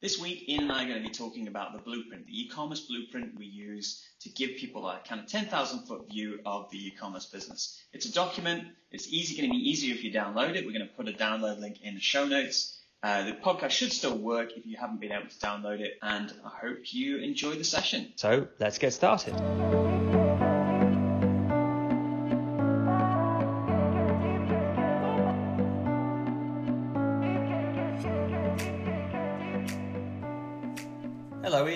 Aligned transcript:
This 0.00 0.20
week, 0.20 0.48
Ian 0.48 0.62
and 0.62 0.72
I 0.72 0.84
are 0.84 0.88
going 0.88 1.02
to 1.02 1.08
be 1.08 1.12
talking 1.12 1.48
about 1.48 1.72
the 1.72 1.80
blueprint, 1.80 2.24
the 2.26 2.42
e-commerce 2.42 2.86
blueprint 2.86 3.36
we 3.36 3.46
use 3.46 4.06
to 4.20 4.28
give 4.28 4.50
people 4.56 4.88
a 4.88 5.00
kind 5.04 5.20
of 5.20 5.26
10,000 5.26 5.86
foot 5.86 6.08
view 6.08 6.38
of 6.46 6.70
the 6.70 6.86
e-commerce 6.86 7.26
business. 7.26 7.82
It's 7.92 8.06
a 8.06 8.12
document. 8.12 8.68
It's 8.92 9.08
easy, 9.08 9.36
going 9.36 9.50
to 9.50 9.52
be 9.52 9.70
easier 9.70 9.92
if 9.92 10.04
you 10.04 10.12
download 10.12 10.54
it. 10.54 10.64
We're 10.64 10.72
going 10.72 10.86
to 10.86 10.94
put 10.94 11.08
a 11.08 11.12
download 11.12 11.58
link 11.58 11.82
in 11.82 11.94
the 11.94 12.00
show 12.00 12.26
notes. 12.26 12.78
Uh, 13.02 13.24
the 13.24 13.32
podcast 13.32 13.70
should 13.70 13.92
still 13.92 14.16
work 14.16 14.52
if 14.56 14.66
you 14.66 14.76
haven't 14.76 15.00
been 15.00 15.10
able 15.10 15.28
to 15.28 15.38
download 15.38 15.80
it, 15.80 15.98
and 16.00 16.32
I 16.44 16.50
hope 16.64 16.92
you 16.92 17.18
enjoy 17.18 17.56
the 17.56 17.64
session. 17.64 18.12
So 18.14 18.46
let's 18.60 18.78
get 18.78 18.92
started. 18.92 19.34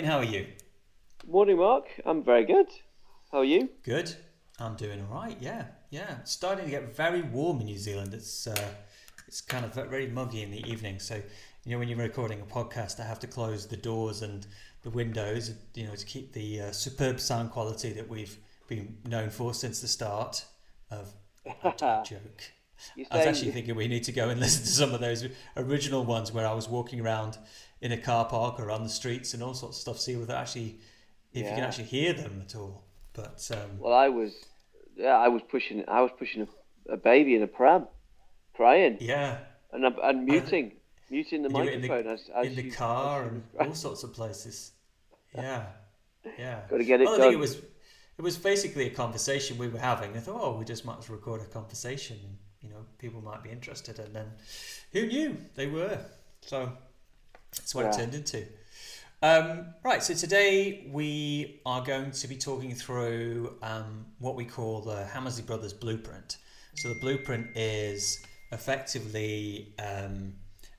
Ian. 0.02 0.10
How 0.10 0.18
are 0.18 0.24
you? 0.24 0.46
Morning, 1.28 1.58
Mark. 1.58 1.84
I'm 2.04 2.24
very 2.24 2.44
good. 2.44 2.66
How 3.30 3.38
are 3.38 3.44
you? 3.44 3.68
Good. 3.84 4.12
I'm 4.58 4.74
doing 4.74 5.00
all 5.00 5.14
right. 5.14 5.36
Yeah, 5.40 5.66
yeah. 5.90 6.16
It's 6.20 6.32
starting 6.32 6.64
to 6.64 6.70
get 6.70 6.96
very 6.96 7.22
warm 7.22 7.60
in 7.60 7.66
New 7.66 7.78
Zealand. 7.78 8.12
It's 8.12 8.48
uh, 8.48 8.68
it's 9.28 9.40
kind 9.40 9.64
of 9.64 9.74
very 9.74 10.08
muggy 10.08 10.42
in 10.42 10.50
the 10.50 10.68
evening. 10.68 10.98
So 10.98 11.22
you 11.64 11.72
know, 11.72 11.78
when 11.78 11.88
you're 11.88 11.98
recording 11.98 12.40
a 12.40 12.44
podcast, 12.44 12.98
I 12.98 13.04
have 13.04 13.20
to 13.20 13.28
close 13.28 13.66
the 13.68 13.76
doors 13.76 14.22
and 14.22 14.44
the 14.82 14.90
windows, 14.90 15.52
you 15.74 15.86
know, 15.86 15.94
to 15.94 16.04
keep 16.04 16.32
the 16.32 16.62
uh, 16.62 16.72
superb 16.72 17.20
sound 17.20 17.52
quality 17.52 17.92
that 17.92 18.08
we've 18.08 18.36
been 18.66 18.96
known 19.06 19.30
for 19.30 19.54
since 19.54 19.80
the 19.80 19.88
start 19.88 20.44
of 20.90 21.12
joke. 21.78 22.42
I 23.10 23.18
was 23.18 23.26
actually 23.26 23.52
thinking 23.52 23.76
we 23.76 23.86
need 23.86 24.04
to 24.04 24.12
go 24.12 24.30
and 24.30 24.40
listen 24.46 24.62
to 24.64 24.68
some 24.68 24.92
of 24.94 25.00
those 25.00 25.28
original 25.56 26.04
ones 26.04 26.32
where 26.32 26.46
I 26.46 26.52
was 26.54 26.68
walking 26.68 27.00
around 27.00 27.38
in 27.82 27.92
a 27.92 27.98
car 27.98 28.24
park 28.24 28.58
or 28.60 28.70
on 28.70 28.84
the 28.84 28.88
streets 28.88 29.34
and 29.34 29.42
all 29.42 29.52
sorts 29.52 29.76
of 29.76 29.80
stuff. 29.82 29.98
See 30.00 30.16
whether 30.16 30.34
actually 30.34 30.78
if 31.34 31.42
yeah. 31.42 31.50
you 31.50 31.54
can 31.56 31.64
actually 31.64 31.84
hear 31.84 32.12
them 32.12 32.42
at 32.46 32.54
all. 32.54 32.84
But 33.12 33.46
um, 33.52 33.78
well, 33.78 33.92
I 33.92 34.08
was 34.08 34.32
yeah, 34.96 35.18
I 35.18 35.28
was 35.28 35.42
pushing 35.42 35.84
I 35.88 36.00
was 36.00 36.10
pushing 36.18 36.46
a, 36.88 36.92
a 36.92 36.96
baby 36.96 37.34
in 37.34 37.42
a 37.42 37.46
pram, 37.46 37.86
crying. 38.54 38.96
Yeah, 39.00 39.38
and 39.72 39.84
and 39.84 40.24
muting 40.24 40.72
muting 41.10 41.42
the 41.42 41.50
microphone 41.50 41.98
in 41.98 42.06
the, 42.06 42.10
as, 42.10 42.30
as 42.34 42.46
in 42.46 42.56
the 42.56 42.70
car 42.70 43.24
and 43.24 43.42
all 43.58 43.74
sorts 43.74 44.02
of 44.02 44.14
places. 44.14 44.72
Yeah, 45.34 45.64
yeah. 46.38 46.60
Got 46.70 46.78
to 46.78 46.84
get 46.84 47.00
it 47.00 47.04
well, 47.04 47.18
done. 47.18 47.20
I 47.20 47.30
think 47.30 47.34
it 47.34 47.40
was 47.40 47.56
it 47.56 48.22
was 48.22 48.38
basically 48.38 48.86
a 48.86 48.90
conversation 48.90 49.58
we 49.58 49.68
were 49.68 49.78
having. 49.78 50.16
I 50.16 50.20
thought, 50.20 50.40
oh, 50.40 50.56
we 50.56 50.64
just 50.64 50.84
might 50.84 50.98
as 50.98 51.08
well 51.08 51.18
record 51.18 51.40
a 51.40 51.46
conversation. 51.46 52.16
You 52.62 52.70
know, 52.70 52.86
people 52.98 53.20
might 53.20 53.42
be 53.42 53.50
interested, 53.50 53.98
and 53.98 54.14
then 54.14 54.30
who 54.92 55.06
knew 55.06 55.36
they 55.56 55.66
were? 55.66 55.98
So 56.42 56.72
that's 57.56 57.74
what 57.74 57.84
yeah. 57.84 57.90
it 57.90 57.96
turned 57.96 58.14
into. 58.14 58.44
Um, 59.22 59.66
right, 59.84 60.02
so 60.02 60.14
today 60.14 60.88
we 60.90 61.60
are 61.64 61.82
going 61.82 62.10
to 62.10 62.28
be 62.28 62.36
talking 62.36 62.74
through 62.74 63.56
um, 63.62 64.06
what 64.18 64.34
we 64.34 64.44
call 64.44 64.80
the 64.80 65.04
Hammersley 65.04 65.44
Brothers 65.44 65.72
Blueprint. 65.72 66.38
So 66.74 66.88
the 66.88 66.98
blueprint 67.00 67.56
is 67.56 68.24
effectively 68.50 69.74
um, 69.78 70.34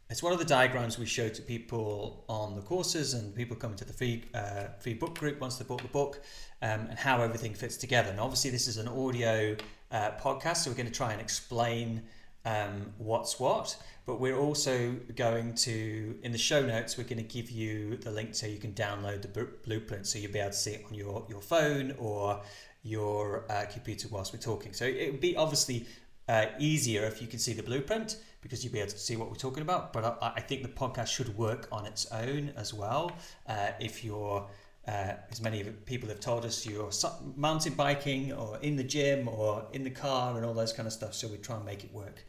it's 0.10 0.22
one 0.22 0.34
of 0.34 0.38
the 0.40 0.46
diagrams 0.46 1.00
we 1.00 1.08
show 1.08 1.28
to 1.28 1.42
people 1.42 2.24
on 2.30 2.56
the 2.56 2.62
courses 2.62 3.16
and 3.16 3.34
people 3.34 3.56
coming 3.56 3.78
to 3.78 3.86
the 3.86 3.94
free 3.94 4.24
uh, 4.36 4.66
free 4.80 4.94
book 4.94 5.18
group 5.18 5.40
once 5.40 5.58
they 5.58 5.66
bought 5.66 5.82
the 5.82 5.88
book 5.88 6.22
um, 6.62 6.82
and 6.90 7.00
how 7.00 7.22
everything 7.22 7.54
fits 7.54 7.78
together. 7.78 8.12
And 8.12 8.20
obviously, 8.20 8.52
this 8.52 8.68
is 8.68 8.78
an 8.78 8.88
audio 8.88 9.56
uh, 9.92 10.12
podcast, 10.22 10.58
so 10.58 10.70
we're 10.70 10.78
going 10.78 10.86
to 10.86 10.94
try 10.94 11.14
and 11.14 11.22
explain 11.22 12.04
um, 12.46 12.94
what's 12.98 13.40
what. 13.40 13.76
But 14.06 14.20
we're 14.20 14.38
also 14.38 14.96
going 15.16 15.56
to, 15.56 16.20
in 16.24 16.34
the 16.34 16.38
show 16.38 16.62
notes, 16.62 16.98
we're 16.98 17.06
going 17.06 17.18
to 17.18 17.24
give 17.24 17.50
you 17.50 17.96
the 17.96 18.12
link 18.12 18.36
so 18.36 18.48
you 18.48 18.58
can 18.58 18.74
download 18.74 19.22
the 19.22 19.48
blueprint 19.64 20.08
so 20.08 20.20
you'll 20.20 20.34
be 20.34 20.40
able 20.40 20.52
to 20.52 20.58
see 20.58 20.72
it 20.72 20.86
on 20.90 20.94
your, 20.94 21.26
your 21.30 21.42
phone 21.42 21.96
or 21.98 22.42
your 22.84 23.46
uh, 23.50 23.66
computer 23.72 24.10
whilst 24.12 24.34
we're 24.34 24.40
talking. 24.40 24.74
So 24.74 24.84
it 24.86 25.10
would 25.10 25.22
be 25.22 25.38
obviously 25.38 25.88
uh, 26.28 26.48
easier 26.60 27.06
if 27.06 27.22
you 27.22 27.28
can 27.28 27.40
see 27.40 27.54
the 27.54 27.64
blueprint 27.64 28.18
because 28.42 28.62
you'll 28.64 28.74
be 28.74 28.80
able 28.80 28.92
to 28.92 29.00
see 29.00 29.16
what 29.16 29.30
we're 29.30 29.36
talking 29.36 29.62
about. 29.62 29.94
But 29.94 30.04
I, 30.22 30.34
I 30.36 30.42
think 30.42 30.64
the 30.64 30.70
podcast 30.70 31.08
should 31.08 31.38
work 31.38 31.70
on 31.72 31.86
its 31.86 32.06
own 32.12 32.52
as 32.58 32.74
well. 32.74 33.14
Uh, 33.48 33.70
if 33.80 34.04
you're, 34.04 34.46
uh, 34.86 35.14
as 35.32 35.40
many 35.40 35.64
people 35.64 36.10
have 36.10 36.20
told 36.20 36.44
us, 36.44 36.66
you're 36.66 36.92
mountain 37.38 37.74
biking 37.74 38.34
or 38.34 38.58
in 38.58 38.76
the 38.76 38.84
gym 38.84 39.30
or 39.30 39.66
in 39.72 39.86
the 39.86 39.90
car 39.90 40.36
and 40.36 40.46
all 40.46 40.54
those 40.54 40.74
kind 40.74 40.88
of 40.88 40.92
stuff. 40.92 41.14
So 41.14 41.30
we 41.30 41.38
try 41.38 41.56
and 41.56 41.64
make 41.64 41.86
it 41.86 41.94
work 41.94 42.26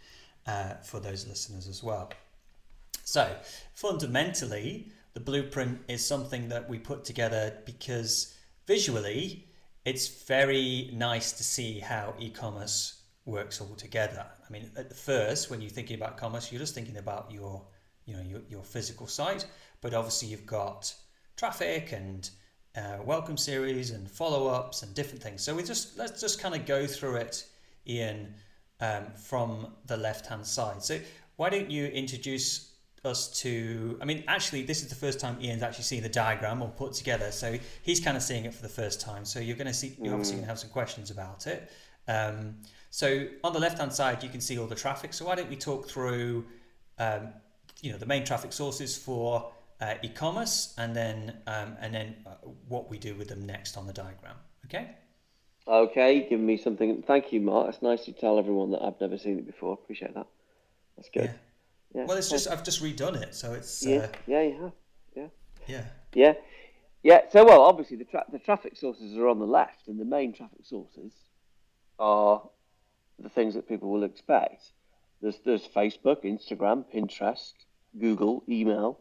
uh, 0.47 0.75
for 0.82 1.00
those 1.00 1.27
listeners 1.27 1.69
as 1.69 1.82
well. 1.82 2.12
So, 3.05 3.37
fundamentally, 3.75 4.93
the 5.12 5.21
blueprint 5.21 5.81
is 5.88 6.05
something 6.05 6.49
that 6.49 6.69
we 6.69 6.78
put 6.78 7.05
together 7.05 7.59
because 7.65 8.34
visually 8.66 9.47
it's 9.84 10.25
very 10.25 10.91
nice 10.94 11.32
to 11.32 11.44
see 11.44 11.78
how 11.78 12.15
e 12.19 12.31
commerce 12.31 13.03
works 13.27 13.60
all 13.60 13.75
together. 13.77 14.27
I 14.47 14.53
mean, 14.53 14.71
at 14.77 14.94
first, 14.97 15.50
when 15.50 15.60
you're 15.60 15.71
thinking 15.71 15.97
about 15.97 16.16
commerce, 16.16 16.50
you're 16.50 16.59
just 16.59 16.75
thinking 16.75 16.97
about 16.97 17.31
your 17.31 17.62
you 18.06 18.16
know 18.16 18.22
your, 18.22 18.41
your 18.49 18.62
physical 18.62 19.06
site, 19.06 19.47
but 19.81 19.94
obviously 19.94 20.28
you've 20.28 20.47
got 20.47 20.94
traffic 21.37 21.93
and 21.93 22.31
uh, 22.76 22.99
welcome 23.05 23.37
series 23.37 23.91
and 23.91 24.11
follow 24.11 24.49
ups 24.49 24.82
and 24.82 24.94
different 24.94 25.22
things. 25.22 25.43
So 25.43 25.55
we 25.55 25.62
just 25.62 25.99
let's 25.99 26.21
just 26.21 26.41
kind 26.41 26.55
of 26.55 26.66
go 26.66 26.87
through 26.87 27.16
it, 27.16 27.47
Ian, 27.87 28.34
um, 28.80 29.06
from 29.16 29.68
the 29.86 29.96
left 29.96 30.26
hand 30.26 30.46
side. 30.46 30.82
So 30.82 30.98
why 31.36 31.50
don't 31.50 31.70
you 31.70 31.86
introduce 31.86 32.70
us 33.04 33.28
to 33.42 33.98
I 34.00 34.06
mean 34.06 34.24
actually 34.28 34.62
this 34.62 34.82
is 34.82 34.88
the 34.88 34.94
first 34.94 35.20
time 35.20 35.36
Ian's 35.42 35.62
actually 35.62 35.84
seen 35.84 36.02
the 36.02 36.08
diagram 36.08 36.62
or 36.62 36.68
put 36.70 36.94
together 36.94 37.30
so 37.30 37.58
he's 37.82 38.00
kind 38.00 38.16
of 38.16 38.22
seeing 38.22 38.46
it 38.46 38.54
for 38.54 38.62
the 38.62 38.68
first 38.68 39.00
time. 39.00 39.24
So 39.24 39.40
you're 39.40 39.56
going 39.56 39.66
to 39.66 39.74
see 39.74 39.94
you're 40.00 40.14
obviously 40.14 40.36
going 40.36 40.44
to 40.44 40.48
have 40.48 40.58
some 40.58 40.70
questions 40.70 41.10
about 41.10 41.46
it. 41.46 41.70
Um, 42.08 42.56
so 42.90 43.26
on 43.42 43.52
the 43.52 43.58
left 43.58 43.78
hand 43.78 43.92
side 43.92 44.22
you 44.22 44.28
can 44.28 44.40
see 44.40 44.58
all 44.58 44.66
the 44.66 44.74
traffic. 44.74 45.12
So 45.12 45.26
why 45.26 45.34
don't 45.34 45.50
we 45.50 45.56
talk 45.56 45.88
through 45.88 46.46
um, 46.98 47.28
you 47.82 47.92
know 47.92 47.98
the 47.98 48.06
main 48.06 48.24
traffic 48.24 48.52
sources 48.52 48.96
for 48.96 49.52
uh, 49.80 49.94
e-commerce 50.02 50.74
and 50.78 50.96
then 50.96 51.36
um, 51.46 51.76
and 51.80 51.94
then 51.94 52.16
uh, 52.26 52.30
what 52.68 52.88
we 52.88 52.98
do 52.98 53.14
with 53.14 53.28
them 53.28 53.44
next 53.44 53.76
on 53.76 53.86
the 53.86 53.92
diagram 53.92 54.36
okay 54.64 54.96
Okay, 55.66 56.26
give 56.28 56.41
me 56.41 56.58
something. 56.58 57.02
Thank 57.02 57.32
you, 57.32 57.41
Mark. 57.41 57.70
It's 57.70 57.82
nice 57.82 58.04
to 58.04 58.12
tell 58.12 58.38
everyone 58.38 58.70
that 58.72 58.82
I've 58.82 59.00
never 59.00 59.16
seen 59.16 59.38
it 59.38 59.47
before. 59.47 59.72
Appreciate 59.72 60.14
that. 60.14 60.26
That's 60.97 61.08
good. 61.08 61.30
Yeah. 61.94 62.00
yeah. 62.00 62.04
Well, 62.06 62.19
it's 62.19 62.28
just 62.28 62.48
I've 62.48 62.64
just 62.64 62.82
redone 62.82 63.20
it, 63.20 63.34
so 63.34 63.54
it's. 63.54 63.84
Yeah, 63.84 63.97
uh, 63.97 64.08
yeah, 64.26 64.42
you 64.42 64.62
have. 64.62 64.72
Yeah. 65.16 65.26
Yeah. 65.66 65.84
Yeah. 66.12 66.32
Yeah. 67.02 67.20
So, 67.30 67.44
well, 67.44 67.62
obviously 67.62 67.97
the 67.97 68.04
tra- 68.04 68.26
the 68.30 68.38
traffic 68.38 68.76
sources 68.76 69.16
are 69.16 69.26
on 69.26 69.38
the 69.38 69.47
left, 69.47 69.88
and 69.88 69.98
the 69.98 70.04
main 70.04 70.34
traffic 70.34 70.64
sources 70.64 71.12
are 71.98 72.42
the 73.19 73.31
things 73.31 73.54
that 73.54 73.66
people 73.66 73.91
will 73.91 74.04
expect. 74.04 74.70
There's 75.22 75.38
there's 75.46 75.66
Facebook, 75.66 76.25
Instagram, 76.25 76.84
Pinterest, 76.94 77.54
Google, 77.98 78.44
email, 78.48 79.00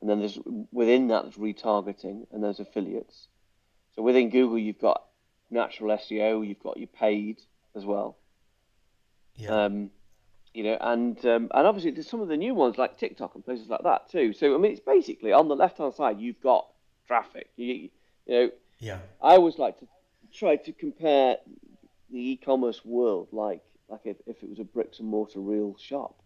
and 0.00 0.08
then 0.08 0.20
there's 0.20 0.38
within 0.72 1.08
that 1.08 1.24
there's 1.24 1.36
retargeting 1.36 2.26
and 2.32 2.42
there's 2.42 2.60
affiliates. 2.60 3.28
So 3.94 4.02
within 4.02 4.30
Google, 4.30 4.58
you've 4.58 4.78
got 4.80 5.02
natural 5.50 5.96
SEO. 5.96 6.46
You've 6.46 6.62
got 6.62 6.76
your 6.76 6.88
paid 6.88 7.42
as 7.74 7.84
well. 7.84 8.16
Yeah. 9.36 9.64
Um, 9.64 9.90
you 10.52 10.64
know, 10.64 10.76
and 10.80 11.18
um, 11.26 11.48
and 11.54 11.66
obviously 11.66 11.92
there's 11.92 12.08
some 12.08 12.20
of 12.20 12.28
the 12.28 12.36
new 12.36 12.54
ones 12.54 12.76
like 12.76 12.98
TikTok 12.98 13.34
and 13.34 13.44
places 13.44 13.68
like 13.68 13.82
that 13.84 14.10
too. 14.10 14.32
So 14.32 14.54
I 14.54 14.58
mean, 14.58 14.72
it's 14.72 14.80
basically 14.80 15.32
on 15.32 15.48
the 15.48 15.54
left 15.54 15.78
hand 15.78 15.94
side 15.94 16.18
you've 16.18 16.40
got 16.40 16.66
traffic. 17.06 17.48
You, 17.56 17.74
you 17.74 17.90
know. 18.28 18.50
Yeah. 18.78 18.98
I 19.22 19.34
always 19.34 19.58
like 19.58 19.78
to 19.80 19.86
try 20.32 20.56
to 20.56 20.72
compare 20.72 21.36
the 22.10 22.30
e-commerce 22.32 22.84
world 22.84 23.28
like 23.30 23.62
like 23.88 24.00
if, 24.04 24.16
if 24.26 24.42
it 24.42 24.48
was 24.48 24.58
a 24.58 24.64
bricks 24.64 25.00
and 25.00 25.08
mortar 25.08 25.40
real 25.40 25.76
shop, 25.78 26.22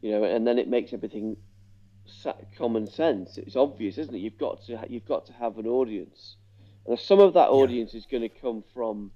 you 0.00 0.10
know, 0.12 0.24
and 0.24 0.46
then 0.46 0.58
it 0.58 0.68
makes 0.68 0.92
everything 0.92 1.36
common 2.56 2.86
sense. 2.86 3.38
It's 3.38 3.56
obvious, 3.56 3.98
isn't 3.98 4.14
it? 4.14 4.18
You've 4.18 4.38
got 4.38 4.64
to 4.66 4.84
you've 4.88 5.06
got 5.06 5.26
to 5.26 5.32
have 5.32 5.58
an 5.58 5.66
audience 5.66 6.36
and 6.86 6.98
some 6.98 7.20
of 7.20 7.34
that 7.34 7.48
audience 7.48 7.92
yeah. 7.94 7.98
is 7.98 8.06
going 8.06 8.22
to 8.22 8.28
come 8.28 8.62
from 8.74 9.10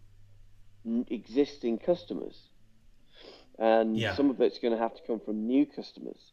existing 1.11 1.79
customers, 1.79 2.37
and 3.59 3.97
yeah. 3.97 4.15
some 4.15 4.31
of 4.31 4.41
it's 4.41 4.59
going 4.59 4.73
to 4.73 4.79
have 4.79 4.94
to 4.94 5.03
come 5.06 5.20
from 5.20 5.47
new 5.47 5.67
customers. 5.67 6.32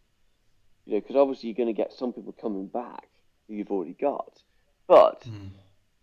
You 0.85 0.93
know, 0.93 0.99
because 1.01 1.15
obviously 1.15 1.49
you're 1.49 1.57
going 1.57 1.73
to 1.75 1.81
get 1.81 1.93
some 1.93 2.13
people 2.13 2.31
coming 2.31 2.67
back 2.67 3.07
who 3.47 3.55
you've 3.55 3.71
already 3.71 3.93
got. 3.99 4.41
But 4.87 5.21
Mm. 5.21 5.49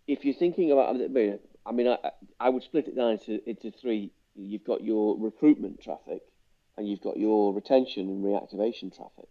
if 0.07 0.25
you're 0.25 0.33
thinking 0.33 0.71
about, 0.71 0.89
I 0.95 1.07
mean, 1.07 1.39
I, 1.65 1.71
mean, 1.71 1.87
I, 1.87 2.11
I 2.39 2.49
would 2.49 2.63
split 2.63 2.87
it 2.89 2.95
down 2.95 3.11
into, 3.11 3.39
into 3.49 3.71
three. 3.71 4.11
You've 4.35 4.65
got 4.65 4.83
your 4.83 5.17
recruitment 5.17 5.81
traffic, 5.81 6.21
and 6.77 6.87
you've 6.87 7.01
got 7.01 7.17
your 7.17 7.53
retention 7.53 8.09
and 8.09 8.23
reactivation 8.23 8.93
traffic, 8.93 9.29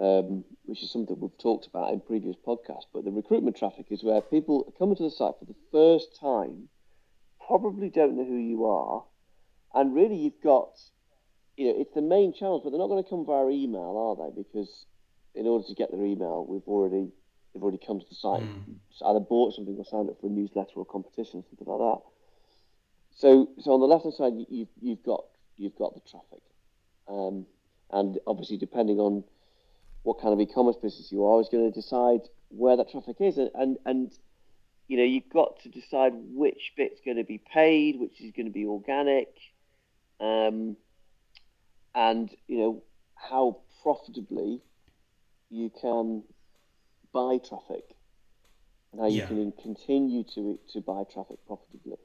um, 0.00 0.44
which 0.64 0.82
is 0.82 0.90
something 0.90 1.16
we've 1.18 1.38
talked 1.38 1.66
about 1.66 1.92
in 1.92 2.00
previous 2.00 2.36
podcasts. 2.46 2.86
But 2.92 3.04
the 3.04 3.10
recruitment 3.10 3.56
traffic 3.56 3.86
is 3.90 4.02
where 4.02 4.20
people 4.20 4.64
are 4.66 4.78
coming 4.78 4.96
to 4.96 5.02
the 5.04 5.10
site 5.10 5.34
for 5.38 5.44
the 5.46 5.54
first 5.70 6.18
time, 6.20 6.68
probably 7.46 7.90
don't 7.90 8.16
know 8.16 8.24
who 8.24 8.36
you 8.38 8.64
are, 8.64 9.04
and 9.74 9.94
really 9.94 10.16
you've 10.16 10.40
got, 10.42 10.70
you 11.56 11.66
know, 11.66 11.74
it's 11.80 11.94
the 11.94 12.02
main 12.02 12.32
channels, 12.32 12.62
but 12.64 12.70
they're 12.70 12.78
not 12.78 12.88
going 12.88 13.02
to 13.02 13.10
come 13.10 13.24
via 13.26 13.48
email, 13.48 14.18
are 14.18 14.30
they? 14.30 14.42
Because 14.42 14.86
in 15.34 15.46
order 15.46 15.66
to 15.66 15.74
get 15.74 15.90
their 15.90 16.04
email, 16.04 16.46
we've 16.48 16.66
already 16.66 17.10
they've 17.52 17.62
already 17.62 17.78
come 17.84 18.00
to 18.00 18.06
the 18.08 18.14
site, 18.14 18.42
Mm. 18.42 18.76
either 19.06 19.20
bought 19.20 19.54
something 19.54 19.76
or 19.76 19.84
signed 19.84 20.08
up 20.10 20.20
for 20.20 20.26
a 20.26 20.30
newsletter 20.30 20.72
or 20.76 20.84
competition, 20.84 21.40
or 21.40 21.44
something 21.48 21.66
like 21.66 21.78
that. 21.78 22.02
So, 23.16 23.48
so 23.60 23.72
on 23.72 23.80
the 23.80 23.86
left 23.86 24.02
hand 24.04 24.14
side, 24.14 24.34
you, 24.34 24.46
you've 24.48 24.68
you've 24.80 25.02
got 25.04 25.24
you've 25.56 25.76
got 25.76 25.94
the 25.94 26.00
traffic, 26.08 26.42
um, 27.08 27.46
and 27.92 28.18
obviously 28.26 28.56
depending 28.56 28.98
on 28.98 29.22
what 30.04 30.20
kind 30.20 30.32
of 30.32 30.40
e-commerce 30.40 30.76
business 30.80 31.10
you 31.10 31.24
are, 31.24 31.40
is 31.40 31.48
going 31.50 31.70
to 31.70 31.74
decide 31.82 32.20
where 32.48 32.76
that 32.76 32.90
traffic 32.90 33.16
is, 33.20 33.36
and 33.36 33.50
and, 33.54 33.76
and 33.84 34.12
you 34.86 34.96
know 34.96 35.02
you've 35.02 35.28
got 35.32 35.60
to 35.64 35.68
decide 35.68 36.12
which 36.14 36.72
bit's 36.76 37.00
going 37.04 37.16
to 37.16 37.24
be 37.24 37.40
paid, 37.52 37.98
which 37.98 38.20
is 38.20 38.30
going 38.36 38.46
to 38.46 38.52
be 38.52 38.66
organic, 38.66 39.28
um, 40.20 40.76
and 41.94 42.30
you 42.46 42.58
know 42.58 42.82
how 43.16 43.58
profitably 43.82 44.60
you 45.50 45.70
can 45.80 46.22
buy 47.12 47.38
traffic, 47.48 47.84
and 48.92 49.00
how 49.00 49.08
you 49.08 49.18
Yeah. 49.20 49.26
can 49.26 49.52
continue 49.62 50.22
to 50.34 50.58
to 50.72 50.80
buy 50.80 51.02
traffic 51.12 51.38
profitably. 51.46 51.98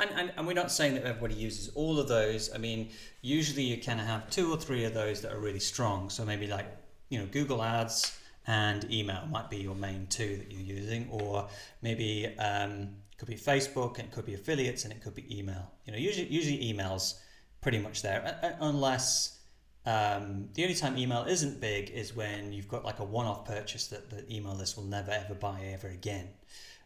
And, 0.00 0.10
and, 0.10 0.32
and 0.36 0.46
we're 0.46 0.54
not 0.54 0.72
saying 0.72 0.94
that 0.94 1.04
everybody 1.04 1.34
uses 1.34 1.68
all 1.76 2.00
of 2.00 2.08
those. 2.08 2.52
I 2.52 2.58
mean, 2.58 2.90
usually 3.22 3.62
you 3.62 3.80
kind 3.80 4.00
of 4.00 4.06
have 4.06 4.28
two 4.28 4.50
or 4.52 4.56
three 4.56 4.84
of 4.84 4.92
those 4.92 5.20
that 5.20 5.32
are 5.32 5.38
really 5.38 5.60
strong. 5.60 6.10
So 6.10 6.24
maybe 6.24 6.48
like, 6.48 6.66
you 7.08 7.18
know, 7.18 7.26
Google 7.26 7.62
Ads 7.62 8.18
and 8.46 8.90
email 8.92 9.26
might 9.30 9.48
be 9.50 9.56
your 9.58 9.74
main 9.74 10.06
two 10.08 10.36
that 10.36 10.52
you're 10.52 10.78
using, 10.78 11.08
or 11.10 11.48
maybe 11.82 12.26
um, 12.38 12.88
it 13.12 13.18
could 13.18 13.28
be 13.28 13.36
Facebook 13.36 13.98
and 13.98 14.08
it 14.08 14.12
could 14.12 14.26
be 14.26 14.34
affiliates 14.34 14.84
and 14.84 14.92
it 14.92 15.02
could 15.02 15.14
be 15.14 15.38
email. 15.38 15.70
You 15.86 15.92
know, 15.92 15.98
usually 15.98 16.26
usually 16.28 16.72
emails 16.72 17.14
pretty 17.60 17.78
much 17.78 18.02
there, 18.02 18.56
unless 18.60 19.38
um, 19.86 20.48
the 20.54 20.62
only 20.62 20.74
time 20.74 20.96
email 20.98 21.24
isn't 21.24 21.60
big 21.60 21.90
is 21.90 22.14
when 22.14 22.52
you've 22.52 22.68
got 22.68 22.84
like 22.84 22.98
a 23.00 23.04
one-off 23.04 23.44
purchase 23.44 23.86
that 23.88 24.10
the 24.10 24.30
email 24.34 24.54
list 24.54 24.76
will 24.76 24.84
never 24.84 25.10
ever 25.10 25.34
buy 25.34 25.60
ever 25.72 25.88
again. 25.88 26.28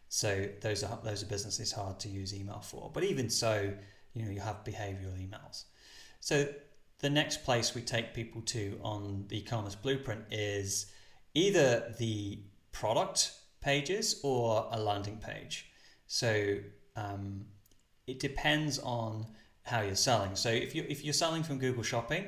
So 0.09 0.49
those 0.61 0.83
are 0.85 0.99
those 1.05 1.23
are 1.23 1.27
businesses 1.27 1.73
hard 1.73 1.99
to 2.01 2.09
use 2.09 2.35
email 2.35 2.61
for. 2.61 2.91
But 2.93 3.05
even 3.05 3.29
so, 3.29 3.73
you 4.15 4.25
know 4.25 4.31
you 4.31 4.41
have 4.41 4.65
behavioral 4.65 5.17
emails. 5.19 5.65
So 6.21 6.47
the 7.01 7.11
next 7.11 7.45
place 7.45 7.75
we 7.75 7.83
take 7.83 8.13
people 8.15 8.43
to 8.43 8.79
on 8.83 9.25
the 9.29 9.39
e-commerce 9.39 9.75
blueprint 9.75 10.25
is 10.31 10.87
either 11.35 11.95
the 11.99 12.41
product 12.73 13.33
pages 13.61 14.21
or 14.23 14.69
a 14.73 14.81
landing 14.81 15.19
page. 15.19 15.71
So 16.07 16.57
um, 16.97 17.45
it 18.07 18.19
depends 18.19 18.79
on 18.81 19.27
how 19.63 19.83
you're 19.83 19.95
selling. 19.95 20.35
So 20.35 20.49
if 20.49 20.75
you 20.75 20.85
if 20.89 21.05
you're 21.05 21.13
selling 21.13 21.43
from 21.43 21.59
Google 21.59 21.83
Shopping, 21.83 22.25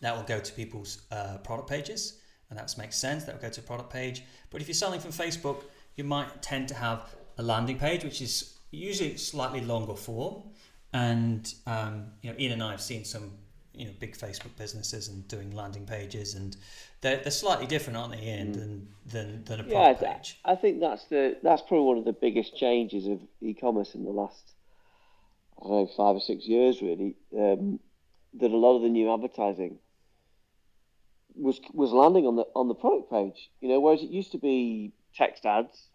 that 0.00 0.16
will 0.16 0.24
go 0.24 0.40
to 0.40 0.52
people's 0.52 1.02
uh, 1.10 1.38
product 1.38 1.68
pages, 1.68 2.20
and 2.50 2.58
that 2.58 2.74
makes 2.78 2.96
sense. 2.96 3.24
That 3.24 3.36
will 3.36 3.42
go 3.42 3.50
to 3.50 3.60
a 3.60 3.64
product 3.64 3.92
page. 3.92 4.22
But 4.50 4.60
if 4.62 4.68
you're 4.68 4.74
selling 4.74 5.00
from 5.00 5.12
Facebook, 5.12 5.64
you 5.96 6.04
might 6.04 6.42
tend 6.42 6.68
to 6.68 6.74
have 6.74 7.14
a 7.38 7.42
landing 7.42 7.78
page, 7.78 8.02
which 8.04 8.20
is 8.20 8.58
usually 8.70 9.16
slightly 9.16 9.60
longer 9.60 9.94
form. 9.94 10.42
And 10.92 11.52
um, 11.66 12.06
you 12.22 12.30
know, 12.30 12.36
Ian 12.38 12.52
and 12.52 12.62
I 12.62 12.70
have 12.70 12.80
seen 12.80 13.04
some 13.04 13.32
you 13.76 13.86
know 13.86 13.92
big 14.00 14.16
Facebook 14.16 14.56
businesses 14.56 15.08
and 15.08 15.26
doing 15.28 15.50
landing 15.54 15.86
pages, 15.86 16.34
and 16.34 16.56
they're, 17.00 17.18
they're 17.18 17.30
slightly 17.30 17.66
different, 17.66 17.96
aren't 17.96 18.12
they, 18.12 18.22
Ian, 18.26 18.52
than 18.52 18.88
than 19.06 19.44
than 19.44 19.60
a 19.60 19.64
Mm. 19.64 19.70
Yeah, 19.70 19.92
product 19.94 20.02
I- 20.02 20.14
page. 20.14 20.40
I 20.44 20.54
think 20.56 20.80
that's 20.80 21.04
the 21.06 21.36
that's 21.42 21.62
probably 21.62 21.86
one 21.86 21.98
of 21.98 22.04
the 22.04 22.12
biggest 22.12 22.56
changes 22.56 23.06
of 23.06 23.20
e-commerce 23.40 23.94
in 23.94 24.04
the 24.04 24.10
last 24.10 24.52
I 25.60 25.68
don't 25.68 25.70
know 25.72 25.86
five 25.96 26.16
or 26.16 26.20
six 26.20 26.46
years 26.46 26.80
really. 26.82 27.14
Um, 27.36 27.80
that 28.40 28.50
a 28.50 28.56
lot 28.56 28.76
of 28.76 28.82
the 28.82 28.88
new 28.90 29.12
advertising 29.12 29.78
was 31.34 31.60
was 31.72 31.92
landing 31.92 32.26
on 32.26 32.36
the 32.36 32.44
on 32.54 32.68
the 32.68 32.74
product 32.74 33.10
page. 33.10 33.50
You 33.60 33.68
know, 33.68 33.80
whereas 33.80 34.02
it 34.02 34.10
used 34.10 34.32
to 34.32 34.38
be 34.38 34.92
text 35.14 35.44
ads 35.46 35.88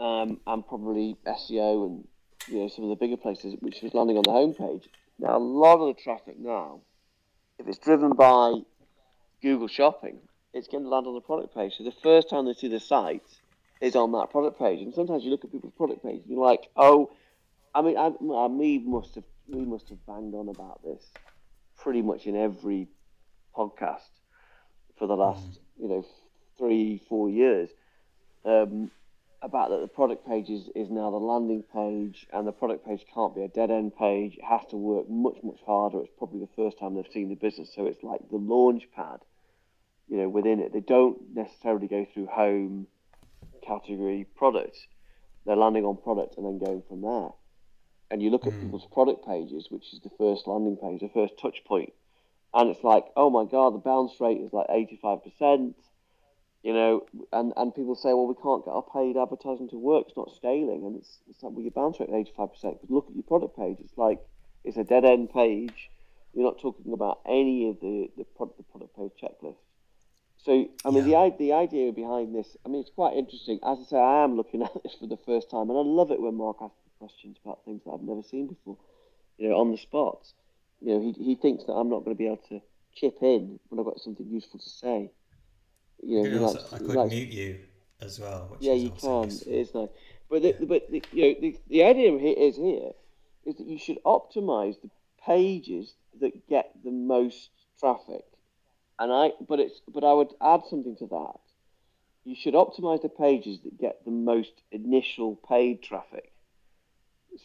um, 0.00 0.40
and 0.46 0.66
probably 0.66 1.16
SEO 1.26 1.86
and 1.86 2.08
you 2.48 2.58
know 2.60 2.68
some 2.68 2.84
of 2.84 2.90
the 2.90 2.96
bigger 2.96 3.16
places 3.16 3.54
which 3.60 3.82
was 3.82 3.94
landing 3.94 4.16
on 4.16 4.22
the 4.24 4.30
homepage. 4.30 4.84
Now 5.18 5.36
a 5.36 5.38
lot 5.38 5.78
of 5.80 5.94
the 5.96 6.00
traffic 6.02 6.38
now, 6.38 6.80
if 7.58 7.66
it's 7.66 7.78
driven 7.78 8.12
by 8.12 8.54
Google 9.42 9.68
Shopping, 9.68 10.18
it's 10.54 10.68
going 10.68 10.84
to 10.84 10.88
land 10.88 11.06
on 11.06 11.14
the 11.14 11.20
product 11.20 11.54
page. 11.54 11.74
So 11.76 11.84
the 11.84 11.92
first 12.02 12.30
time 12.30 12.46
they 12.46 12.54
see 12.54 12.68
the 12.68 12.80
site 12.80 13.22
is 13.80 13.94
on 13.94 14.12
that 14.12 14.30
product 14.30 14.58
page, 14.58 14.80
and 14.80 14.94
sometimes 14.94 15.24
you 15.24 15.30
look 15.30 15.44
at 15.44 15.52
people's 15.52 15.74
product 15.76 16.02
page 16.02 16.22
and 16.22 16.30
you're 16.30 16.44
like, 16.44 16.68
oh, 16.76 17.10
I 17.74 17.82
mean, 17.82 17.96
I, 17.96 18.06
I, 18.06 18.46
we 18.46 18.78
must 18.78 19.14
have 19.14 19.24
we 19.48 19.64
must 19.64 19.88
have 19.88 20.04
banged 20.06 20.34
on 20.34 20.48
about 20.48 20.82
this 20.82 21.02
pretty 21.78 22.02
much 22.02 22.26
in 22.26 22.36
every 22.36 22.88
podcast 23.56 24.10
for 24.98 25.06
the 25.06 25.16
last 25.16 25.60
you 25.80 25.88
know 25.88 26.04
three 26.58 27.00
four 27.08 27.28
years. 27.30 27.70
Um, 28.44 28.90
about 29.40 29.70
that 29.70 29.80
the 29.80 29.88
product 29.88 30.26
page 30.26 30.48
is, 30.48 30.68
is 30.74 30.90
now 30.90 31.10
the 31.10 31.16
landing 31.16 31.62
page 31.62 32.26
and 32.32 32.46
the 32.46 32.52
product 32.52 32.84
page 32.84 33.04
can't 33.12 33.34
be 33.34 33.42
a 33.42 33.48
dead 33.48 33.70
end 33.70 33.96
page. 33.96 34.36
It 34.36 34.44
has 34.44 34.62
to 34.70 34.76
work 34.76 35.08
much 35.08 35.38
much 35.42 35.60
harder. 35.64 36.00
It's 36.00 36.12
probably 36.18 36.40
the 36.40 36.54
first 36.56 36.78
time 36.78 36.94
they've 36.94 37.12
seen 37.12 37.28
the 37.28 37.36
business. 37.36 37.72
So 37.74 37.86
it's 37.86 38.02
like 38.02 38.20
the 38.30 38.36
launch 38.36 38.88
pad 38.94 39.20
you 40.08 40.16
know 40.16 40.28
within 40.28 40.60
it. 40.60 40.72
They 40.72 40.80
don't 40.80 41.34
necessarily 41.34 41.86
go 41.86 42.06
through 42.12 42.26
home 42.26 42.86
category 43.62 44.26
product 44.36 44.86
they're 45.44 45.56
landing 45.56 45.84
on 45.84 45.96
product 45.96 46.36
and 46.36 46.44
then 46.44 46.58
going 46.58 46.82
from 46.88 47.00
there. 47.00 47.30
And 48.10 48.22
you 48.22 48.30
look 48.30 48.46
at 48.46 48.52
hmm. 48.52 48.60
people's 48.60 48.86
product 48.92 49.26
pages 49.26 49.68
which 49.70 49.92
is 49.92 50.00
the 50.00 50.10
first 50.18 50.46
landing 50.46 50.76
page 50.76 51.00
the 51.00 51.08
first 51.08 51.38
touch 51.40 51.64
point 51.64 51.92
and 52.54 52.70
it's 52.70 52.82
like, 52.82 53.04
oh 53.16 53.30
my 53.30 53.44
god, 53.44 53.74
the 53.74 53.78
bounce 53.78 54.12
rate 54.20 54.40
is 54.40 54.52
like 54.52 54.66
eighty 54.70 54.98
five 55.00 55.22
percent. 55.22 55.76
You 56.62 56.72
know, 56.72 57.06
and, 57.32 57.52
and 57.56 57.74
people 57.74 57.94
say, 57.94 58.08
well, 58.08 58.26
we 58.26 58.34
can't 58.34 58.64
get 58.64 58.72
our 58.72 58.82
paid 58.82 59.16
advertising 59.16 59.68
to 59.70 59.78
work; 59.78 60.06
it's 60.08 60.16
not 60.16 60.34
scaling, 60.34 60.84
and 60.84 60.96
it's 60.96 61.18
it's 61.30 61.42
like, 61.42 61.52
well, 61.52 61.62
your 61.62 61.70
bounce 61.70 62.00
rate 62.00 62.28
five 62.36 62.52
percent. 62.52 62.78
But 62.80 62.90
look 62.90 63.06
at 63.08 63.14
your 63.14 63.22
product 63.22 63.56
page; 63.56 63.76
it's 63.80 63.96
like 63.96 64.18
it's 64.64 64.76
a 64.76 64.84
dead 64.84 65.04
end 65.04 65.30
page. 65.32 65.90
You're 66.34 66.44
not 66.44 66.60
talking 66.60 66.92
about 66.92 67.20
any 67.26 67.68
of 67.68 67.80
the 67.80 68.10
the 68.16 68.24
product, 68.24 68.58
the 68.58 68.64
product 68.64 68.96
page 68.96 69.12
checklist. 69.22 69.56
So, 70.38 70.68
I 70.84 70.90
mean, 70.90 71.06
Yeah. 71.06 71.30
the 71.30 71.36
the 71.38 71.52
idea 71.52 71.92
behind 71.92 72.34
this, 72.34 72.56
I 72.66 72.68
mean, 72.68 72.80
it's 72.80 72.90
quite 72.90 73.16
interesting. 73.16 73.60
As 73.62 73.78
I 73.78 73.84
say, 73.84 73.98
I 73.98 74.24
am 74.24 74.36
looking 74.36 74.62
at 74.66 74.82
this 74.82 74.94
for 74.94 75.06
the 75.06 75.16
first 75.16 75.50
time, 75.50 75.70
and 75.70 75.78
I 75.78 75.82
love 75.82 76.10
it 76.10 76.20
when 76.20 76.34
Mark 76.34 76.58
asks 76.60 76.76
me 76.84 76.90
questions 76.98 77.38
about 77.44 77.64
things 77.64 77.82
that 77.84 77.92
I've 77.92 78.02
never 78.02 78.22
seen 78.22 78.48
before. 78.48 78.78
You 79.36 79.50
know, 79.50 79.56
on 79.60 79.70
the 79.70 79.78
spot 79.78 80.32
you 80.80 80.94
know, 80.94 81.00
he, 81.00 81.12
he 81.24 81.34
thinks 81.34 81.64
that 81.64 81.72
I'm 81.72 81.88
not 81.88 82.04
going 82.04 82.16
to 82.16 82.18
be 82.18 82.26
able 82.26 82.42
to 82.48 82.60
chip 82.94 83.18
in 83.22 83.58
when 83.68 83.78
I've 83.78 83.86
got 83.86 84.00
something 84.00 84.26
useful 84.28 84.60
to 84.60 84.68
say. 84.68 85.10
You 86.02 86.22
know, 86.30 86.44
also- 86.44 86.58
likes- 86.60 86.72
I 86.72 86.78
could 86.78 86.94
likes- 86.94 87.10
mute 87.14 87.28
you 87.28 87.58
as 88.00 88.20
well. 88.20 88.48
Which 88.50 88.60
yeah, 88.62 88.72
you 88.74 88.90
can. 88.90 89.24
useful. 89.24 89.52
It 89.52 89.58
is 89.60 89.74
nice, 89.74 89.88
but 90.30 90.42
the, 90.42 90.52
but 90.66 90.90
the, 90.90 91.02
you 91.12 91.22
know, 91.34 91.40
the, 91.40 91.56
the 91.68 91.82
idea 91.84 92.18
here 92.18 92.36
is 92.38 92.56
here 92.56 92.92
is 93.44 93.56
that 93.56 93.66
you 93.66 93.78
should 93.78 94.02
optimize 94.04 94.80
the 94.80 94.90
pages 95.24 95.94
that 96.20 96.46
get 96.48 96.72
the 96.84 96.90
most 96.90 97.50
traffic, 97.80 98.24
and 98.98 99.12
I 99.12 99.32
but 99.48 99.58
it's 99.60 99.80
but 99.92 100.04
I 100.04 100.12
would 100.12 100.32
add 100.40 100.62
something 100.70 100.96
to 100.96 101.06
that. 101.08 101.40
You 102.24 102.34
should 102.36 102.54
optimize 102.54 103.00
the 103.02 103.08
pages 103.08 103.60
that 103.64 103.78
get 103.78 104.04
the 104.04 104.10
most 104.10 104.52
initial 104.70 105.36
paid 105.36 105.82
traffic. 105.82 106.30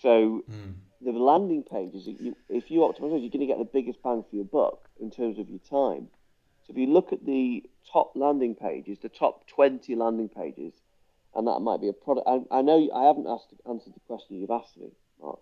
So 0.02 0.44
Mm. 0.50 0.76
the 1.02 1.12
landing 1.12 1.64
pages, 1.64 2.08
if 2.08 2.20
you, 2.20 2.36
if 2.50 2.70
you 2.72 2.80
optimize 2.82 3.12
those, 3.12 3.22
you're 3.22 3.30
going 3.30 3.42
to 3.42 3.46
get 3.46 3.60
the 3.60 3.66
biggest 3.66 4.02
bang 4.04 4.24
for 4.30 4.36
your 4.36 4.46
buck 4.46 4.90
in 5.00 5.10
terms 5.12 5.38
of 5.40 5.50
your 5.50 5.60
time. 5.60 6.10
So 6.66 6.72
if 6.72 6.78
you 6.78 6.88
look 6.88 7.12
at 7.12 7.26
the 7.26 7.64
top 7.92 8.14
landing 8.16 8.56
pages, 8.56 9.00
the 9.02 9.10
top 9.10 9.48
20 9.48 9.96
landing 9.96 10.30
pages, 10.30 10.74
and 11.36 11.48
that 11.48 11.60
might 11.60 11.82
be 11.82 11.90
a 11.90 11.94
product. 11.94 12.28
I, 12.28 12.60
I 12.60 12.62
know 12.62 12.90
I 12.94 13.06
haven't 13.06 13.28
asked 13.28 13.54
answered 13.68 13.94
the 13.94 14.00
question 14.08 14.38
you've 14.38 14.52
asked 14.52 14.78
me, 14.78 14.92
Mark. 15.22 15.40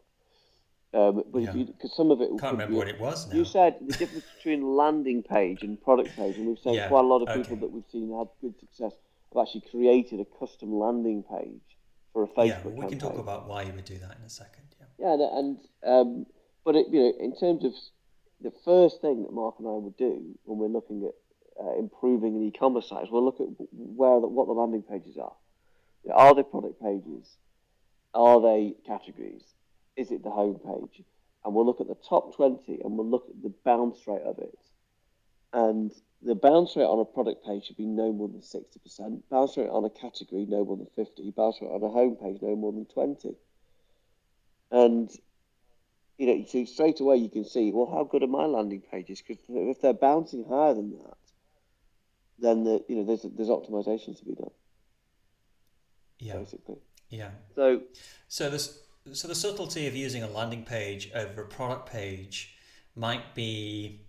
Um, 0.94 1.24
but 1.32 1.42
Yeah. 1.42 1.54
because 1.54 1.96
some 1.96 2.12
of 2.12 2.22
it 2.22 2.30
Can't 2.40 2.54
remember 2.54 2.72
be, 2.74 2.78
what 2.78 2.88
it 2.88 3.00
was 3.00 3.28
now. 3.30 3.36
you 3.36 3.46
said 3.46 3.78
the 3.82 3.94
difference 3.94 4.26
between 4.36 4.76
landing 4.76 5.24
page 5.24 5.64
and 5.64 5.82
product 5.82 6.16
page, 6.18 6.36
and 6.38 6.48
we've 6.48 6.60
seen 6.60 6.74
Yeah, 6.74 6.88
quite 6.90 7.06
a 7.06 7.08
lot 7.08 7.22
of 7.22 7.28
people 7.30 7.54
okay. 7.54 7.62
that 7.62 7.72
we've 7.72 7.90
seen 7.92 8.12
had 8.18 8.28
good 8.42 8.60
success 8.60 8.94
have 9.34 9.42
actually 9.48 9.62
created 9.70 10.20
a 10.20 10.26
custom 10.40 10.74
landing 10.74 11.24
page 11.24 11.62
for 12.12 12.24
a 12.24 12.28
Facebook 12.28 12.48
yeah, 12.48 12.62
well, 12.66 12.74
we 12.74 12.88
can 12.88 13.00
talk 13.00 13.18
about 13.18 13.48
why 13.48 13.62
you 13.62 13.72
would 13.74 13.86
do 13.86 13.98
that 14.00 14.18
in 14.18 14.24
a 14.24 14.30
second. 14.30 14.76
Yeah. 14.80 14.86
Yeah, 15.00 15.14
and, 15.14 15.22
and 15.22 15.58
um, 15.86 16.26
but 16.66 16.76
it, 16.76 16.88
you 16.92 17.00
know, 17.00 17.14
in 17.20 17.36
terms 17.38 17.64
of 17.64 17.74
the 18.42 18.52
first 18.66 19.02
thing 19.02 19.24
that 19.24 19.34
Mark 19.34 19.56
and 19.60 19.68
I 19.68 19.72
would 19.72 19.98
do 19.98 20.38
when 20.44 20.60
we're 20.60 20.68
looking 20.68 21.06
at 21.06 21.14
uh, 21.64 21.78
improving 21.78 22.36
an 22.36 22.44
e-commerce 22.44 22.90
site 22.90 23.04
is 23.04 23.12
we'll 23.12 23.26
look 23.26 23.40
at 23.40 23.48
where 23.72 24.20
the, 24.20 24.28
what 24.28 24.48
the 24.48 24.54
landing 24.54 24.84
pages 24.84 25.18
are. 25.18 25.34
Are 26.12 26.34
they 26.34 26.44
product 26.44 26.82
pages? 26.82 27.38
Are 28.14 28.42
they 28.42 28.74
categories? 28.86 29.44
Is 29.96 30.12
it 30.12 30.24
the 30.24 30.32
home 30.32 30.60
page? 30.60 31.04
And 31.44 31.54
we'll 31.54 31.66
look 31.66 31.82
at 31.82 31.88
the 31.88 31.98
top 32.08 32.36
20 32.36 32.82
and 32.84 32.98
we'll 32.98 33.10
look 33.10 33.28
at 33.30 33.42
the 33.42 33.54
bounce 33.64 34.00
rate 34.08 34.24
of 34.24 34.40
it. 34.40 34.58
And 35.54 35.92
the 36.22 36.36
bounce 36.36 36.76
rate 36.76 36.86
on 36.86 37.00
a 37.00 37.06
product 37.06 37.46
page 37.46 37.66
should 37.66 37.78
be 37.78 37.86
no 37.86 38.12
more 38.14 38.28
than 38.28 38.42
60%. 38.42 39.22
Bounce 39.30 39.58
rate 39.58 39.70
on 39.70 39.86
a 39.86 39.90
category, 39.90 40.46
no 40.48 40.64
more 40.64 40.78
than 40.78 40.88
50. 40.96 41.32
Bounce 41.32 41.62
rate 41.62 41.68
on 41.72 41.84
a 41.84 41.90
home 41.90 42.16
page, 42.16 42.42
no 42.42 42.56
more 42.56 42.72
than 42.72 42.86
20. 42.86 43.36
And, 44.72 45.12
you 46.22 46.28
know, 46.28 46.46
so 46.48 46.64
straight 46.66 47.00
away 47.00 47.16
you 47.16 47.30
can 47.30 47.44
see, 47.44 47.72
well, 47.72 47.90
how 47.92 48.04
good 48.04 48.22
are 48.22 48.28
my 48.28 48.46
landing 48.46 48.84
pages? 48.92 49.24
Because 49.28 49.44
if 49.50 49.82
they're 49.82 49.92
bouncing 49.92 50.46
higher 50.48 50.76
than 50.76 50.92
that, 50.92 51.18
then 52.38 52.64
the, 52.64 52.86
you 52.88 52.98
know 52.98 53.06
there's 53.06 53.26
there's 53.36 53.50
optimizations 53.50 54.20
to 54.20 54.26
be 54.26 54.36
done. 54.36 54.52
Yeah. 56.20 56.38
Basically. 56.38 56.78
Yeah. 57.10 57.32
So. 57.56 57.82
So 58.28 58.52
this 58.52 58.84
so 59.12 59.28
the 59.28 59.34
subtlety 59.34 59.88
of 59.88 59.96
using 59.96 60.22
a 60.22 60.30
landing 60.30 60.64
page 60.64 61.10
over 61.16 61.42
a 61.42 61.48
product 61.48 61.92
page 61.92 62.56
might 62.96 63.34
be, 63.34 64.02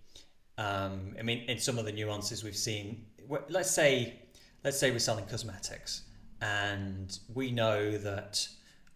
um, 0.59 1.15
I 1.19 1.23
mean, 1.23 1.49
in 1.49 1.57
some 1.57 1.79
of 1.79 1.85
the 1.85 1.91
nuances 1.91 2.43
we've 2.43 2.55
seen. 2.55 3.07
Let's 3.49 3.71
say 3.71 4.21
let's 4.63 4.77
say 4.77 4.91
we're 4.91 4.99
selling 4.99 5.25
cosmetics, 5.25 6.03
and 6.41 7.17
we 7.33 7.49
know 7.49 7.97
that 7.97 8.47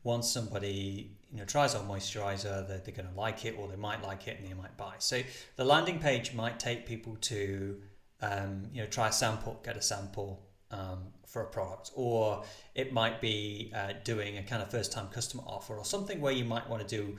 once 0.04 0.32
somebody 0.32 1.17
you 1.32 1.40
know 1.40 1.46
tries 1.46 1.76
our 1.76 1.84
moisturizer, 1.84 2.68
they're, 2.68 2.80
they're 2.80 2.96
going 2.96 3.10
to 3.10 3.16
like 3.16 3.46
it, 3.46 3.56
or 3.58 3.68
they 3.68 3.76
might 3.76 4.04
like 4.04 4.28
it, 4.28 4.40
and 4.40 4.48
they 4.48 4.54
might 4.54 4.76
buy. 4.78 4.94
So 5.00 5.22
the 5.56 5.66
landing 5.66 6.00
page 6.00 6.34
might 6.34 6.60
take 6.60 6.86
people 6.86 7.18
to 7.22 7.78
um, 8.22 8.64
you 8.74 8.82
know, 8.82 8.88
try 8.88 9.10
a 9.10 9.12
sample, 9.12 9.60
get 9.64 9.78
a 9.78 9.82
sample 9.82 10.44
um, 10.72 11.00
for 11.26 11.42
a 11.44 11.46
product, 11.46 11.92
or 11.96 12.44
it 12.76 12.92
might 12.92 13.22
be 13.22 13.72
uh, 13.76 13.94
doing 14.04 14.38
a 14.38 14.44
kind 14.44 14.62
of 14.62 14.72
first 14.72 14.92
time 14.92 15.08
customer 15.10 15.44
offer 15.46 15.78
or 15.78 15.86
something 15.86 16.20
where 16.20 16.34
you 16.34 16.46
might 16.46 16.68
want 16.70 16.88
to 16.88 16.96
do 16.96 17.16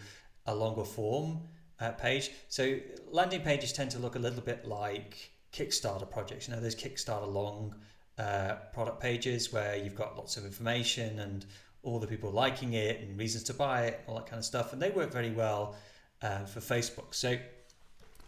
a 0.47 0.55
longer 0.55 0.85
form 0.85 1.41
uh, 1.81 1.91
page. 1.93 2.31
So 2.49 2.79
landing 3.11 3.43
pages 3.43 3.73
tend 3.73 3.91
to 3.93 3.99
look 3.99 4.17
a 4.17 4.19
little 4.19 4.41
bit 4.41 4.67
like 4.67 5.31
Kickstarter 5.53 6.11
projects. 6.11 6.49
You 6.49 6.55
know, 6.55 6.61
there's 6.61 6.75
Kickstarter 6.75 7.33
long 7.33 7.75
uh, 8.19 8.57
product 8.73 9.00
pages 9.00 9.53
where 9.53 9.77
you've 9.77 9.95
got 9.95 10.17
lots 10.17 10.37
of 10.37 10.45
information 10.45 11.21
and 11.21 11.47
all 11.88 11.99
the 11.99 12.07
people 12.07 12.30
liking 12.30 12.75
it 12.75 13.00
and 13.00 13.18
reasons 13.18 13.45
to 13.45 13.54
buy 13.54 13.87
it, 13.87 14.00
all 14.07 14.16
that 14.16 14.26
kind 14.26 14.38
of 14.38 14.45
stuff, 14.45 14.73
and 14.73 14.80
they 14.80 14.90
work 14.90 15.12
very 15.12 15.30
well 15.30 15.75
uh, 16.23 16.45
for 16.45 16.61
Facebook. 16.61 17.14
So 17.14 17.37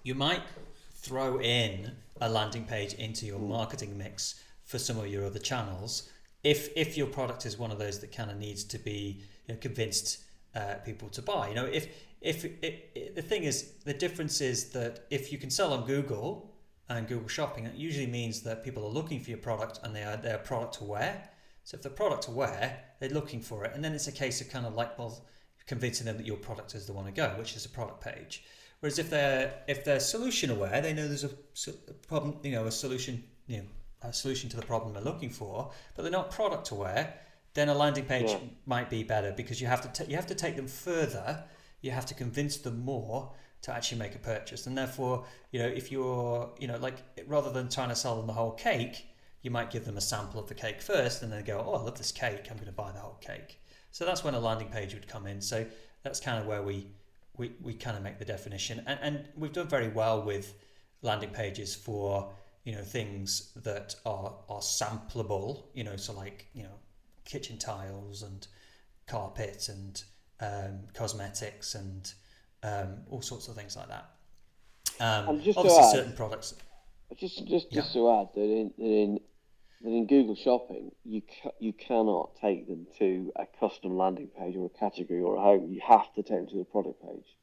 you 0.03 0.15
might 0.15 0.43
throw 0.95 1.41
in 1.41 1.93
a 2.21 2.29
landing 2.29 2.65
page 2.65 2.95
into 2.95 3.27
your 3.27 3.39
marketing 3.39 3.97
mix 3.97 4.43
for 4.65 4.79
some 4.79 4.99
of 4.99 5.07
your 5.09 5.25
other 5.27 5.39
channels. 5.39 6.11
If 6.43 6.71
if 6.77 6.97
your 6.97 7.07
product 7.07 7.45
is 7.47 7.59
one 7.59 7.71
of 7.71 7.79
those 7.79 7.99
that 8.01 8.13
kind 8.13 8.31
of 8.31 8.39
needs 8.39 8.65
to 8.65 8.79
be 8.79 9.23
you 9.47 9.55
know, 9.55 9.61
convinced 9.61 10.19
uh, 10.55 10.75
people 10.85 11.09
to 11.09 11.23
buy 11.23 11.49
you 11.49 11.55
know 11.55 11.67
if 11.67 11.87
if 12.21 12.45
it, 12.45 12.91
it, 12.95 13.15
the 13.15 13.23
thing 13.23 13.45
is 13.45 13.73
the 13.85 13.95
difference 13.95 14.41
is 14.41 14.71
that 14.71 15.07
if 15.11 15.33
you 15.33 15.39
can 15.39 15.49
sell 15.51 15.73
on 15.73 15.87
google 15.87 16.51
and 16.89 17.07
google 17.07 17.29
shopping 17.29 17.67
it 17.67 17.75
usually 17.75 18.07
means 18.07 18.41
that 18.43 18.65
people 18.65 18.85
are 18.85 18.91
looking 18.91 19.21
for 19.21 19.31
your 19.31 19.39
product 19.39 19.79
and 19.85 19.95
they 19.95 20.03
are 20.03 20.17
they're 20.17 20.39
product 20.39 20.81
aware. 20.81 21.31
So 21.63 21.77
if 21.77 21.83
they're 21.83 21.93
product 21.93 22.27
aware 22.27 22.79
they're 23.01 23.11
looking 23.11 23.41
for 23.41 23.65
it 23.65 23.73
and 23.75 23.83
then 23.83 23.93
it's 23.93 24.07
a 24.07 24.13
case 24.13 24.41
of 24.41 24.49
kind 24.49 24.65
of 24.65 24.75
like 24.75 24.97
well 24.99 25.25
convincing 25.67 26.07
them 26.07 26.17
that 26.17 26.27
your 26.27 26.37
product 26.37 26.75
is 26.75 26.87
the 26.87 26.93
one 26.93 27.05
to 27.05 27.11
go 27.11 27.35
which 27.39 27.57
is 27.57 27.65
a 27.65 27.69
product 27.69 28.01
page 28.01 28.45
Whereas 28.81 28.99
if 28.99 29.11
they're 29.11 29.53
if 29.69 29.85
they're 29.85 30.01
solution 30.01 30.51
aware, 30.51 30.81
they 30.81 30.95
know 30.95 31.07
there's 31.07 31.25
a, 31.25 31.31
a 31.89 31.93
problem, 32.09 32.39
you 32.43 32.53
know, 32.53 32.65
a 32.65 32.73
solution, 32.73 33.23
you 33.47 33.59
know, 33.59 33.65
a 34.03 34.13
solution 34.13 34.49
to 34.51 34.57
the 34.57 34.65
problem 34.65 34.95
they're 34.95 35.03
looking 35.03 35.31
for, 35.31 35.71
but 35.95 36.03
they're 36.03 36.11
not 36.11 36.31
product 36.31 36.71
aware. 36.71 37.15
Then 37.53 37.69
a 37.69 37.75
landing 37.75 38.07
page 38.07 38.31
yeah. 38.31 38.39
might 38.65 38.89
be 38.89 39.03
better 39.03 39.33
because 39.33 39.61
you 39.61 39.67
have 39.67 39.83
to 39.83 40.05
t- 40.05 40.11
you 40.11 40.17
have 40.17 40.27
to 40.29 40.35
take 40.35 40.57
them 40.57 40.67
further. 40.67 41.45
You 41.83 41.91
have 41.91 42.07
to 42.07 42.15
convince 42.15 42.57
them 42.57 42.81
more 42.81 43.33
to 43.63 43.73
actually 43.75 43.99
make 43.99 44.15
a 44.15 44.19
purchase, 44.19 44.67
and 44.67 44.79
therefore, 44.79 45.25
you 45.51 45.59
know, 45.59 45.69
if 45.69 45.93
you're, 45.93 46.51
you 46.59 46.67
know, 46.67 46.79
like 46.79 46.97
rather 47.27 47.51
than 47.51 47.69
trying 47.69 47.91
to 47.91 47.97
sell 47.97 48.17
them 48.17 48.27
the 48.27 48.33
whole 48.33 48.53
cake, 48.53 49.07
you 49.43 49.51
might 49.51 49.71
give 49.71 49.85
them 49.85 49.97
a 49.97 50.01
sample 50.01 50.41
of 50.41 50.49
the 50.49 50.55
cake 50.55 50.83
first, 50.83 51.23
and 51.23 51.33
then 51.33 51.45
go, 51.45 51.65
oh, 51.67 51.75
I 51.75 51.83
love 51.83 51.97
this 51.99 52.13
cake, 52.13 52.47
I'm 52.51 52.57
going 52.57 52.67
to 52.67 52.73
buy 52.73 52.93
the 52.93 53.01
whole 53.01 53.19
cake. 53.21 53.61
So 53.91 54.05
that's 54.05 54.23
when 54.23 54.35
a 54.35 54.41
landing 54.41 54.69
page 54.69 54.95
would 54.95 55.09
come 55.09 55.27
in. 55.27 55.41
So 55.41 55.67
that's 56.03 56.21
kind 56.21 56.39
of 56.39 56.47
where 56.47 56.63
we 56.63 56.89
we, 57.37 57.53
we 57.63 57.73
kind 57.73 57.97
of 57.97 58.03
make 58.03 58.19
the 58.19 58.25
definition. 58.25 58.83
And, 58.87 58.99
and 59.03 59.29
we've 59.35 59.53
done 59.53 59.67
very 59.69 59.89
well 59.89 60.23
with 60.23 60.55
landing 61.03 61.31
pages 61.31 61.75
for 61.75 62.31
you 62.65 62.75
know 62.75 62.83
things 62.83 63.53
that 63.57 63.95
are 64.05 64.35
are 64.49 64.61
sampleable. 64.61 65.65
You 65.75 65.85
know, 65.85 65.97
so 65.97 66.13
like 66.13 66.47
you 66.53 66.65
know 66.65 66.79
kitchen 67.25 67.59
tiles 67.59 68.23
and 68.23 68.47
carpet 69.07 69.69
and 69.69 70.03
um, 70.41 70.81
cosmetics 70.95 71.75
and 71.75 72.13
um, 72.63 72.99
all 73.11 73.23
sorts 73.23 73.49
of 73.49 73.55
things 73.55 73.77
like 73.77 73.89
that. 73.89 74.11
Um, 75.01 75.29
obviously, 75.31 75.71
add, 75.71 75.93
certain 75.93 76.13
products. 76.13 76.55
Just 77.17 77.47
just 77.47 77.73
just 77.73 77.95
yeah. 77.95 78.01
to 78.01 78.11
add 78.11 78.29
that 78.35 78.41
in, 78.41 78.73
in 78.79 79.21
that 79.83 79.91
in 79.91 80.07
Google 80.07 80.37
Shopping, 80.37 80.93
you 81.05 81.23
ca- 81.23 81.53
you 81.59 81.73
cannot 81.73 82.37
take 82.41 82.69
them 82.69 82.87
to 82.99 83.33
a 83.37 83.47
custom 83.59 83.97
landing 83.97 84.29
page 84.29 84.57
or 84.57 84.67
a 84.67 84.79
category 84.79 85.21
or 85.21 85.37
a 85.37 85.41
home. 85.41 85.73
You 85.73 85.81
have 85.87 86.13
to 86.15 86.23
take 86.23 86.39
them 86.39 86.49
to 86.49 86.61
a 86.61 86.65
product 86.65 87.03
page, 87.03 87.37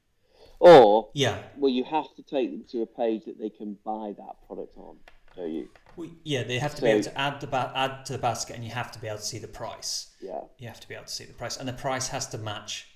or 0.59 1.09
yeah, 1.13 1.39
well, 1.57 1.71
you 1.71 1.83
have 1.83 2.13
to 2.15 2.23
take 2.23 2.51
them 2.51 2.65
to 2.71 2.81
a 2.81 2.85
page 2.85 3.25
that 3.25 3.39
they 3.39 3.49
can 3.49 3.77
buy 3.83 4.13
that 4.17 4.47
product 4.47 4.77
on. 4.77 4.97
Do 5.35 5.47
you? 5.47 5.69
Well, 5.95 6.09
yeah, 6.23 6.43
they 6.43 6.59
have 6.59 6.75
to 6.75 6.81
so, 6.81 6.83
be 6.83 6.91
able 6.91 7.03
to 7.03 7.17
add 7.17 7.41
the 7.41 7.47
ba- 7.47 7.71
add 7.75 8.05
to 8.05 8.13
the 8.13 8.19
basket, 8.19 8.55
and 8.55 8.65
you 8.65 8.71
have 8.71 8.91
to 8.91 8.99
be 8.99 9.07
able 9.07 9.17
to 9.17 9.23
see 9.23 9.39
the 9.39 9.47
price. 9.47 10.09
Yeah, 10.21 10.41
you 10.57 10.67
have 10.67 10.79
to 10.79 10.87
be 10.87 10.95
able 10.95 11.05
to 11.05 11.11
see 11.11 11.25
the 11.25 11.33
price, 11.33 11.57
and 11.57 11.67
the 11.67 11.73
price 11.73 12.09
has 12.09 12.27
to 12.27 12.37
match 12.37 12.87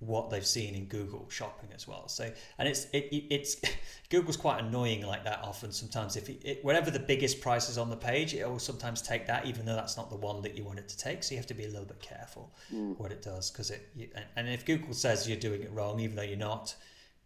what 0.00 0.30
they've 0.30 0.46
seen 0.46 0.74
in 0.74 0.86
Google 0.86 1.26
Shopping 1.28 1.68
as 1.74 1.86
well. 1.86 2.08
So, 2.08 2.30
and 2.58 2.66
it's 2.66 2.86
it, 2.86 3.08
it's 3.30 3.56
Google's 4.10 4.36
quite 4.36 4.60
annoying 4.60 5.06
like 5.06 5.24
that 5.24 5.40
often. 5.42 5.72
Sometimes 5.72 6.16
if 6.16 6.28
it, 6.28 6.40
it, 6.42 6.64
whatever 6.64 6.90
the 6.90 6.98
biggest 6.98 7.40
price 7.40 7.68
is 7.68 7.76
on 7.76 7.90
the 7.90 7.96
page, 7.96 8.34
it 8.34 8.48
will 8.48 8.58
sometimes 8.58 9.02
take 9.02 9.26
that, 9.26 9.46
even 9.46 9.66
though 9.66 9.74
that's 9.74 9.98
not 9.98 10.08
the 10.08 10.16
one 10.16 10.40
that 10.42 10.56
you 10.56 10.64
want 10.64 10.78
it 10.78 10.88
to 10.88 10.96
take. 10.96 11.22
So 11.22 11.32
you 11.32 11.36
have 11.36 11.46
to 11.48 11.54
be 11.54 11.64
a 11.64 11.68
little 11.68 11.84
bit 11.84 12.00
careful 12.00 12.50
mm. 12.72 12.98
what 12.98 13.12
it 13.12 13.22
does 13.22 13.50
because 13.50 13.70
it. 13.70 13.88
You, 13.94 14.08
and 14.36 14.48
if 14.48 14.64
Google 14.64 14.94
says 14.94 15.28
you're 15.28 15.38
doing 15.38 15.62
it 15.62 15.70
wrong, 15.70 16.00
even 16.00 16.16
though 16.16 16.22
you're 16.22 16.38
not, 16.38 16.74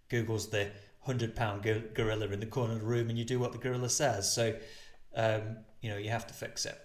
Google's 0.09 0.51
the 0.51 0.69
hundred 1.01 1.37
pound 1.37 1.63
gorilla 1.95 2.27
in 2.29 2.41
the 2.41 2.47
corner 2.47 2.73
of 2.73 2.81
the 2.81 2.87
room, 2.87 3.09
and 3.09 3.17
you 3.17 3.25
do 3.25 3.39
what 3.39 3.53
the 3.53 3.59
gorilla 3.59 3.89
says. 3.89 4.33
So, 4.33 4.57
um, 5.15 5.59
you 5.81 5.91
know, 5.91 5.97
you 5.97 6.11
have 6.11 6.27
to 6.27 6.35
fix 6.35 6.67
it. 6.67 6.81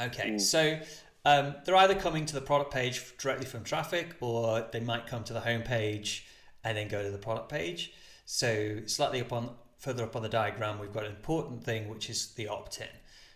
Okay, 0.00 0.30
mm. 0.30 0.40
so 0.40 0.78
um, 1.26 1.56
they're 1.64 1.74
either 1.74 1.96
coming 1.96 2.24
to 2.24 2.34
the 2.36 2.40
product 2.40 2.72
page 2.72 3.02
directly 3.18 3.46
from 3.46 3.64
traffic 3.64 4.14
or 4.20 4.64
they 4.72 4.78
might 4.78 5.08
come 5.08 5.24
to 5.24 5.32
the 5.32 5.40
home 5.40 5.62
page 5.62 6.24
and 6.62 6.78
then 6.78 6.86
go 6.86 7.02
to 7.02 7.10
the 7.10 7.18
product 7.18 7.48
page. 7.48 7.92
So 8.26 8.82
slightly 8.86 9.20
up 9.20 9.32
on 9.32 9.50
further 9.76 10.04
up 10.04 10.14
on 10.14 10.22
the 10.22 10.28
diagram, 10.28 10.78
we've 10.78 10.92
got 10.92 11.04
an 11.04 11.10
important 11.10 11.64
thing 11.64 11.88
which 11.88 12.08
is 12.08 12.32
the 12.34 12.46
opt-in. 12.46 12.86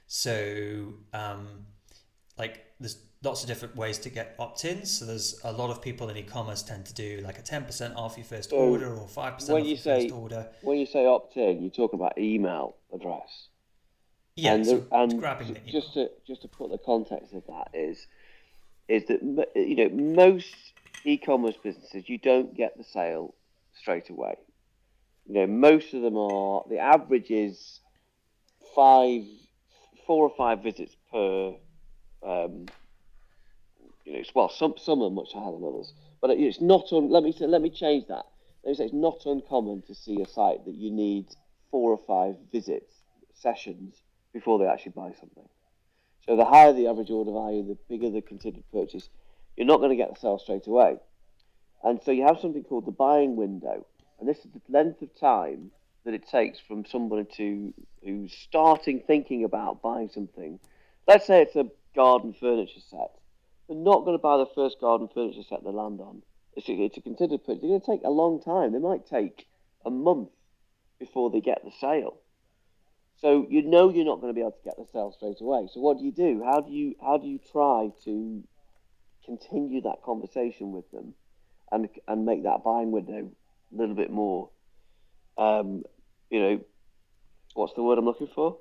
So 0.06 0.94
um, 1.12 1.66
like 2.38 2.64
there's 2.78 2.97
lots 3.25 3.42
of 3.42 3.49
different 3.49 3.75
ways 3.75 3.99
to 3.99 4.09
get 4.09 4.37
opt-ins. 4.38 4.99
So 5.00 5.04
there's 5.04 5.40
a 5.42 5.50
lot 5.50 5.70
of 5.70 5.82
people 5.82 6.09
in 6.11 6.16
e-commerce 6.16 6.62
tend 6.62 6.87
to 6.87 6.94
do 6.94 7.20
like 7.25 7.40
a 7.40 7.42
10% 7.42 7.97
off 7.97 8.16
your 8.16 8.25
first 8.25 8.50
so 8.50 8.56
order 8.56 8.94
or 8.94 9.09
5% 9.09 9.18
off 9.18 9.66
your 9.66 9.76
say, 9.76 10.02
first 10.02 10.14
order. 10.14 10.49
When 10.62 10.78
you 10.78 10.87
say 10.87 11.06
opt-in, 11.06 11.61
you're 11.61 11.73
talking 11.73 11.99
about 11.99 12.16
email 12.18 12.76
address. 12.94 13.49
Yeah, 14.40 14.54
and, 14.54 14.64
the, 14.64 14.87
and 14.92 15.20
grabbing 15.20 15.52
the 15.52 15.61
just 15.70 15.94
to 15.94 16.11
just 16.26 16.42
to 16.42 16.49
put 16.49 16.70
the 16.70 16.78
context 16.78 17.35
of 17.35 17.47
that 17.49 17.70
is 17.75 18.06
is 18.88 19.04
that 19.06 19.49
you 19.54 19.76
know 19.76 19.90
most 19.90 20.54
e-commerce 21.04 21.56
businesses 21.62 22.09
you 22.09 22.16
don't 22.16 22.56
get 22.56 22.76
the 22.78 22.85
sale 22.85 23.35
straight 23.75 24.09
away. 24.09 24.37
You 25.26 25.35
know 25.35 25.47
most 25.47 25.92
of 25.92 26.00
them 26.00 26.16
are 26.16 26.64
the 26.70 26.78
average 26.78 27.30
is 27.30 27.80
five, 28.75 29.25
four 30.06 30.28
or 30.28 30.35
five 30.37 30.62
visits 30.62 30.97
per. 31.12 31.54
Um, 32.23 32.66
you 34.04 34.14
know, 34.14 34.23
well, 34.35 34.49
some 34.49 34.75
some 34.78 35.02
are 35.02 35.11
much 35.11 35.35
higher 35.35 35.52
than 35.52 35.64
others, 35.64 35.92
but 36.23 36.30
it's 36.30 36.62
not 36.62 36.92
un, 36.92 37.11
Let 37.11 37.23
me 37.23 37.32
say, 37.32 37.47
let 37.47 37.61
me 37.61 37.70
change 37.70 38.06
that. 38.09 38.25
Let 38.64 38.70
me 38.70 38.75
say 38.75 38.85
it's 38.85 38.94
not 38.94 39.20
uncommon 39.26 39.82
to 39.82 39.94
see 39.94 40.20
a 40.23 40.26
site 40.26 40.64
that 40.64 40.75
you 40.75 40.90
need 40.90 41.26
four 41.70 41.92
or 41.92 41.99
five 42.06 42.37
visits 42.50 42.94
sessions 43.35 44.00
before 44.32 44.58
they 44.58 44.66
actually 44.66 44.92
buy 44.92 45.12
something. 45.18 45.49
So 46.26 46.37
the 46.37 46.44
higher 46.44 46.72
the 46.72 46.87
average 46.87 47.10
order 47.10 47.32
value, 47.32 47.66
the 47.66 47.78
bigger 47.88 48.10
the 48.10 48.20
considered 48.20 48.64
purchase. 48.72 49.08
You're 49.56 49.66
not 49.66 49.78
going 49.78 49.90
to 49.90 49.96
get 49.96 50.14
the 50.14 50.20
sale 50.20 50.38
straight 50.38 50.66
away. 50.66 50.96
And 51.82 52.00
so 52.04 52.10
you 52.10 52.25
have 52.25 52.38
something 52.40 52.64
called 52.64 52.87
the 52.87 52.92
buying 52.92 53.37
window. 53.37 53.87
And 54.18 54.28
this 54.28 54.38
is 54.38 54.50
the 54.52 54.60
length 54.68 55.02
of 55.02 55.18
time 55.18 55.70
that 56.04 56.14
it 56.14 56.28
takes 56.28 56.58
from 56.60 56.84
somebody 56.84 57.26
to 57.37 57.75
who's 58.04 58.32
starting 58.32 59.00
thinking 59.06 59.44
about 59.44 59.82
buying 59.82 60.08
something. 60.08 60.58
Let's 61.06 61.26
say 61.26 61.42
it's 61.42 61.56
a 61.56 61.66
garden 61.94 62.34
furniture 62.38 62.80
set. 62.80 63.16
They're 63.68 63.76
not 63.76 64.04
going 64.04 64.16
to 64.16 64.22
buy 64.22 64.37
the 64.37 64.46
first 64.54 64.80
garden 64.80 65.08
furniture 65.12 65.42
set 65.49 65.64
they 65.64 65.70
land 65.70 66.00
on. 66.00 66.22
It's 66.56 66.68
a, 66.68 66.72
it's 66.72 66.96
a 66.96 67.00
considered 67.00 67.44
purchase. 67.44 67.62
It's 67.62 67.68
going 67.68 67.80
to 67.80 67.87
take 67.87 68.04
a 68.04 68.10
long 68.10 68.42
time. 68.42 68.72
They 68.72 68.78
might 68.78 69.06
take 69.06 69.46
a 69.84 69.90
month 69.90 70.30
before 70.99 71.30
they 71.30 71.40
get 71.40 71.64
the 71.64 71.70
sale. 71.80 72.19
So 73.20 73.46
you 73.50 73.62
know 73.62 73.90
you're 73.90 74.06
not 74.06 74.20
going 74.20 74.32
to 74.32 74.34
be 74.34 74.40
able 74.40 74.52
to 74.52 74.64
get 74.64 74.76
the 74.78 74.86
sale 74.92 75.12
straight 75.12 75.40
away. 75.40 75.68
So 75.72 75.80
what 75.80 75.98
do 75.98 76.04
you 76.04 76.12
do? 76.12 76.42
How 76.44 76.60
do 76.60 76.72
you 76.72 76.94
how 77.02 77.18
do 77.18 77.26
you 77.26 77.38
try 77.52 77.90
to 78.04 78.42
continue 79.24 79.82
that 79.82 80.02
conversation 80.02 80.72
with 80.72 80.90
them 80.90 81.14
and 81.70 81.88
and 82.08 82.24
make 82.24 82.44
that 82.44 82.64
buying 82.64 82.90
window 82.90 83.30
a 83.72 83.76
little 83.76 83.94
bit 83.94 84.10
more 84.10 84.48
um, 85.36 85.84
you 86.30 86.40
know 86.40 86.60
what's 87.54 87.74
the 87.74 87.82
word 87.82 87.98
I'm 87.98 88.06
looking 88.06 88.28
for? 88.34 88.58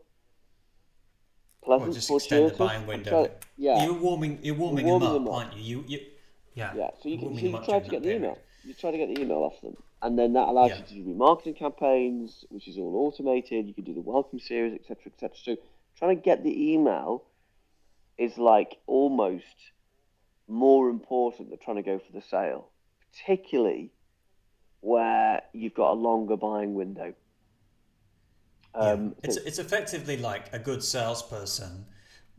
Pleasant, 1.63 1.87
well, 1.87 1.93
just 1.93 2.11
extend 2.11 2.51
the 2.51 2.55
buying 2.55 2.85
window. 2.85 3.31
yeah, 3.57 3.85
you're 3.85 3.93
warming 3.93 4.39
you're 4.41 4.55
warming, 4.55 4.85
you're 4.85 4.99
warming 4.99 5.09
them, 5.09 5.17
up, 5.17 5.25
them, 5.25 5.27
up, 5.27 5.33
aren't 5.33 5.57
you? 5.57 5.63
You, 5.63 5.85
you 5.87 5.99
yeah. 6.55 6.73
Yeah. 6.75 6.89
So 7.01 7.09
you, 7.09 7.17
can, 7.17 7.35
so 7.35 7.45
you 7.45 7.51
try 7.65 7.79
to 7.79 7.89
get 7.89 8.03
the 8.03 8.15
email. 8.15 8.37
You 8.63 8.73
try 8.73 8.91
to 8.91 8.97
get 8.97 9.13
the 9.13 9.21
email 9.21 9.37
off 9.37 9.61
them 9.61 9.75
and 10.01 10.18
then 10.18 10.34
that 10.34 10.48
allows 10.48 10.70
yeah. 10.70 10.77
you 10.77 10.84
to 10.84 10.94
do 10.94 11.03
remarketing 11.03 11.58
campaigns, 11.58 12.46
which 12.50 12.68
is 12.68 12.77
all 12.77 12.96
automated. 12.96 13.68
You 13.68 13.74
can 13.74 13.84
do 13.84 13.94
the 13.94 14.01
welcome 14.01 14.39
series, 14.39 14.74
etc., 14.74 15.12
etc. 15.13 15.38
So 15.44 15.58
trying 15.98 16.15
to 16.15 16.22
get 16.22 16.44
the 16.44 16.74
email 16.74 17.25
is 18.18 18.38
like 18.38 18.77
almost 18.88 19.44
more 20.48 20.89
important 20.89 21.50
than 21.50 21.60
trying 21.60 21.77
to 21.77 21.84
go 21.84 22.00
for 22.00 22.12
the 22.12 22.22
sale, 22.22 22.70
particularly 23.12 23.91
where 24.82 25.41
you've 25.53 25.74
got 25.74 25.91
a 25.91 25.94
longer 25.94 26.38
buying 26.38 26.74
window. 26.74 27.13
Um, 28.74 29.08
yeah. 29.08 29.13
It's, 29.24 29.38
it's 29.38 29.60
effectively 29.60 30.18
like 30.18 30.53
a 30.53 30.60
good 30.60 30.84
salesperson 30.84 31.86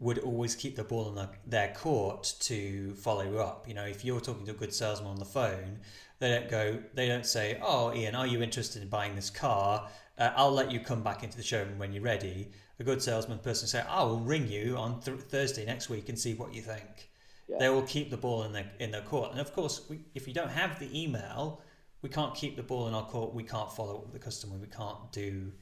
would 0.01 0.19
always 0.19 0.57
keep 0.57 0.77
the 0.77 0.85
ball 0.85 1.09
in 1.11 1.15
the, 1.15 1.29
their 1.47 1.73
court 1.75 2.35
to 2.41 2.95
follow 2.95 3.37
up. 3.37 3.69
You 3.69 3.75
know, 3.75 3.85
if 3.85 4.05
you're 4.05 4.21
talking 4.21 4.47
to 4.47 4.53
a 4.53 4.55
good 4.55 4.75
salesman 4.75 5.11
on 5.11 5.19
the 5.19 5.25
phone, 5.25 5.79
they 6.19 6.31
don't 6.31 6.49
go. 6.51 6.83
They 6.95 7.07
don't 7.07 7.27
say, 7.27 7.61
"Oh, 7.63 7.95
Ian, 7.95 8.15
are 8.15 8.27
you 8.27 8.43
interested 8.43 8.83
in 8.83 8.89
buying 8.89 9.15
this 9.15 9.31
car? 9.31 9.89
Uh, 10.19 10.33
I'll 10.37 10.53
let 10.53 10.71
you 10.71 10.81
come 10.81 11.03
back 11.03 11.23
into 11.23 11.37
the 11.37 11.43
showroom 11.43 11.79
when 11.79 11.93
you're 11.93 12.03
ready." 12.03 12.51
A 12.79 12.85
good 12.85 13.03
salesman 13.03 13.39
person 13.39 13.69
say, 13.69 13.83
"I 13.83 14.03
will 14.05 14.21
ring 14.21 14.49
you 14.49 14.77
on 14.77 15.01
th- 15.01 15.21
Thursday 15.21 15.67
next 15.67 15.91
week 15.91 16.09
and 16.09 16.19
see 16.19 16.35
what 16.35 16.55
you 16.55 16.63
think." 16.63 17.11
Yeah. 17.49 17.59
They 17.59 17.69
will 17.69 17.83
keep 17.83 18.11
the 18.11 18.17
ball 18.17 18.45
in 18.45 18.53
their 18.53 18.71
in 18.79 18.91
their 18.91 19.03
court, 19.03 19.33
and 19.33 19.41
of 19.41 19.53
course, 19.53 19.83
we, 19.89 20.01
if 20.15 20.27
you 20.27 20.35
don't 20.35 20.51
have 20.51 20.79
the 20.79 20.89
email, 20.99 21.63
we 22.03 22.09
can't 22.09 22.35
keep 22.35 22.57
the 22.57 22.63
ball 22.63 22.89
in 22.89 22.95
our 22.95 23.07
court. 23.07 23.35
We 23.35 23.45
can't 23.45 23.71
follow 23.73 23.97
up 23.97 24.05
with 24.05 24.13
the 24.13 24.19
customer. 24.19 24.57
We 24.57 24.69
can't 24.69 25.13
do, 25.13 25.53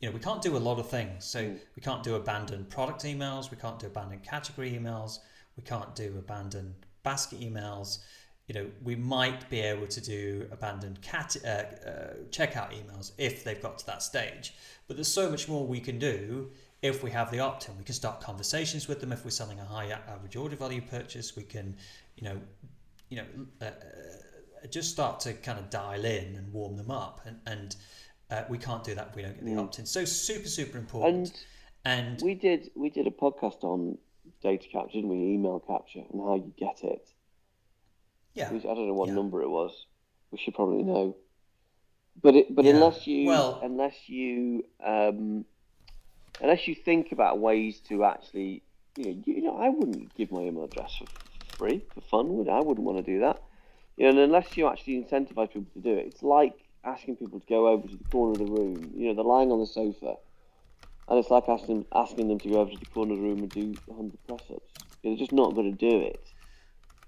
you 0.00 0.08
know, 0.08 0.14
we 0.14 0.20
can't 0.20 0.42
do 0.42 0.56
a 0.56 0.58
lot 0.58 0.78
of 0.78 0.88
things. 0.88 1.24
So 1.24 1.42
mm. 1.42 1.58
we 1.76 1.82
can't 1.82 2.02
do 2.02 2.14
abandoned 2.14 2.70
product 2.70 3.04
emails. 3.04 3.50
We 3.50 3.56
can't 3.56 3.78
do 3.78 3.86
abandoned 3.86 4.22
category 4.22 4.72
emails. 4.72 5.18
We 5.56 5.62
can't 5.62 5.94
do 5.94 6.14
abandoned 6.18 6.74
basket 7.02 7.40
emails 7.40 7.98
you 8.50 8.54
know, 8.54 8.66
we 8.82 8.96
might 8.96 9.48
be 9.48 9.60
able 9.60 9.86
to 9.86 10.00
do 10.00 10.48
abandoned 10.50 11.00
cat, 11.02 11.36
uh, 11.44 11.48
uh, 11.48 12.14
checkout 12.30 12.72
emails 12.72 13.12
if 13.16 13.44
they've 13.44 13.62
got 13.62 13.78
to 13.78 13.86
that 13.86 14.02
stage. 14.02 14.54
But 14.88 14.96
there's 14.96 15.06
so 15.06 15.30
much 15.30 15.48
more 15.48 15.64
we 15.64 15.78
can 15.78 16.00
do 16.00 16.50
if 16.82 17.04
we 17.04 17.12
have 17.12 17.30
the 17.30 17.38
opt-in. 17.38 17.78
We 17.78 17.84
can 17.84 17.94
start 17.94 18.20
conversations 18.20 18.88
with 18.88 18.98
them 18.98 19.12
if 19.12 19.24
we're 19.24 19.30
selling 19.30 19.60
a 19.60 19.64
high 19.64 19.96
average 20.08 20.34
order 20.34 20.56
value 20.56 20.80
purchase. 20.80 21.36
We 21.36 21.44
can, 21.44 21.76
you 22.16 22.24
know, 22.24 22.40
you 23.08 23.18
know, 23.18 23.26
uh, 23.62 23.66
uh 23.66 24.66
just 24.68 24.90
start 24.90 25.20
to 25.20 25.32
kind 25.34 25.60
of 25.60 25.70
dial 25.70 26.04
in 26.04 26.34
and 26.34 26.52
warm 26.52 26.76
them 26.76 26.90
up. 26.90 27.20
And, 27.24 27.38
and 27.46 27.76
uh, 28.30 28.44
we 28.48 28.58
can't 28.58 28.84
do 28.84 28.94
that 28.94 29.08
if 29.10 29.16
we 29.16 29.22
don't 29.22 29.34
get 29.34 29.44
the 29.44 29.52
mm. 29.52 29.62
opt-in. 29.62 29.86
So 29.86 30.04
super, 30.04 30.48
super 30.48 30.78
important. 30.78 31.44
And, 31.84 32.10
and 32.10 32.22
we 32.22 32.34
did 32.34 32.70
we 32.74 32.90
did 32.90 33.06
a 33.06 33.10
podcast 33.10 33.64
on 33.64 33.98
data 34.42 34.66
capture, 34.70 34.98
didn't 34.98 35.10
we? 35.10 35.34
Email 35.34 35.60
capture 35.60 36.02
and 36.12 36.20
how 36.20 36.36
you 36.36 36.52
get 36.58 36.82
it. 36.82 37.08
Yeah. 38.34 38.48
I 38.48 38.58
don't 38.58 38.86
know 38.86 38.94
what 38.94 39.08
yeah. 39.08 39.14
number 39.14 39.42
it 39.42 39.48
was. 39.48 39.86
We 40.30 40.38
should 40.38 40.54
probably 40.54 40.82
know. 40.82 41.16
But 42.22 42.36
it, 42.36 42.54
but 42.54 42.64
yeah. 42.64 42.72
unless 42.72 43.06
you 43.06 43.26
well, 43.26 43.60
unless 43.62 44.08
you 44.08 44.64
um, 44.84 45.44
unless 46.40 46.68
you 46.68 46.74
think 46.74 47.12
about 47.12 47.38
ways 47.38 47.80
to 47.88 48.04
actually 48.04 48.62
you 48.96 49.04
know 49.04 49.22
you 49.24 49.42
know 49.42 49.56
I 49.56 49.68
wouldn't 49.70 50.14
give 50.14 50.30
my 50.30 50.40
email 50.40 50.64
address 50.64 50.96
for 50.96 51.06
free 51.56 51.84
for 51.94 52.00
fun 52.02 52.36
would 52.36 52.48
I? 52.48 52.58
I 52.58 52.60
wouldn't 52.60 52.86
want 52.86 52.98
to 52.98 53.02
do 53.02 53.20
that. 53.20 53.42
You 53.96 54.04
know, 54.04 54.10
and 54.10 54.18
unless 54.18 54.56
you 54.56 54.68
actually 54.68 55.02
incentivize 55.02 55.52
people 55.52 55.72
to 55.74 55.80
do 55.80 55.94
it, 55.94 56.06
it's 56.06 56.22
like 56.22 56.69
asking 56.84 57.16
people 57.16 57.40
to 57.40 57.46
go 57.46 57.68
over 57.68 57.86
to 57.86 57.96
the 57.96 58.04
corner 58.04 58.32
of 58.32 58.38
the 58.38 58.52
room. 58.52 58.92
You 58.94 59.08
know, 59.08 59.14
they're 59.14 59.24
lying 59.24 59.50
on 59.52 59.60
the 59.60 59.66
sofa, 59.66 60.16
and 61.08 61.18
it's 61.18 61.30
like 61.30 61.48
asking 61.48 61.86
asking 61.94 62.28
them 62.28 62.38
to 62.38 62.48
go 62.48 62.60
over 62.60 62.70
to 62.70 62.78
the 62.78 62.86
corner 62.86 63.14
of 63.14 63.18
the 63.20 63.24
room 63.24 63.38
and 63.38 63.50
do 63.50 63.74
100 63.86 64.18
press-ups. 64.26 64.72
They're 65.02 65.16
just 65.16 65.32
not 65.32 65.54
going 65.54 65.76
to 65.76 65.90
do 65.90 66.00
it. 66.00 66.24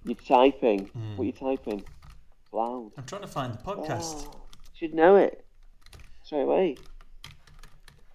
You're 0.04 0.14
typing. 0.16 0.86
Mm. 0.86 1.16
What 1.16 1.22
are 1.22 1.26
you 1.26 1.32
typing? 1.32 1.84
Loud. 2.52 2.92
I'm 2.98 3.04
trying 3.04 3.22
to 3.22 3.28
find 3.28 3.54
the 3.54 3.58
podcast. 3.58 4.28
Oh, 4.28 4.40
should 4.74 4.94
know 4.94 5.16
it 5.16 5.44
straight 6.22 6.42
away. 6.42 6.76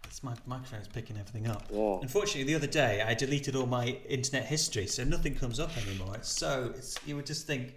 It's 0.05 0.23
my 0.23 0.33
microphone's 0.45 0.87
picking 0.87 1.17
everything 1.17 1.47
up. 1.47 1.63
Yeah. 1.71 1.99
Unfortunately, 2.01 2.43
the 2.43 2.55
other 2.55 2.67
day 2.67 3.03
I 3.05 3.13
deleted 3.13 3.55
all 3.55 3.67
my 3.67 3.99
internet 4.09 4.45
history, 4.45 4.87
so 4.87 5.03
nothing 5.03 5.35
comes 5.35 5.59
up 5.59 5.77
anymore. 5.77 6.15
It's 6.15 6.29
so 6.29 6.73
it's 6.75 6.95
you 7.05 7.15
would 7.15 7.25
just 7.25 7.45
think 7.45 7.75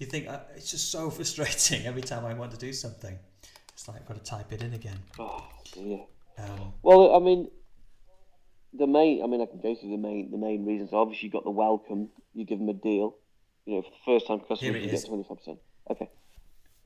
you 0.00 0.06
think 0.06 0.28
uh, 0.28 0.40
it's 0.56 0.70
just 0.70 0.90
so 0.90 1.10
frustrating 1.16 1.86
every 1.86 2.02
time 2.02 2.24
I 2.24 2.34
want 2.34 2.50
to 2.50 2.58
do 2.58 2.72
something. 2.72 3.16
It's 3.72 3.86
like 3.86 3.98
I've 3.98 4.08
got 4.08 4.16
to 4.16 4.24
type 4.24 4.52
it 4.52 4.62
in 4.62 4.74
again. 4.74 4.98
Oh 5.18 5.46
dear. 5.72 6.00
Um, 6.38 6.72
well, 6.82 7.14
I 7.14 7.20
mean, 7.20 7.50
the 8.72 8.86
main. 8.86 9.22
I 9.22 9.26
mean, 9.28 9.40
I 9.40 9.46
can 9.46 9.60
go 9.60 9.74
through 9.74 9.90
the 9.90 9.96
main 9.96 10.30
the 10.32 10.38
main 10.38 10.66
reasons. 10.66 10.90
Obviously, 10.92 11.26
you 11.28 11.32
got 11.32 11.44
the 11.44 11.50
welcome. 11.50 12.08
You 12.34 12.44
give 12.44 12.58
them 12.58 12.68
a 12.68 12.74
deal 12.74 13.14
you 13.66 13.76
know, 13.76 13.82
for 13.82 13.90
the 13.90 13.96
first 14.04 14.26
time 14.26 14.40
customers, 14.40 14.84
you 14.84 14.90
get 14.90 15.04
25%. 15.04 15.58
Okay. 15.90 16.10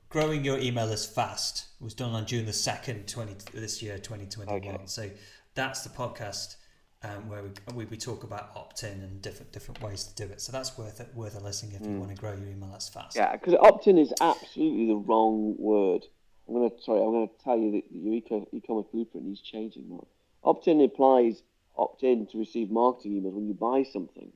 Growing 0.09 0.45
your 0.45 0.59
email 0.59 0.85
list 0.85 1.13
fast 1.13 1.65
was 1.79 1.93
done 1.93 2.13
on 2.13 2.25
June 2.25 2.45
the 2.45 2.51
2nd, 2.51 3.07
20, 3.07 3.35
this 3.53 3.81
year, 3.81 3.97
2021. 3.97 4.55
Okay. 4.55 4.81
So 4.85 5.09
that's 5.55 5.81
the 5.81 5.89
podcast 5.89 6.57
um, 7.03 7.29
where 7.29 7.43
we, 7.75 7.85
we 7.85 7.97
talk 7.97 8.23
about 8.23 8.51
opt-in 8.55 9.01
and 9.01 9.21
different 9.21 9.51
different 9.51 9.81
ways 9.81 10.03
to 10.05 10.15
do 10.15 10.31
it. 10.31 10.41
So 10.41 10.51
that's 10.51 10.77
worth 10.77 10.99
it, 10.99 11.09
worth 11.13 11.39
a 11.39 11.43
listen 11.43 11.71
if 11.73 11.81
mm. 11.81 11.93
you 11.93 11.99
want 11.99 12.11
to 12.11 12.17
grow 12.17 12.33
your 12.33 12.47
email 12.47 12.71
list 12.71 12.93
fast. 12.93 13.15
Yeah, 13.15 13.33
because 13.33 13.53
opt-in 13.55 13.97
is 13.97 14.13
absolutely 14.21 14.87
the 14.87 14.95
wrong 14.95 15.55
word. 15.57 16.03
I'm 16.47 16.55
gonna 16.55 16.69
sorry, 16.83 17.01
I'm 17.01 17.11
gonna 17.11 17.27
tell 17.43 17.57
you 17.57 17.71
that 17.71 17.83
your 17.91 18.13
e-commerce 18.13 18.85
blueprint 18.91 19.27
needs 19.27 19.41
changing. 19.41 19.89
Now. 19.89 20.07
Opt-in 20.43 20.81
implies 20.81 21.41
opt-in 21.77 22.27
to 22.27 22.37
receive 22.37 22.71
marketing 22.71 23.21
emails 23.21 23.33
when 23.33 23.47
you 23.47 23.53
buy 23.53 23.83
something. 23.83 24.31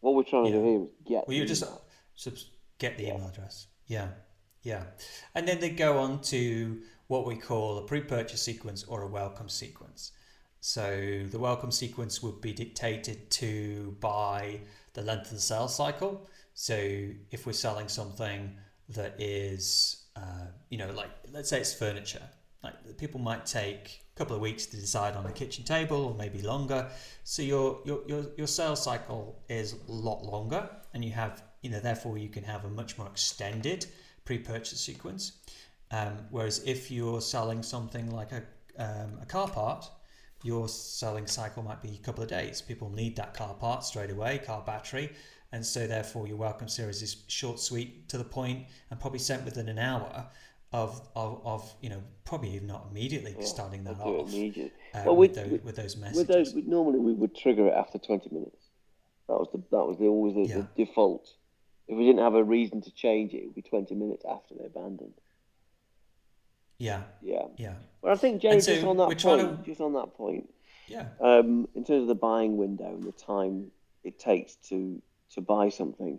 What 0.00 0.14
we're 0.14 0.22
trying 0.22 0.44
to 0.44 0.50
yeah. 0.50 0.56
do 0.56 0.64
here 0.64 0.82
is 0.82 0.88
get. 1.06 1.28
Well, 1.28 1.36
you 1.36 1.44
just 1.44 1.64
subs- 2.14 2.50
get 2.78 2.96
the 2.96 3.04
yeah. 3.04 3.14
email 3.14 3.28
address. 3.28 3.66
Yeah, 3.86 4.08
yeah, 4.62 4.84
and 5.34 5.46
then 5.46 5.60
they 5.60 5.70
go 5.70 5.98
on 5.98 6.20
to 6.22 6.80
what 7.06 7.26
we 7.26 7.36
call 7.36 7.78
a 7.78 7.82
pre-purchase 7.82 8.42
sequence 8.42 8.84
or 8.84 9.02
a 9.02 9.08
welcome 9.08 9.48
sequence. 9.48 10.12
So 10.60 11.24
the 11.30 11.38
welcome 11.38 11.70
sequence 11.70 12.22
would 12.22 12.40
be 12.40 12.52
dictated 12.52 13.30
to 13.30 13.96
by 14.00 14.60
the 14.94 15.02
length 15.02 15.26
of 15.26 15.36
the 15.36 15.40
sales 15.40 15.74
cycle. 15.74 16.28
So 16.54 16.74
if 17.30 17.46
we're 17.46 17.52
selling 17.52 17.88
something 17.88 18.56
that 18.88 19.14
is, 19.20 20.06
uh, 20.16 20.46
you 20.70 20.78
know, 20.78 20.90
like 20.90 21.10
let's 21.32 21.48
say 21.50 21.60
it's 21.60 21.72
furniture, 21.72 22.22
like 22.64 22.98
people 22.98 23.20
might 23.20 23.46
take 23.46 24.04
a 24.14 24.18
couple 24.18 24.34
of 24.34 24.42
weeks 24.42 24.66
to 24.66 24.76
decide 24.76 25.14
on 25.14 25.26
a 25.26 25.32
kitchen 25.32 25.64
table 25.64 26.06
or 26.06 26.14
maybe 26.14 26.42
longer. 26.42 26.88
So 27.22 27.42
your 27.42 27.80
your 27.84 28.00
your, 28.08 28.24
your 28.36 28.46
sales 28.48 28.82
cycle 28.82 29.40
is 29.48 29.74
a 29.74 29.92
lot 29.92 30.24
longer, 30.24 30.68
and 30.94 31.04
you 31.04 31.12
have 31.12 31.42
you 31.62 31.70
know 31.70 31.80
therefore 31.80 32.18
you 32.18 32.28
can 32.28 32.42
have 32.42 32.64
a 32.64 32.70
much 32.70 32.98
more 32.98 33.06
extended 33.06 33.86
pre-purchase 34.24 34.80
sequence. 34.80 35.32
Um, 35.90 36.18
whereas 36.30 36.62
if 36.66 36.90
you're 36.90 37.20
selling 37.20 37.62
something 37.62 38.10
like 38.10 38.32
a 38.32 38.42
um, 38.78 39.18
a 39.22 39.26
car 39.26 39.48
part, 39.48 39.88
your 40.42 40.68
selling 40.68 41.26
cycle 41.26 41.62
might 41.62 41.82
be 41.82 41.98
a 42.00 42.04
couple 42.04 42.22
of 42.22 42.28
days. 42.28 42.62
People 42.62 42.90
need 42.90 43.16
that 43.16 43.34
car 43.34 43.54
part 43.54 43.84
straight 43.84 44.10
away, 44.10 44.38
car 44.38 44.62
battery, 44.64 45.12
and 45.52 45.64
so 45.64 45.86
therefore 45.86 46.26
your 46.26 46.36
welcome 46.36 46.68
series 46.68 47.02
is 47.02 47.24
short, 47.26 47.58
sweet, 47.58 48.08
to 48.08 48.18
the 48.18 48.24
point, 48.24 48.66
and 48.90 49.00
probably 49.00 49.18
sent 49.18 49.44
within 49.44 49.68
an 49.68 49.78
hour 49.78 50.26
of, 50.72 51.08
of, 51.16 51.40
of 51.44 51.74
you 51.80 51.88
know 51.88 52.02
probably 52.24 52.50
even 52.50 52.66
not 52.66 52.86
immediately 52.90 53.34
yeah, 53.38 53.44
starting 53.44 53.84
that 53.84 53.98
off 54.00 54.28
immediately. 54.28 54.72
Uh, 54.94 55.02
well, 55.06 55.16
with, 55.16 55.34
those, 55.34 55.60
with, 55.62 55.76
those 55.76 55.96
messages. 55.96 56.18
With 56.18 56.28
those, 56.28 56.54
normally 56.66 56.98
we 56.98 57.14
would 57.14 57.34
trigger 57.34 57.68
it 57.68 57.74
after 57.74 57.98
twenty 57.98 58.28
minutes. 58.30 58.66
That 59.28 59.34
was 59.34 59.48
the 59.52 59.58
that 59.70 59.84
was 59.84 59.98
the, 59.98 60.06
always 60.06 60.34
the, 60.34 60.54
yeah. 60.54 60.62
the, 60.76 60.84
default. 60.84 61.28
If 61.88 61.96
we 61.96 62.04
didn't 62.04 62.22
have 62.22 62.34
a 62.34 62.44
reason 62.44 62.82
to 62.82 62.90
change 62.92 63.32
it, 63.32 63.38
it 63.38 63.46
would 63.46 63.54
be 63.54 63.62
twenty 63.62 63.94
minutes 63.94 64.24
after 64.28 64.54
they 64.54 64.66
abandoned. 64.66 65.14
Yeah. 66.78 67.02
Yeah. 67.22 67.46
Yeah. 67.56 67.74
But 68.02 68.12
I 68.12 68.16
think 68.16 68.40
Jerry, 68.40 68.60
so 68.60 68.72
just 68.74 68.86
on 68.86 68.96
that 68.98 69.18
point, 69.18 69.58
to... 69.58 69.64
just 69.64 69.80
on 69.80 69.94
that 69.94 70.14
point. 70.16 70.48
Yeah. 70.86 71.06
Um, 71.20 71.68
in 71.74 71.84
terms 71.84 72.02
of 72.02 72.08
the 72.08 72.14
buying 72.14 72.56
window 72.56 72.94
and 72.94 73.02
the 73.02 73.12
time 73.12 73.70
it 74.04 74.18
takes 74.18 74.54
to 74.68 75.02
to 75.34 75.40
buy 75.40 75.68
something, 75.68 76.18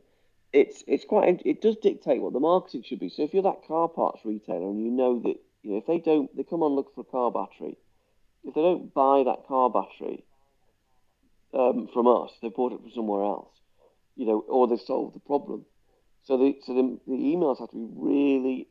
it's 0.54 0.84
it's 0.88 1.06
quite 1.06 1.42
it 1.46 1.62
does 1.62 1.78
dictate 1.78 2.22
what 2.22 2.34
the 2.34 2.40
marketing 2.40 2.84
should 2.84 3.00
be. 3.00 3.10
So 3.10 3.24
if 3.24 3.34
you're 3.34 3.44
that 3.44 3.66
car 3.68 3.88
parts 3.88 4.22
retailer 4.24 4.70
and 4.70 4.84
you 4.84 4.92
know 4.92 5.20
that 5.20 5.38
you 5.64 5.72
know 5.72 5.78
if 5.78 5.88
they 5.88 6.00
don't 6.00 6.36
they 6.36 6.44
come 6.44 6.62
on 6.62 6.74
look 6.74 6.94
for 6.94 7.02
a 7.02 7.06
car 7.06 7.32
battery, 7.32 7.78
if 8.44 8.54
they 8.54 8.62
don't 8.62 8.94
buy 8.94 9.24
that 9.26 9.48
car 9.48 9.70
battery 9.70 10.24
um, 11.54 11.88
from 11.94 12.08
us, 12.08 12.32
they 12.42 12.50
bought 12.50 12.74
it 12.74 12.82
from 12.82 12.92
somewhere 12.92 13.24
else, 13.24 13.54
you 14.16 14.26
know, 14.26 14.40
or 14.48 14.68
they 14.68 14.78
solved 14.78 15.16
the 15.16 15.20
problem. 15.20 15.66
So 16.24 16.38
the 16.38 16.58
so 16.66 16.74
the, 16.74 17.00
the 17.08 17.14
emails 17.14 17.60
have 17.60 17.72
to 17.72 17.76
be 17.76 17.90
really 17.96 18.68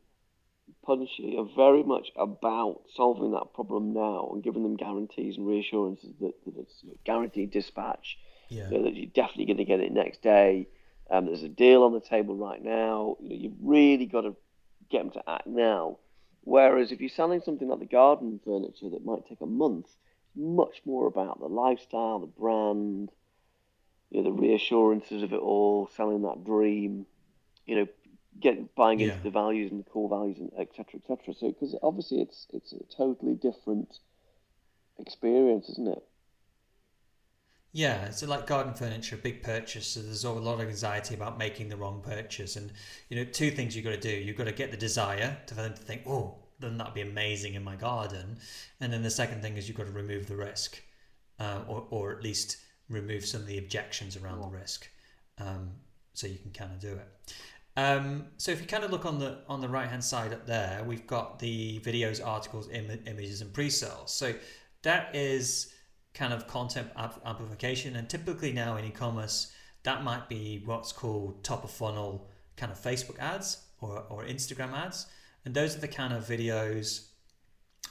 Punchy 0.84 1.36
are 1.38 1.48
very 1.56 1.82
much 1.82 2.10
about 2.16 2.82
solving 2.94 3.32
that 3.32 3.52
problem 3.54 3.92
now 3.92 4.30
and 4.32 4.42
giving 4.42 4.62
them 4.62 4.76
guarantees 4.76 5.36
and 5.36 5.46
reassurances 5.46 6.10
that, 6.20 6.32
that 6.44 6.56
it's 6.56 6.82
guaranteed 7.04 7.50
dispatch, 7.50 8.18
yeah. 8.48 8.68
you 8.70 8.78
know, 8.78 8.84
that 8.84 8.94
you're 8.94 9.06
definitely 9.06 9.46
going 9.46 9.58
to 9.58 9.64
get 9.64 9.80
it 9.80 9.92
next 9.92 10.22
day. 10.22 10.68
Um, 11.10 11.26
there's 11.26 11.42
a 11.42 11.48
deal 11.48 11.84
on 11.84 11.92
the 11.92 12.00
table 12.00 12.36
right 12.36 12.62
now. 12.62 13.16
You 13.20 13.28
know, 13.28 13.36
you've 13.36 13.56
really 13.60 14.06
got 14.06 14.22
to 14.22 14.36
get 14.90 15.02
them 15.02 15.10
to 15.12 15.30
act 15.30 15.46
now. 15.46 15.98
Whereas 16.42 16.92
if 16.92 17.00
you're 17.00 17.10
selling 17.10 17.42
something 17.42 17.68
like 17.68 17.80
the 17.80 17.86
garden 17.86 18.40
furniture 18.44 18.88
that 18.90 19.04
might 19.04 19.26
take 19.26 19.40
a 19.40 19.46
month, 19.46 19.86
it's 19.86 20.36
much 20.36 20.80
more 20.86 21.06
about 21.06 21.40
the 21.40 21.46
lifestyle, 21.46 22.18
the 22.20 22.26
brand, 22.26 23.10
you 24.10 24.22
know, 24.22 24.24
the 24.24 24.32
reassurances 24.32 25.22
of 25.22 25.32
it 25.32 25.40
all, 25.40 25.90
selling 25.94 26.22
that 26.22 26.44
dream, 26.44 27.06
you 27.66 27.76
know, 27.76 27.86
get 28.40 28.74
buying 28.74 29.00
into 29.00 29.16
Yeah. 29.16 29.22
the 29.22 29.30
values 29.30 29.70
and 29.70 29.80
the 29.80 29.90
core 29.90 30.08
values, 30.08 30.38
and 30.38 30.52
et 30.58 30.68
cetera, 30.76 31.00
et 31.00 31.06
cetera. 31.06 31.34
So, 31.34 31.48
because 31.48 31.74
obviously 31.82 32.20
it's 32.20 32.46
it's 32.52 32.72
a 32.72 32.82
totally 32.96 33.34
different 33.34 33.98
experience, 34.98 35.68
isn't 35.70 35.88
it? 35.88 36.02
Yeah, 37.72 38.10
so 38.10 38.26
like 38.26 38.46
garden 38.46 38.72
furniture, 38.74 39.16
a 39.16 39.18
big 39.18 39.42
purchase. 39.42 39.86
So 39.88 40.00
there's 40.00 40.24
a 40.24 40.30
lot 40.32 40.54
of 40.60 40.68
anxiety 40.68 41.14
about 41.14 41.38
making 41.38 41.68
the 41.68 41.76
wrong 41.76 42.00
purchase, 42.02 42.56
and 42.56 42.72
you 43.08 43.16
know, 43.16 43.24
two 43.24 43.50
things 43.50 43.76
you've 43.76 43.84
got 43.84 43.90
to 43.90 44.00
do. 44.00 44.10
You've 44.10 44.36
got 44.36 44.44
to 44.44 44.52
get 44.52 44.70
the 44.70 44.76
desire 44.76 45.38
to 45.46 45.54
for 45.54 45.62
them 45.62 45.74
to 45.74 45.82
think, 45.82 46.02
"Oh, 46.06 46.36
then 46.58 46.78
that'd 46.78 46.94
be 46.94 47.02
amazing 47.02 47.54
in 47.54 47.62
my 47.62 47.76
garden," 47.76 48.38
and 48.80 48.92
then 48.92 49.02
the 49.02 49.10
second 49.10 49.42
thing 49.42 49.56
is 49.56 49.68
you've 49.68 49.76
got 49.76 49.86
to 49.86 49.92
remove 49.92 50.26
the 50.26 50.36
risk, 50.36 50.82
uh, 51.38 51.62
or 51.68 51.86
or 51.90 52.16
at 52.16 52.22
least 52.22 52.56
remove 52.88 53.26
some 53.26 53.42
of 53.42 53.46
the 53.46 53.58
objections 53.58 54.16
around 54.16 54.40
the 54.40 54.48
risk, 54.48 54.88
um, 55.36 55.72
so 56.14 56.26
you 56.26 56.38
can 56.38 56.52
kind 56.52 56.72
of 56.72 56.80
do 56.80 56.94
it. 56.94 57.34
Um, 57.78 58.26
so 58.38 58.50
if 58.50 58.60
you 58.60 58.66
kind 58.66 58.82
of 58.82 58.90
look 58.90 59.06
on 59.06 59.20
the 59.20 59.38
on 59.48 59.60
the 59.60 59.68
right 59.68 59.88
hand 59.88 60.02
side 60.02 60.32
up 60.32 60.46
there, 60.46 60.82
we've 60.84 61.06
got 61.06 61.38
the 61.38 61.78
videos, 61.78 62.20
articles, 62.24 62.68
Im- 62.70 63.04
images, 63.06 63.40
and 63.40 63.52
pre-sales. 63.52 64.12
So 64.12 64.34
that 64.82 65.14
is 65.14 65.72
kind 66.12 66.32
of 66.32 66.48
content 66.48 66.88
amp- 66.96 67.20
amplification, 67.24 67.94
and 67.94 68.10
typically 68.10 68.52
now 68.52 68.76
in 68.78 68.84
e-commerce, 68.84 69.52
that 69.84 70.02
might 70.02 70.28
be 70.28 70.60
what's 70.64 70.90
called 70.90 71.44
top 71.44 71.62
of 71.62 71.70
funnel 71.70 72.28
kind 72.56 72.72
of 72.72 72.78
Facebook 72.80 73.20
ads 73.20 73.58
or, 73.80 74.04
or 74.10 74.24
Instagram 74.24 74.72
ads, 74.72 75.06
and 75.44 75.54
those 75.54 75.76
are 75.76 75.80
the 75.80 75.86
kind 75.86 76.12
of 76.12 76.24
videos 76.24 77.10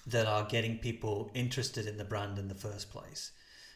that 0.06 0.28
are 0.28 0.43
getting 0.43 0.80
people 0.80 1.32
interested 1.34 1.88
in 1.88 1.97
the 1.97 2.04
brand 2.04 2.38
in 2.38 2.50
the 2.50 2.56
first 2.56 2.91
place. 2.91 3.32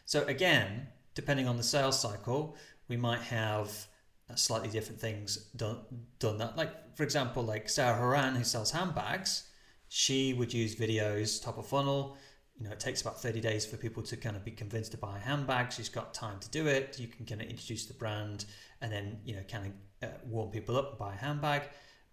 So 0.05 0.25
again, 0.25 0.87
depending 1.15 1.47
on 1.47 1.55
the 1.55 1.63
sales 1.63 1.97
cycle, 1.97 2.57
we 2.89 2.97
might 2.97 3.21
have 3.21 3.87
slightly 4.35 4.69
different 4.69 4.99
things 4.99 5.37
done 5.55 5.79
done 6.19 6.37
that. 6.37 6.57
Like 6.57 6.95
for 6.95 7.03
example, 7.03 7.43
like 7.43 7.69
Sarah 7.69 7.97
Horan 7.97 8.35
who 8.35 8.43
sells 8.43 8.71
handbags, 8.71 9.49
she 9.87 10.33
would 10.33 10.53
use 10.53 10.75
videos 10.75 11.43
top 11.43 11.57
of 11.57 11.67
funnel. 11.67 12.17
You 12.57 12.67
know, 12.67 12.73
it 12.73 12.79
takes 12.79 13.01
about 13.01 13.19
30 13.19 13.41
days 13.41 13.65
for 13.65 13.77
people 13.77 14.03
to 14.03 14.15
kind 14.15 14.35
of 14.35 14.45
be 14.45 14.51
convinced 14.51 14.91
to 14.91 14.97
buy 14.97 15.17
a 15.17 15.19
handbag. 15.19 15.71
She's 15.71 15.89
got 15.89 16.13
time 16.13 16.39
to 16.39 16.49
do 16.49 16.67
it. 16.67 16.99
You 16.99 17.07
can 17.07 17.25
kind 17.25 17.41
of 17.41 17.47
introduce 17.47 17.87
the 17.87 17.95
brand 17.95 18.45
and 18.81 18.91
then, 18.91 19.19
you 19.25 19.35
know, 19.35 19.41
kind 19.49 19.73
of 20.01 20.09
uh, 20.09 20.13
warm 20.25 20.51
people 20.51 20.77
up 20.77 20.89
and 20.91 20.99
buy 20.99 21.13
a 21.13 21.17
handbag. 21.17 21.63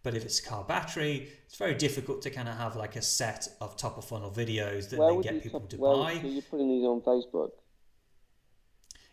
But 0.03 0.15
if 0.15 0.25
it's 0.25 0.41
car 0.41 0.65
battery, 0.65 1.29
it's 1.45 1.57
very 1.57 1.75
difficult 1.75 2.23
to 2.23 2.31
kind 2.31 2.49
of 2.49 2.57
have 2.57 2.77
like 2.77 2.97
a 2.97 3.03
set 3.03 3.47
of 3.61 3.77
top 3.77 3.99
of 3.99 4.05
funnel 4.05 4.31
videos 4.31 4.89
that 4.91 4.99
Where 4.99 5.13
then 5.13 5.21
get 5.21 5.43
people 5.43 5.61
to 5.61 5.77
where, 5.77 5.97
buy. 5.97 6.15
So 6.21 6.29
you're 6.29 6.43
putting 6.43 6.69
these 6.69 6.85
on 6.85 7.01
Facebook. 7.03 7.51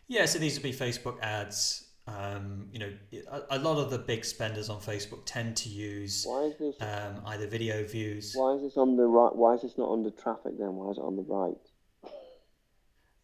Yeah, 0.08 0.26
so 0.26 0.38
these 0.38 0.54
would 0.54 0.62
be 0.62 0.72
Facebook 0.72 1.20
ads. 1.20 1.85
Um, 2.08 2.68
you 2.72 2.78
know, 2.78 2.92
a, 3.32 3.56
a 3.56 3.58
lot 3.58 3.78
of 3.78 3.90
the 3.90 3.98
big 3.98 4.24
spenders 4.24 4.68
on 4.70 4.80
Facebook 4.80 5.22
tend 5.26 5.56
to 5.56 5.68
use 5.68 6.24
Why 6.24 6.42
is 6.44 6.54
this? 6.58 6.76
um, 6.80 7.20
either 7.26 7.48
video 7.48 7.82
views. 7.84 8.32
Why 8.36 8.54
is 8.54 8.62
this 8.62 8.76
on 8.76 8.96
the 8.96 9.04
right? 9.06 9.34
Why 9.34 9.54
is 9.54 9.62
this 9.62 9.76
not 9.76 9.90
under 9.90 10.10
traffic 10.10 10.56
then? 10.58 10.74
Why 10.76 10.90
is 10.90 10.98
it 10.98 11.02
on 11.02 11.16
the 11.16 11.22
right? 11.22 11.56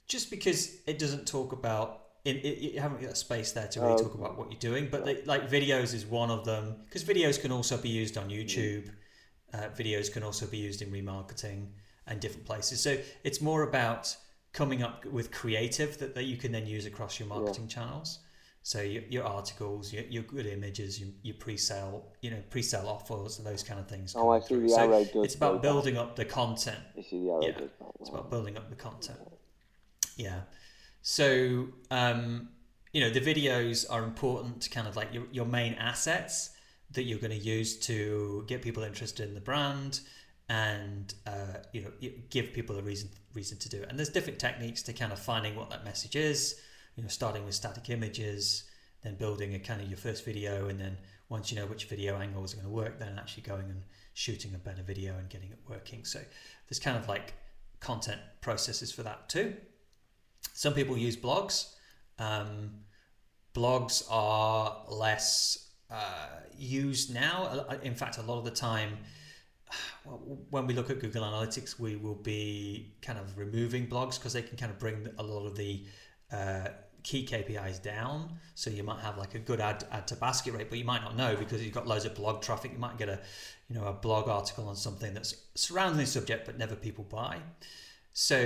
just 0.08 0.30
because 0.30 0.76
it 0.86 0.98
doesn't 0.98 1.26
talk 1.26 1.52
about 1.52 2.00
it, 2.24 2.36
it, 2.44 2.58
you 2.58 2.80
haven't 2.80 3.00
got 3.00 3.16
space 3.16 3.52
there 3.52 3.66
to 3.68 3.80
really 3.80 3.94
Oh, 3.94 3.98
talk 3.98 4.14
about 4.14 4.36
what 4.36 4.50
you're 4.50 4.60
doing 4.60 4.88
but 4.90 5.04
they, 5.04 5.22
like 5.24 5.48
videos 5.48 5.94
is 5.94 6.04
one 6.04 6.30
of 6.30 6.44
them 6.44 6.76
because 6.84 7.02
videos 7.02 7.40
can 7.40 7.50
also 7.50 7.76
be 7.78 7.88
used 7.88 8.18
on 8.18 8.28
youtube 8.28 8.90
uh, 9.54 9.68
videos 9.76 10.12
can 10.12 10.22
also 10.22 10.46
be 10.46 10.58
used 10.58 10.82
in 10.82 10.90
remarketing 10.90 11.68
and 12.06 12.20
different 12.20 12.44
places 12.46 12.80
so 12.80 12.98
it's 13.24 13.40
more 13.40 13.62
about 13.62 14.14
coming 14.52 14.82
up 14.82 15.04
with 15.06 15.30
creative 15.32 15.96
that, 15.98 16.14
that 16.14 16.24
you 16.24 16.36
can 16.36 16.52
then 16.52 16.66
use 16.66 16.84
across 16.84 17.18
your 17.18 17.28
marketing 17.28 17.66
channels 17.66 18.18
so 18.62 18.80
your, 18.80 19.02
your 19.08 19.24
articles 19.24 19.92
your, 19.92 20.04
your 20.04 20.22
good 20.22 20.46
images 20.46 21.00
your, 21.00 21.10
your 21.22 21.34
pre-sale 21.34 22.04
you 22.20 22.30
know 22.30 22.36
pre-sale 22.50 22.86
offers 22.88 23.38
those 23.38 23.62
kind 23.62 23.80
of 23.80 23.88
things 23.88 24.14
Oh, 24.16 24.30
I 24.30 24.40
see 24.40 24.46
through. 24.48 24.62
the 24.62 24.68
so 24.68 24.88
does 24.88 25.24
it's 25.24 25.34
about 25.34 25.62
building 25.62 25.96
up 25.96 26.14
the 26.16 26.24
content 26.24 26.78
You 26.96 27.02
see 27.02 27.20
the 27.24 27.30
arrow 27.30 27.42
Yeah, 27.42 27.50
back. 27.52 27.68
it's 28.00 28.08
about 28.10 28.30
building 28.30 28.56
up 28.56 28.70
the 28.70 28.76
content. 28.76 29.18
Yeah. 30.16 30.40
So, 31.02 31.68
um, 31.90 32.50
you 32.92 33.00
know, 33.00 33.10
the 33.10 33.20
videos 33.20 33.86
are 33.90 34.04
important 34.04 34.60
to 34.62 34.70
kind 34.70 34.86
of 34.86 34.94
like 34.96 35.12
your, 35.12 35.24
your 35.32 35.46
main 35.46 35.74
assets 35.74 36.50
that 36.92 37.04
you're 37.04 37.18
going 37.18 37.30
to 37.32 37.36
use 37.38 37.78
to 37.80 38.44
get 38.46 38.62
people 38.62 38.82
interested 38.82 39.26
in 39.28 39.34
the 39.34 39.40
brand 39.40 40.00
and, 40.48 41.14
uh, 41.26 41.58
you 41.72 41.80
know, 41.82 41.90
give 42.30 42.52
people 42.52 42.76
a 42.78 42.82
reason, 42.82 43.08
reason 43.34 43.58
to 43.58 43.68
do 43.68 43.78
it. 43.82 43.88
And 43.88 43.98
there's 43.98 44.10
different 44.10 44.38
techniques 44.38 44.82
to 44.82 44.92
kind 44.92 45.12
of 45.12 45.18
finding 45.18 45.56
what 45.56 45.70
that 45.70 45.84
message 45.84 46.14
is, 46.16 46.60
you 46.96 47.02
know, 47.02 47.08
starting 47.08 47.44
with 47.44 47.54
static 47.54 47.90
images, 47.90 48.64
then 49.02 49.16
building 49.16 49.54
a 49.54 49.58
kind 49.58 49.80
of 49.80 49.88
your 49.88 49.96
first 49.96 50.24
video. 50.24 50.68
And 50.68 50.78
then 50.78 50.96
once 51.28 51.50
you 51.50 51.58
know 51.58 51.66
which 51.66 51.86
video 51.86 52.18
angles 52.18 52.52
are 52.52 52.56
going 52.56 52.68
to 52.68 52.72
work, 52.72 52.98
then 52.98 53.18
actually 53.18 53.42
going 53.42 53.64
and 53.64 53.82
shooting 54.14 54.54
a 54.54 54.58
better 54.58 54.82
video 54.82 55.16
and 55.16 55.28
getting 55.28 55.50
it 55.50 55.58
working. 55.68 56.04
So 56.04 56.20
there's 56.68 56.78
kind 56.78 56.96
of 56.96 57.08
like 57.08 57.34
content 57.80 58.20
processes 58.40 58.92
for 58.92 59.02
that 59.02 59.28
too. 59.28 59.54
Some 60.54 60.74
people 60.74 60.96
use 60.96 61.16
blogs. 61.16 61.74
Um, 62.18 62.70
blogs 63.54 64.04
are 64.10 64.84
less 64.88 65.70
uh, 65.90 66.28
used 66.56 67.12
now. 67.12 67.66
In 67.82 67.94
fact, 67.94 68.18
a 68.18 68.22
lot 68.22 68.38
of 68.38 68.44
the 68.44 68.50
time, 68.50 68.98
when 70.50 70.66
we 70.66 70.74
look 70.74 70.90
at 70.90 71.00
Google 71.00 71.24
Analytics, 71.24 71.78
we 71.78 71.96
will 71.96 72.14
be 72.14 72.94
kind 73.02 73.18
of 73.18 73.36
removing 73.38 73.86
blogs 73.86 74.18
because 74.18 74.32
they 74.32 74.42
can 74.42 74.56
kind 74.56 74.70
of 74.70 74.78
bring 74.78 75.08
a 75.18 75.22
lot 75.22 75.46
of 75.46 75.56
the 75.56 75.84
uh, 76.32 76.68
key 77.02 77.26
KPIs 77.26 77.82
down. 77.82 78.32
So 78.54 78.70
you 78.70 78.82
might 78.82 79.00
have 79.00 79.18
like 79.18 79.34
a 79.34 79.38
good 79.38 79.60
add 79.60 80.06
to 80.06 80.16
basket 80.16 80.54
rate, 80.54 80.68
but 80.68 80.78
you 80.78 80.84
might 80.84 81.02
not 81.02 81.16
know 81.16 81.36
because 81.36 81.62
you've 81.62 81.74
got 81.74 81.86
loads 81.86 82.04
of 82.04 82.14
blog 82.14 82.42
traffic. 82.42 82.72
You 82.72 82.78
might 82.78 82.98
get 82.98 83.08
a 83.08 83.20
you 83.68 83.74
know 83.74 83.86
a 83.86 83.92
blog 83.92 84.28
article 84.28 84.68
on 84.68 84.76
something 84.76 85.14
that's 85.14 85.34
surrounding 85.54 85.98
the 85.98 86.06
subject 86.06 86.46
but 86.46 86.58
never 86.58 86.74
people 86.74 87.04
buy. 87.04 87.38
So 88.12 88.36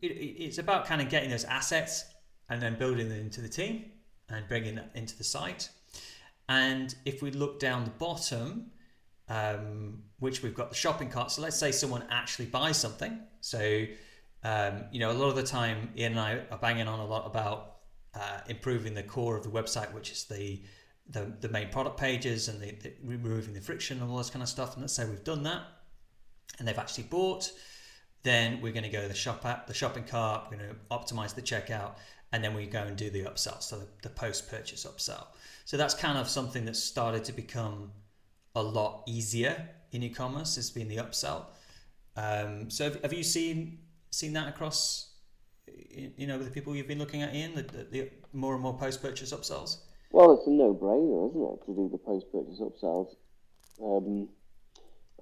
it, 0.00 0.06
it's 0.06 0.58
about 0.58 0.86
kind 0.86 1.00
of 1.00 1.08
getting 1.08 1.30
those 1.30 1.44
assets 1.44 2.04
and 2.48 2.60
then 2.60 2.78
building 2.78 3.08
them 3.08 3.20
into 3.20 3.40
the 3.40 3.48
team 3.48 3.84
and 4.28 4.46
bringing 4.48 4.76
that 4.76 4.90
into 4.94 5.16
the 5.16 5.24
site. 5.24 5.68
And 6.48 6.94
if 7.04 7.22
we 7.22 7.30
look 7.30 7.60
down 7.60 7.84
the 7.84 7.90
bottom, 7.90 8.72
um, 9.28 10.02
which 10.18 10.42
we've 10.42 10.54
got 10.54 10.70
the 10.70 10.76
shopping 10.76 11.08
cart. 11.08 11.30
So 11.30 11.42
let's 11.42 11.56
say 11.56 11.72
someone 11.72 12.04
actually 12.10 12.46
buys 12.46 12.76
something. 12.76 13.18
So 13.40 13.86
um, 14.44 14.84
you 14.90 14.98
know, 14.98 15.10
a 15.10 15.14
lot 15.14 15.28
of 15.28 15.36
the 15.36 15.42
time, 15.42 15.90
Ian 15.96 16.12
and 16.12 16.20
I 16.20 16.40
are 16.50 16.58
banging 16.58 16.88
on 16.88 16.98
a 16.98 17.06
lot 17.06 17.26
about 17.26 17.76
uh, 18.14 18.40
improving 18.48 18.94
the 18.94 19.02
core 19.02 19.36
of 19.36 19.44
the 19.44 19.50
website, 19.50 19.92
which 19.94 20.10
is 20.10 20.24
the 20.24 20.62
the, 21.10 21.32
the 21.40 21.48
main 21.48 21.68
product 21.68 21.98
pages 21.98 22.48
and 22.48 22.60
the, 22.60 22.70
the 22.82 22.92
removing 23.02 23.54
the 23.54 23.60
friction 23.60 24.00
and 24.00 24.10
all 24.10 24.18
this 24.18 24.30
kind 24.30 24.42
of 24.42 24.48
stuff. 24.48 24.74
And 24.74 24.82
let's 24.82 24.94
say 24.94 25.04
we've 25.04 25.24
done 25.24 25.42
that, 25.42 25.62
and 26.58 26.66
they've 26.66 26.78
actually 26.78 27.04
bought. 27.04 27.50
Then 28.22 28.60
we're 28.60 28.72
going 28.72 28.84
to 28.84 28.88
go 28.88 29.02
to 29.02 29.08
the 29.08 29.14
shop 29.14 29.44
app, 29.44 29.66
the 29.66 29.74
shopping 29.74 30.04
cart. 30.04 30.46
We're 30.50 30.58
going 30.58 30.70
to 30.70 30.76
optimize 30.90 31.34
the 31.34 31.42
checkout, 31.42 31.96
and 32.32 32.42
then 32.42 32.54
we 32.54 32.66
go 32.66 32.82
and 32.82 32.96
do 32.96 33.10
the 33.10 33.24
upsell, 33.24 33.60
so 33.60 33.78
the, 33.78 33.88
the 34.02 34.10
post-purchase 34.10 34.86
upsell. 34.86 35.26
So 35.64 35.76
that's 35.76 35.94
kind 35.94 36.18
of 36.18 36.28
something 36.28 36.64
that's 36.64 36.82
started 36.82 37.24
to 37.24 37.32
become 37.32 37.90
a 38.54 38.62
lot 38.62 39.02
easier 39.06 39.68
in 39.90 40.02
e-commerce. 40.02 40.56
Has 40.56 40.70
been 40.70 40.88
the 40.88 40.98
upsell. 40.98 41.46
Um, 42.16 42.70
so 42.70 42.84
have, 42.84 43.02
have 43.02 43.12
you 43.12 43.24
seen 43.24 43.78
seen 44.12 44.32
that 44.34 44.48
across? 44.48 45.08
You 45.66 46.26
know, 46.26 46.38
with 46.38 46.46
the 46.46 46.52
people 46.52 46.74
you've 46.74 46.88
been 46.88 46.98
looking 46.98 47.22
at, 47.22 47.34
Ian, 47.34 47.54
the, 47.54 47.62
the, 47.62 47.86
the 47.90 48.10
more 48.32 48.54
and 48.54 48.62
more 48.62 48.76
post-purchase 48.76 49.32
upsells. 49.32 49.78
Well, 50.10 50.34
it's 50.34 50.46
a 50.46 50.50
no-brainer, 50.50 51.30
isn't 51.30 51.42
it, 51.42 51.66
to 51.66 51.74
do 51.74 51.88
the 51.90 51.98
post-purchase 51.98 52.60
upsells? 52.60 53.14
Um, 53.82 54.28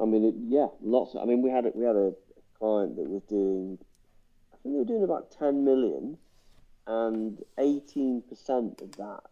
I 0.00 0.04
mean, 0.06 0.24
it, 0.24 0.34
yeah, 0.48 0.66
lots. 0.82 1.14
Of, 1.14 1.22
I 1.22 1.24
mean, 1.26 1.42
we 1.42 1.50
had 1.50 1.66
a, 1.66 1.72
we 1.74 1.84
had 1.84 1.96
a 1.96 2.12
client 2.58 2.96
that 2.96 3.08
was 3.08 3.22
doing, 3.28 3.78
I 4.52 4.56
think 4.62 4.74
they 4.74 4.78
were 4.78 4.84
doing 4.84 5.04
about 5.04 5.30
ten 5.30 5.64
million, 5.64 6.18
and 6.86 7.38
eighteen 7.58 8.22
percent 8.28 8.80
of 8.80 8.96
that 8.96 9.30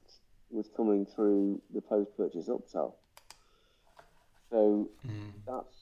was 0.50 0.68
coming 0.76 1.06
through 1.06 1.60
the 1.74 1.80
post-purchase 1.80 2.48
upsell. 2.48 2.92
So 4.50 4.88
that's 5.46 5.77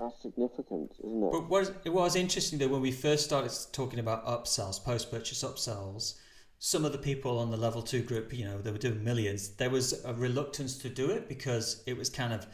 that's 0.00 0.22
significant, 0.22 0.92
isn't 1.04 1.22
it? 1.22 1.32
But 1.32 1.48
what, 1.48 1.76
it 1.84 1.92
was 1.92 2.16
interesting 2.16 2.58
though 2.58 2.68
when 2.68 2.80
we 2.80 2.92
first 2.92 3.24
started 3.24 3.52
talking 3.72 3.98
about 3.98 4.26
upsells, 4.26 4.82
post-purchase 4.82 5.44
upsells. 5.44 6.14
Some 6.58 6.84
of 6.84 6.92
the 6.92 6.98
people 6.98 7.38
on 7.38 7.50
the 7.50 7.56
level 7.56 7.80
two 7.80 8.02
group, 8.02 8.34
you 8.34 8.44
know, 8.44 8.58
they 8.60 8.70
were 8.70 8.78
doing 8.78 9.02
millions. 9.02 9.50
There 9.50 9.70
was 9.70 10.04
a 10.04 10.12
reluctance 10.12 10.76
to 10.78 10.90
do 10.90 11.10
it 11.10 11.26
because 11.28 11.82
it 11.86 11.96
was 11.96 12.10
kind 12.10 12.34
of 12.34 12.46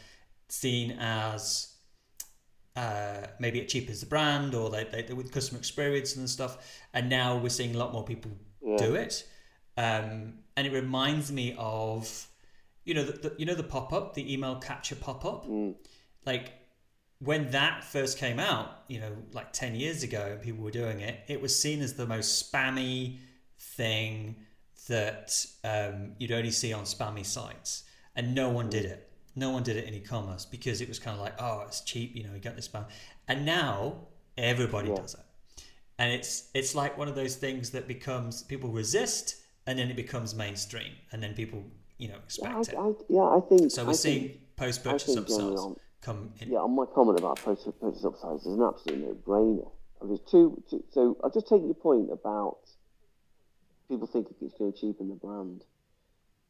seen 0.49 0.97
as 1.01 1.75
uh, 2.77 3.27
maybe 3.41 3.59
it 3.59 3.69
cheapens 3.69 4.01
the 4.01 4.07
brand 4.07 4.55
or 4.55 4.71
they, 4.71 4.85
they, 4.85 5.13
with 5.15 5.33
customer 5.33 5.59
experience 5.59 6.15
and 6.15 6.29
stuff. 6.29 6.59
And 6.95 7.09
now 7.09 7.37
we're 7.37 7.49
seeing 7.49 7.75
a 7.75 7.79
lot 7.79 7.93
more 7.93 8.05
people 8.05 8.31
yeah. 8.63 8.77
do 8.77 8.95
it. 8.95 9.27
Um, 9.77 10.35
and 10.57 10.67
it 10.67 10.73
reminds 10.73 11.33
me 11.33 11.55
of, 11.59 12.29
you 12.85 12.95
know, 12.95 13.05
the, 13.05 13.13
the 13.13 13.35
you 13.39 13.45
know 13.45 13.55
the 13.55 13.63
pop 13.65 13.93
up, 13.93 14.15
the 14.15 14.33
email 14.33 14.57
capture 14.57 14.95
pop 14.95 15.25
up, 15.25 15.47
mm. 15.47 15.75
like 16.25 16.53
when 17.21 17.51
that 17.51 17.83
first 17.83 18.19
came 18.19 18.39
out, 18.39 18.83
you 18.89 19.01
know, 19.01 19.17
like 19.33 19.53
ten 19.53 19.75
years 19.75 20.03
ago, 20.03 20.39
people 20.43 20.63
were 20.63 20.71
doing 20.71 21.01
it, 21.01 21.21
it 21.29 21.41
was 21.41 21.59
seen 21.59 21.81
as 21.81 21.95
the 21.95 22.07
most 22.07 22.53
spammy 22.53 23.19
thing 23.59 24.37
that 24.89 25.45
um, 25.65 26.13
you'd 26.19 26.33
only 26.33 26.51
see 26.51 26.73
on 26.73 26.85
spammy 26.85 27.25
sites, 27.25 27.85
and 28.15 28.35
no 28.35 28.51
one 28.51 28.69
did 28.69 28.85
it. 28.85 29.11
No 29.35 29.51
one 29.51 29.63
did 29.63 29.77
it 29.77 29.87
in 29.87 29.95
e-commerce 29.95 30.47
because 30.47 30.81
it 30.81 30.89
was 30.89 30.99
kind 30.99 31.15
of 31.15 31.23
like, 31.23 31.35
oh, 31.39 31.65
it's 31.67 31.83
cheap, 31.83 32.17
you 32.17 32.25
know, 32.25 32.33
you 32.33 32.39
get 32.39 32.57
this 32.57 32.69
spam. 32.69 32.87
And 33.29 33.45
now 33.45 34.07
everybody 34.39 34.89
yeah. 34.89 34.97
does 34.97 35.15
it, 35.15 35.65
and 35.99 36.13
it's 36.13 36.51
it's 36.55 36.75
like 36.75 36.97
one 36.97 37.09
of 37.09 37.15
those 37.15 37.37
things 37.37 37.71
that 37.71 37.89
becomes 37.89 38.43
people 38.43 38.71
resist, 38.71 39.37
and 39.67 39.79
then 39.79 39.91
it 39.91 39.97
becomes 39.97 40.35
mainstream, 40.35 40.93
and 41.13 41.23
then 41.23 41.35
people, 41.35 41.65
you 41.99 42.09
know, 42.09 42.17
expect 42.17 42.73
yeah, 42.73 42.81
I, 42.81 42.89
it. 42.89 42.97
I, 42.99 43.05
yeah, 43.09 43.23
I 43.23 43.41
think 43.41 43.71
so. 43.71 43.85
We're 43.85 43.91
I 43.91 43.95
seeing 43.95 44.39
post-purchase 44.57 45.17
upsells 45.17 45.77
come 46.07 46.33
in. 46.41 46.53
Yeah, 46.53 46.59
on 46.59 46.75
my 46.75 46.87
comment 46.87 47.19
about 47.19 47.43
post-purchase 47.43 48.05
upsells 48.05 48.47
is 48.47 48.55
an 48.55 48.63
absolute 48.63 49.01
no-brainer. 49.01 49.69
There's 50.03 50.21
two, 50.31 50.63
two, 50.71 50.85
so 50.93 51.17
I'll 51.23 51.31
just 51.31 51.49
take 51.49 51.63
your 51.63 51.75
point 51.75 52.13
about 52.13 52.59
people 53.89 54.07
think 54.07 54.29
it's 54.41 54.55
going 54.55 54.73
to 54.73 54.79
cheapen 54.79 55.09
the 55.09 55.15
brand. 55.17 55.65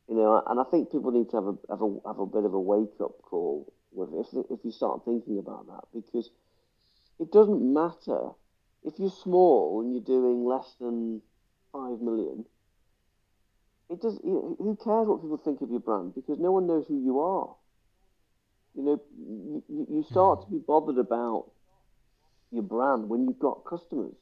You 0.08 0.16
know, 0.16 0.42
and 0.46 0.60
I 0.60 0.64
think 0.64 0.92
people 0.92 1.10
need 1.10 1.30
to 1.30 1.36
have 1.36 1.46
a 1.46 1.54
have 1.70 1.82
a 1.82 1.98
have 2.06 2.18
a 2.18 2.26
bit 2.26 2.44
of 2.44 2.54
a 2.54 2.60
wake 2.60 3.00
up 3.00 3.22
call 3.22 3.72
with 3.92 4.10
if 4.14 4.26
if 4.50 4.64
you 4.64 4.70
start 4.70 5.04
thinking 5.04 5.38
about 5.38 5.66
that 5.66 5.84
because 5.92 6.30
it 7.18 7.32
doesn't 7.32 7.60
matter 7.60 8.30
if 8.84 8.94
you're 8.98 9.10
small 9.10 9.80
and 9.80 9.92
you're 9.92 10.04
doing 10.04 10.44
less 10.44 10.76
than 10.80 11.22
five 11.72 12.00
million. 12.00 12.44
It 13.88 14.00
does. 14.00 14.20
You 14.22 14.30
know, 14.30 14.56
who 14.58 14.76
cares 14.76 15.08
what 15.08 15.22
people 15.22 15.38
think 15.38 15.60
of 15.60 15.70
your 15.70 15.80
brand 15.80 16.14
because 16.14 16.38
no 16.38 16.52
one 16.52 16.66
knows 16.66 16.84
who 16.86 17.02
you 17.02 17.20
are. 17.20 17.54
You 18.76 18.82
know, 18.82 19.02
you, 19.68 19.86
you 19.90 20.06
start 20.10 20.44
to 20.44 20.50
be 20.50 20.58
bothered 20.58 20.98
about 20.98 21.50
your 22.52 22.62
brand 22.62 23.08
when 23.08 23.26
you've 23.26 23.38
got 23.38 23.64
customers. 23.64 24.14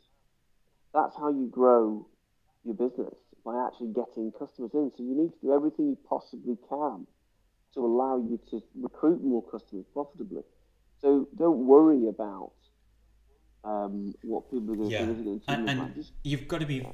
That's 0.93 1.17
how 1.17 1.31
you 1.31 1.49
grow 1.51 2.07
your 2.65 2.75
business 2.75 3.15
by 3.45 3.67
actually 3.67 3.93
getting 3.93 4.33
customers 4.39 4.71
in. 4.75 4.93
So 4.97 5.03
you 5.03 5.15
need 5.15 5.33
to 5.33 5.39
do 5.43 5.53
everything 5.53 5.89
you 5.89 5.99
possibly 6.09 6.57
can 6.69 7.07
to 7.75 7.81
allow 7.85 8.17
you 8.17 8.39
to 8.51 8.63
recruit 8.81 9.23
more 9.23 9.43
customers 9.43 9.87
profitably. 9.93 10.43
So 11.01 11.29
don't 11.37 11.67
worry 11.67 12.09
about 12.09 12.53
um, 13.65 14.15
what 14.23 14.51
people 14.51 14.73
are 14.75 14.77
going 14.77 14.91
yeah. 14.91 15.07
to 15.07 15.15
do. 15.15 15.41
And, 15.49 15.69
and 15.69 16.05
you've 16.23 16.47
got 16.47 16.61
to 16.61 16.67
be. 16.67 16.87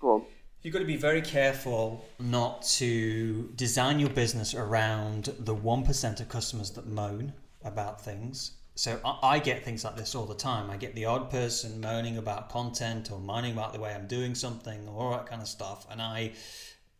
Go 0.00 0.14
on. 0.14 0.24
You've 0.66 0.72
got 0.72 0.80
to 0.80 0.84
be 0.84 0.96
very 0.96 1.22
careful 1.22 2.04
not 2.18 2.62
to 2.78 3.52
design 3.54 4.00
your 4.00 4.10
business 4.10 4.52
around 4.52 5.32
the 5.38 5.54
1% 5.54 6.20
of 6.20 6.28
customers 6.28 6.72
that 6.72 6.88
moan 6.88 7.34
about 7.64 8.00
things 8.00 8.56
so 8.74 8.98
I, 9.04 9.38
get 9.38 9.64
things 9.64 9.84
like 9.84 9.96
this 9.96 10.16
all 10.16 10.26
the 10.26 10.34
time. 10.34 10.68
I 10.68 10.76
get 10.76 10.96
the 10.96 11.04
odd 11.04 11.30
person 11.30 11.80
moaning 11.80 12.18
about 12.18 12.50
content 12.50 13.12
or 13.12 13.20
moaning 13.20 13.52
about 13.52 13.74
the 13.74 13.80
way 13.80 13.94
I'm 13.94 14.08
doing 14.08 14.34
something 14.34 14.88
or 14.88 15.04
all 15.04 15.10
that 15.12 15.26
kind 15.26 15.40
of 15.40 15.46
stuff, 15.46 15.86
and 15.88 16.02
I, 16.02 16.32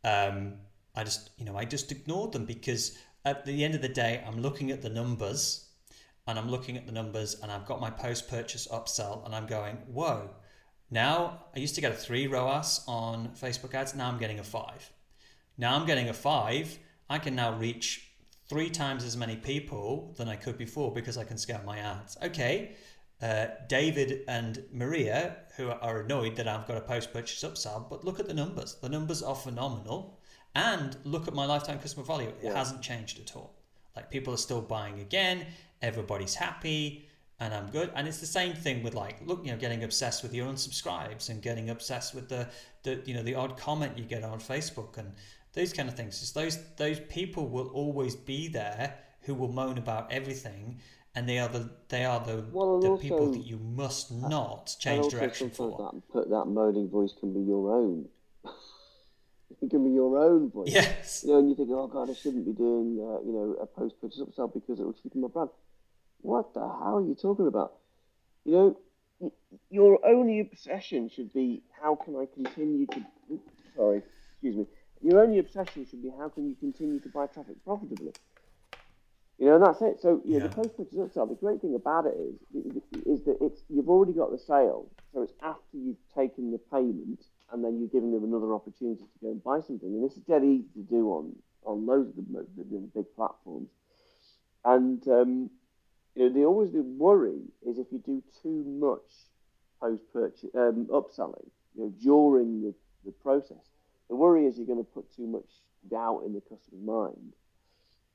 um, 0.04 0.54
I 0.94 1.02
just 1.02 1.30
you 1.36 1.44
know 1.44 1.56
I 1.56 1.64
just 1.64 1.90
ignored 1.90 2.32
them 2.32 2.46
because 2.46 2.96
at 3.26 3.44
the 3.44 3.62
end 3.62 3.74
of 3.74 3.82
the 3.82 3.90
day 3.90 4.22
I'm 4.26 4.40
looking 4.40 4.70
at 4.70 4.80
the 4.80 4.88
numbers, 4.88 5.66
and 6.26 6.38
I'm 6.38 6.48
looking 6.48 6.78
at 6.78 6.86
the 6.86 6.92
numbers, 6.92 7.36
and 7.42 7.52
I've 7.52 7.66
got 7.66 7.78
my 7.80 7.90
post 7.90 8.30
purchase 8.30 8.68
upsell, 8.68 9.26
and 9.26 9.34
I'm 9.34 9.46
going 9.46 9.76
whoa. 9.88 10.30
Now 10.90 11.44
I 11.54 11.58
used 11.58 11.74
to 11.74 11.80
get 11.80 11.92
a 11.92 11.96
three 11.96 12.26
ROAS 12.26 12.84
on 12.86 13.30
Facebook 13.40 13.74
ads. 13.74 13.94
Now 13.94 14.08
I'm 14.08 14.18
getting 14.18 14.38
a 14.38 14.44
five. 14.44 14.90
Now 15.58 15.76
I'm 15.76 15.86
getting 15.86 16.08
a 16.08 16.14
five. 16.14 16.78
I 17.08 17.18
can 17.18 17.34
now 17.34 17.56
reach 17.56 18.08
three 18.48 18.70
times 18.70 19.04
as 19.04 19.16
many 19.16 19.36
people 19.36 20.14
than 20.16 20.28
I 20.28 20.36
could 20.36 20.58
before 20.58 20.92
because 20.92 21.18
I 21.18 21.24
can 21.24 21.38
scale 21.38 21.62
my 21.64 21.78
ads. 21.78 22.16
Okay, 22.22 22.76
uh, 23.20 23.46
David 23.68 24.22
and 24.28 24.62
Maria, 24.72 25.36
who 25.56 25.70
are 25.70 26.00
annoyed 26.02 26.36
that 26.36 26.46
I've 26.46 26.66
got 26.66 26.76
a 26.76 26.82
post 26.82 27.12
purchase 27.12 27.42
upsell, 27.42 27.88
but 27.88 28.04
look 28.04 28.20
at 28.20 28.28
the 28.28 28.34
numbers. 28.34 28.76
The 28.80 28.88
numbers 28.88 29.22
are 29.22 29.34
phenomenal. 29.34 30.20
And 30.54 30.96
look 31.04 31.28
at 31.28 31.34
my 31.34 31.44
lifetime 31.44 31.78
customer 31.78 32.04
value. 32.04 32.28
It 32.28 32.36
yeah. 32.44 32.56
hasn't 32.56 32.80
changed 32.80 33.20
at 33.20 33.36
all. 33.36 33.54
Like 33.94 34.10
people 34.10 34.32
are 34.32 34.38
still 34.38 34.62
buying 34.62 35.00
again, 35.00 35.46
everybody's 35.82 36.34
happy, 36.34 37.05
and 37.38 37.52
I'm 37.52 37.68
good. 37.70 37.90
And 37.94 38.08
it's 38.08 38.20
the 38.20 38.26
same 38.26 38.54
thing 38.54 38.82
with 38.82 38.94
like, 38.94 39.18
look, 39.26 39.44
you 39.44 39.52
know, 39.52 39.58
getting 39.58 39.84
obsessed 39.84 40.22
with 40.22 40.32
your 40.32 40.46
unsubscribes 40.46 41.28
and 41.28 41.42
getting 41.42 41.70
obsessed 41.70 42.14
with 42.14 42.28
the, 42.28 42.48
the 42.82 43.02
you 43.04 43.14
know, 43.14 43.22
the 43.22 43.34
odd 43.34 43.56
comment 43.56 43.98
you 43.98 44.04
get 44.04 44.24
on 44.24 44.40
Facebook 44.40 44.96
and 44.96 45.12
those 45.52 45.72
kind 45.72 45.88
of 45.88 45.96
things. 45.96 46.20
Just 46.20 46.34
those 46.34 46.58
those 46.76 47.00
people 47.00 47.48
will 47.48 47.68
always 47.68 48.14
be 48.14 48.48
there 48.48 48.94
who 49.22 49.34
will 49.34 49.50
moan 49.50 49.76
about 49.78 50.12
everything, 50.12 50.80
and 51.14 51.28
they 51.28 51.38
are 51.38 51.48
the 51.48 51.70
they 51.88 52.04
are 52.04 52.20
the, 52.20 52.44
well, 52.52 52.80
the 52.80 52.88
also, 52.88 53.02
people 53.02 53.32
that 53.32 53.44
you 53.44 53.58
must 53.58 54.12
not 54.12 54.76
change 54.78 55.10
direction 55.10 55.50
for. 55.50 55.76
That, 55.92 56.12
put 56.12 56.30
that 56.30 56.44
moaning 56.44 56.88
voice 56.88 57.12
can 57.18 57.32
be 57.34 57.40
your 57.40 57.74
own. 57.74 58.06
it 59.62 59.70
can 59.70 59.82
be 59.82 59.90
your 59.90 60.16
own 60.18 60.50
voice. 60.50 60.68
Yes. 60.70 61.24
You 61.26 61.32
know, 61.32 61.38
and 61.40 61.48
you 61.48 61.56
think, 61.56 61.70
oh 61.72 61.88
God, 61.88 62.10
I 62.10 62.14
shouldn't 62.14 62.46
be 62.46 62.52
doing 62.52 62.98
uh, 63.00 63.26
you 63.26 63.32
know 63.32 63.56
a 63.60 63.66
post 63.66 64.00
purchase 64.00 64.20
upsell 64.20 64.52
because 64.52 64.78
it 64.78 64.84
will 64.84 64.94
cheapen 64.94 65.22
my 65.22 65.28
brand. 65.28 65.50
What 66.26 66.54
the 66.54 66.60
hell 66.60 66.98
are 66.98 67.02
you 67.02 67.14
talking 67.14 67.46
about? 67.46 67.74
You 68.44 68.52
know, 69.20 69.32
your 69.70 70.04
only 70.04 70.40
obsession 70.40 71.08
should 71.08 71.32
be 71.32 71.62
how 71.80 71.94
can 71.94 72.16
I 72.16 72.26
continue 72.32 72.86
to. 72.86 73.00
Sorry, 73.76 74.02
excuse 74.32 74.56
me 74.56 74.66
your 75.02 75.22
only 75.22 75.38
obsession 75.38 75.86
should 75.88 76.02
be 76.02 76.10
how 76.18 76.28
can 76.28 76.48
you 76.48 76.56
continue 76.58 77.00
to 77.00 77.08
buy 77.08 77.26
traffic 77.26 77.62
profitably. 77.64 78.12
You 79.38 79.46
know, 79.46 79.56
and 79.56 79.66
that's 79.66 79.82
it. 79.82 80.00
So, 80.00 80.22
you 80.24 80.38
know, 80.38 80.48
the 80.48 80.54
post 80.54 80.76
purchase 80.76 80.96
upsell, 80.96 81.28
the 81.28 81.34
great 81.34 81.60
thing 81.60 81.74
about 81.74 82.06
it 82.06 82.16
is, 82.16 82.82
is 83.04 83.24
that 83.24 83.36
it's 83.42 83.62
you've 83.68 83.90
already 83.90 84.12
got 84.12 84.30
the 84.30 84.38
sale, 84.38 84.86
so 85.12 85.22
it's 85.22 85.34
after 85.42 85.76
you've 85.76 86.00
taken 86.14 86.52
the 86.52 86.58
payment 86.58 87.22
and 87.52 87.62
then 87.62 87.78
you're 87.78 87.88
giving 87.88 88.12
them 88.12 88.24
another 88.24 88.54
opportunity 88.54 89.02
to 89.02 89.18
go 89.22 89.30
and 89.30 89.44
buy 89.44 89.60
something. 89.60 89.88
And 89.88 90.02
this 90.02 90.16
is 90.16 90.22
dead 90.22 90.42
easy 90.42 90.66
to 90.74 90.82
do 90.82 91.08
on 91.10 91.36
on 91.64 91.84
loads 91.84 92.16
of 92.16 92.16
the, 92.16 92.46
the, 92.56 92.64
the 92.64 92.78
big 92.94 93.04
platforms. 93.14 93.68
And 94.64 95.06
um, 95.08 95.50
you 96.16 96.28
know, 96.28 96.34
the 96.34 96.44
always 96.44 96.72
the 96.72 96.82
worry 96.82 97.42
is 97.64 97.78
if 97.78 97.86
you 97.92 97.98
do 97.98 98.22
too 98.42 98.64
much 98.66 99.00
post 99.80 100.02
purchase 100.12 100.50
um, 100.54 100.86
upselling, 100.90 101.46
you 101.76 101.84
know, 101.84 101.92
during 102.02 102.62
the, 102.62 102.74
the 103.04 103.12
process, 103.12 103.64
the 104.08 104.16
worry 104.16 104.46
is 104.46 104.56
you're 104.56 104.66
going 104.66 104.78
to 104.78 104.90
put 104.92 105.14
too 105.14 105.26
much 105.26 105.48
doubt 105.90 106.22
in 106.24 106.32
the 106.32 106.40
customer's 106.40 106.82
mind. 106.82 107.34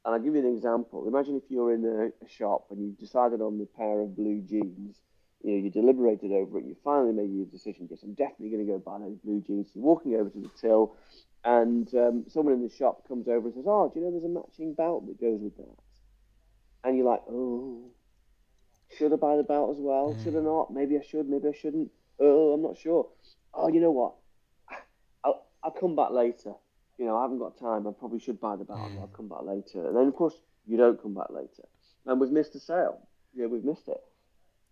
And 0.03 0.15
I'll 0.15 0.19
give 0.19 0.33
you 0.33 0.39
an 0.39 0.55
example. 0.55 1.07
Imagine 1.07 1.35
if 1.35 1.43
you're 1.49 1.75
in 1.75 1.85
a, 1.85 2.25
a 2.25 2.29
shop 2.29 2.65
and 2.71 2.81
you've 2.81 2.97
decided 2.97 3.39
on 3.39 3.59
the 3.59 3.67
pair 3.77 4.01
of 4.01 4.15
blue 4.15 4.41
jeans. 4.41 4.97
You 5.43 5.51
know, 5.51 5.63
you 5.63 5.69
deliberated 5.69 6.31
over 6.31 6.59
it. 6.59 6.65
You 6.65 6.75
finally 6.83 7.13
made 7.13 7.31
your 7.31 7.45
decision. 7.45 7.87
Yes, 7.89 8.01
I'm 8.03 8.13
definitely 8.13 8.49
going 8.49 8.65
to 8.65 8.71
go 8.71 8.79
buy 8.79 8.99
those 8.99 9.17
blue 9.23 9.41
jeans. 9.41 9.69
You're 9.73 9.83
walking 9.83 10.15
over 10.15 10.29
to 10.29 10.39
the 10.39 10.49
till, 10.59 10.95
and 11.43 11.91
um, 11.95 12.25
someone 12.29 12.53
in 12.53 12.63
the 12.63 12.69
shop 12.69 13.07
comes 13.07 13.27
over 13.27 13.47
and 13.47 13.53
says, 13.55 13.65
"Oh, 13.67 13.89
do 13.91 13.99
you 13.99 14.05
know 14.05 14.11
there's 14.11 14.23
a 14.23 14.27
matching 14.27 14.73
belt 14.73 15.07
that 15.07 15.19
goes 15.19 15.39
with 15.41 15.57
that?" 15.57 15.80
And 16.83 16.97
you're 16.97 17.05
like, 17.05 17.21
"Oh, 17.29 17.91
should 18.97 19.13
I 19.13 19.15
buy 19.15 19.37
the 19.37 19.43
belt 19.43 19.71
as 19.71 19.79
well? 19.79 20.13
Mm. 20.13 20.23
Should 20.23 20.35
I 20.35 20.41
not? 20.41 20.73
Maybe 20.73 20.97
I 20.97 21.01
should. 21.01 21.29
Maybe 21.29 21.47
I 21.47 21.53
shouldn't. 21.53 21.91
Oh, 22.19 22.53
I'm 22.53 22.61
not 22.61 22.77
sure. 22.77 23.07
Oh, 23.53 23.67
you 23.67 23.79
know 23.79 23.91
what? 23.91 24.13
I'll 25.23 25.45
I'll 25.63 25.71
come 25.71 25.95
back 25.95 26.11
later. 26.11 26.53
You 26.97 27.05
know, 27.05 27.17
I 27.17 27.23
haven't 27.23 27.39
got 27.39 27.57
time. 27.57 27.87
I 27.87 27.91
probably 27.91 28.19
should 28.19 28.39
buy 28.39 28.55
the 28.55 28.63
belt. 28.63 28.79
Mm. 28.79 29.01
I'll 29.01 29.07
come 29.07 29.27
back 29.27 29.43
later. 29.43 29.87
And 29.87 29.95
then, 29.95 30.07
of 30.07 30.15
course, 30.15 30.35
you 30.67 30.77
don't 30.77 31.01
come 31.01 31.13
back 31.13 31.29
later. 31.29 31.63
And 32.05 32.19
we've 32.19 32.31
missed 32.31 32.55
a 32.55 32.59
sale. 32.59 32.99
Yeah, 33.33 33.47
we've 33.47 33.63
missed 33.63 33.87
it. 33.87 34.01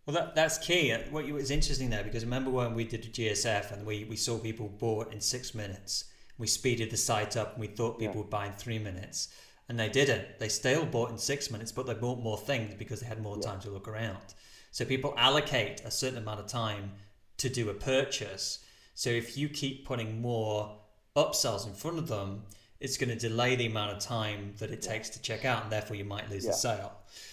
Well, 0.05 0.15
that, 0.15 0.35
that's 0.35 0.57
key. 0.57 0.91
Uh, 0.91 0.99
what 1.11 1.29
was 1.31 1.51
interesting 1.51 1.89
there 1.89 2.03
because 2.03 2.23
remember 2.23 2.49
when 2.49 2.73
we 2.73 2.83
did 2.83 3.03
the 3.03 3.09
GSF 3.09 3.71
and 3.71 3.85
we, 3.85 4.05
we 4.05 4.15
saw 4.15 4.37
people 4.37 4.67
bought 4.67 5.13
in 5.13 5.21
six 5.21 5.53
minutes. 5.53 6.05
We 6.37 6.47
speeded 6.47 6.89
the 6.89 6.97
site 6.97 7.37
up 7.37 7.53
and 7.53 7.61
we 7.61 7.67
thought 7.67 7.99
people 7.99 8.15
yeah. 8.15 8.21
would 8.21 8.29
buy 8.29 8.47
in 8.47 8.53
three 8.53 8.79
minutes, 8.79 9.27
and 9.69 9.79
they 9.79 9.87
didn't. 9.87 10.39
They 10.39 10.49
still 10.49 10.85
bought 10.85 11.11
in 11.11 11.17
six 11.17 11.51
minutes, 11.51 11.71
but 11.71 11.85
they 11.85 11.93
bought 11.93 12.19
more 12.19 12.37
things 12.37 12.73
because 12.73 12.99
they 12.99 13.05
had 13.05 13.21
more 13.21 13.37
yeah. 13.37 13.49
time 13.49 13.59
to 13.61 13.69
look 13.69 13.87
around. 13.87 14.33
So 14.71 14.83
people 14.83 15.13
allocate 15.17 15.81
a 15.85 15.91
certain 15.91 16.17
amount 16.17 16.39
of 16.39 16.47
time 16.47 16.91
to 17.37 17.49
do 17.49 17.69
a 17.69 17.73
purchase. 17.73 18.59
So 18.95 19.09
if 19.11 19.37
you 19.37 19.47
keep 19.47 19.85
putting 19.85 20.21
more 20.21 20.75
upsells 21.15 21.67
in 21.67 21.73
front 21.73 21.99
of 21.99 22.07
them, 22.07 22.43
it's 22.79 22.97
going 22.97 23.09
to 23.09 23.15
delay 23.15 23.55
the 23.55 23.67
amount 23.67 23.91
of 23.91 23.99
time 23.99 24.53
that 24.59 24.71
it 24.71 24.81
takes 24.81 25.09
to 25.09 25.21
check 25.21 25.45
out, 25.45 25.63
and 25.63 25.71
therefore 25.71 25.95
you 25.95 26.05
might 26.05 26.29
lose 26.29 26.45
yeah. 26.45 26.51
the 26.51 26.57
sale. 26.57 26.91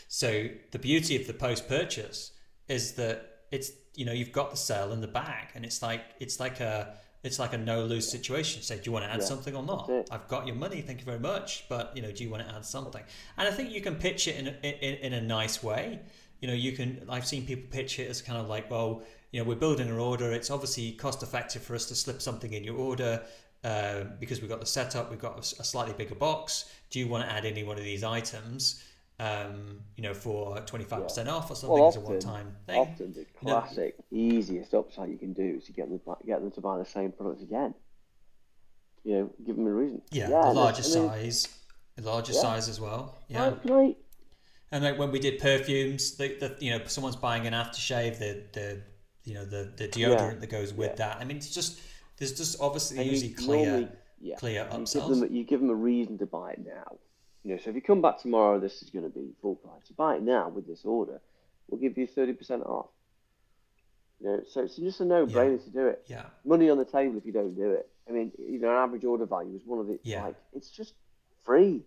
So 0.09 0.49
the 0.72 0.79
beauty 0.79 1.16
of 1.16 1.27
the 1.27 1.33
post 1.33 1.68
purchase 1.68 2.33
is 2.68 2.92
that 2.92 3.44
it's 3.51 3.70
you 3.94 4.05
know 4.05 4.12
you've 4.12 4.33
got 4.33 4.51
the 4.51 4.57
sale 4.57 4.92
in 4.92 5.01
the 5.01 5.09
bag, 5.09 5.49
and 5.55 5.64
it's 5.64 5.83
like 5.83 6.03
it's 6.20 6.38
like 6.40 6.61
a 6.61 6.96
it's 7.27 7.39
like 7.39 7.53
a 7.53 7.59
no 7.59 7.85
lose 7.85 8.09
situation. 8.09 8.62
Say, 8.62 8.77
do 8.77 8.83
you 8.85 8.93
want 8.93 9.05
to 9.05 9.11
add 9.11 9.21
yeah. 9.21 9.27
something 9.27 9.55
or 9.55 9.62
not? 9.62 9.91
I've 10.11 10.29
got 10.29 10.47
your 10.47 10.57
money, 10.57 10.81
thank 10.81 11.01
you 11.01 11.05
very 11.05 11.19
much, 11.19 11.65
but 11.69 11.93
you 11.95 12.03
know, 12.03 12.12
do 12.12 12.25
you 12.25 12.31
want 12.31 12.47
to 12.47 12.55
add 12.55 12.65
something? 12.65 13.03
And 13.37 13.49
I 13.49 13.51
think 13.51 13.71
you 13.71 13.81
can 13.81 13.97
pitch 13.97 14.29
it 14.29 14.37
in 14.37 14.49
a, 14.49 14.51
in, 14.62 15.12
in 15.12 15.12
a 15.12 15.21
nice 15.21 15.62
way. 15.62 16.01
you 16.41 16.49
know, 16.49 16.55
you 16.55 16.73
can. 16.73 17.03
I've 17.09 17.27
seen 17.27 17.47
people 17.47 17.65
pitch 17.71 17.99
it 17.99 18.09
as 18.09 18.23
kind 18.23 18.39
of 18.39 18.49
like, 18.49 18.71
well, 18.71 19.03
you 19.33 19.41
know, 19.41 19.49
we're 19.49 19.57
building 19.57 19.89
an 19.89 19.99
order. 19.99 20.33
It's 20.33 20.51
obviously 20.51 20.93
cost 20.93 21.23
effective 21.23 21.62
for 21.62 21.75
us 21.75 21.87
to 21.87 21.95
slip 21.95 22.23
something 22.23 22.53
in 22.53 22.65
your 22.65 22.77
order 22.77 23.23
uh, 23.65 24.05
because 24.21 24.41
we've 24.41 24.51
got 24.51 24.61
the 24.61 24.67
setup. 24.67 25.11
We've 25.11 25.21
got 25.21 25.37
a, 25.37 25.61
a, 25.61 25.65
slightly 25.65 25.95
bigger 25.95 26.15
box. 26.15 26.71
Do 26.91 26.99
you 27.01 27.09
want 27.09 27.25
to 27.25 27.33
add 27.33 27.45
any 27.45 27.65
one 27.65 27.79
of 27.79 27.85
these 27.85 28.05
items? 28.05 28.85
Um, 29.18 29.81
you 29.96 30.02
know, 30.02 30.12
for 30.12 30.61
twenty 30.61 30.85
five 30.85 31.05
percent 31.05 31.29
off 31.29 31.50
or 31.50 31.57
something 31.57 31.72
well, 31.72 31.85
often, 31.85 32.02
as 32.02 32.09
a 32.09 32.11
one 32.11 32.18
time 32.20 32.57
thing. 32.66 32.79
Often 32.79 33.12
the 33.14 33.26
classic, 33.40 33.96
you 34.11 34.29
know, 34.29 34.38
easiest 34.38 34.74
upside 34.74 35.09
you 35.09 35.16
can 35.16 35.33
do 35.33 35.57
is 35.57 35.64
to 35.64 35.72
get 35.72 35.88
them 35.88 36.00
get 36.26 36.40
them 36.40 36.50
to 36.50 36.61
buy 36.61 36.76
the 36.76 36.85
same 36.85 37.12
product 37.12 37.42
again. 37.42 37.74
You 39.05 39.12
know, 39.14 39.31
give 39.46 39.57
them 39.57 39.66
a 39.66 39.72
reason. 39.72 40.02
Yeah, 40.11 40.29
yeah 40.29 40.42
the 40.42 40.52
larger 40.52 40.83
size, 40.83 41.48
the 41.96 42.02
larger 42.02 42.35
yeah. 42.35 42.40
size 42.40 42.68
as 42.68 42.79
well. 42.79 43.16
Yeah. 43.29 43.55
Right, 43.64 43.96
and 44.70 44.85
like 44.85 44.98
when 44.98 45.11
we 45.11 45.18
did 45.18 45.38
perfumes, 45.38 46.16
the, 46.16 46.37
the 46.38 46.57
you 46.61 46.70
know 46.70 46.85
someone's 46.87 47.16
buying 47.16 47.46
an 47.46 47.55
aftershave, 47.55 48.18
the 48.18 48.42
the 48.52 48.83
you 49.24 49.35
know 49.35 49.44
the 49.44 49.72
the 49.76 49.88
deodorant 49.88 50.35
yeah. 50.35 50.40
that 50.40 50.50
goes 50.50 50.74
with 50.74 50.90
yeah. 50.90 50.96
that. 50.96 51.16
I 51.20 51.24
mean, 51.24 51.38
it's 51.38 51.55
just 51.55 51.81
there's 52.18 52.33
just 52.33 52.61
obviously 52.61 52.98
and 52.98 53.11
usually 53.11 53.33
clear 53.33 53.66
normally, 53.66 53.88
yeah. 54.20 54.37
clear 54.37 54.68
upsells. 54.70 54.94
You 54.94 55.00
give, 55.00 55.20
them, 55.20 55.37
you 55.37 55.44
give 55.44 55.61
them 55.61 55.70
a 55.70 55.74
reason 55.74 56.18
to 56.18 56.26
buy 56.26 56.52
it 56.52 56.66
now. 56.66 56.98
You 57.46 57.52
know, 57.52 57.59
so 57.62 57.70
if 57.70 57.76
you 57.76 57.82
come 57.82 58.02
back 58.02 58.18
tomorrow, 58.18 58.59
this 58.59 58.82
is 58.82 58.90
going 58.90 59.04
to 59.04 59.09
be 59.09 59.28
full 59.40 59.54
price. 59.54 59.82
You 59.88 59.94
buy 59.94 60.16
it 60.16 60.22
now 60.22 60.48
with 60.48 60.66
this 60.66 60.85
order, 60.85 61.20
we'll 61.68 61.80
give 61.80 61.96
you 61.96 62.04
thirty 62.04 62.32
percent 62.32 62.64
off. 62.64 62.88
You 64.20 64.26
know, 64.26 64.40
so 64.50 64.62
it's 64.62 64.74
just 64.74 65.00
a 65.00 65.04
no-brainer 65.04 65.62
to 65.62 65.70
do 65.70 65.87
it. 65.87 66.02
Yeah. 66.09 66.24
Money 66.44 66.70
on 66.70 66.76
the 66.76 66.85
table 66.85 67.16
if 67.16 67.24
you 67.24 67.30
don't 67.30 67.54
do 67.54 67.70
it. 67.70 67.88
I 68.09 68.11
mean, 68.11 68.32
you 68.37 68.59
know, 68.59 68.70
an 68.70 68.76
average 68.76 69.04
order 69.04 69.26
value 69.26 69.54
is 69.54 69.62
one 69.64 69.78
of 69.78 69.87
the 69.87 70.00
yeah. 70.02 70.24
like 70.24 70.35
it's 70.54 70.70
just 70.70 70.94
free. 71.44 71.82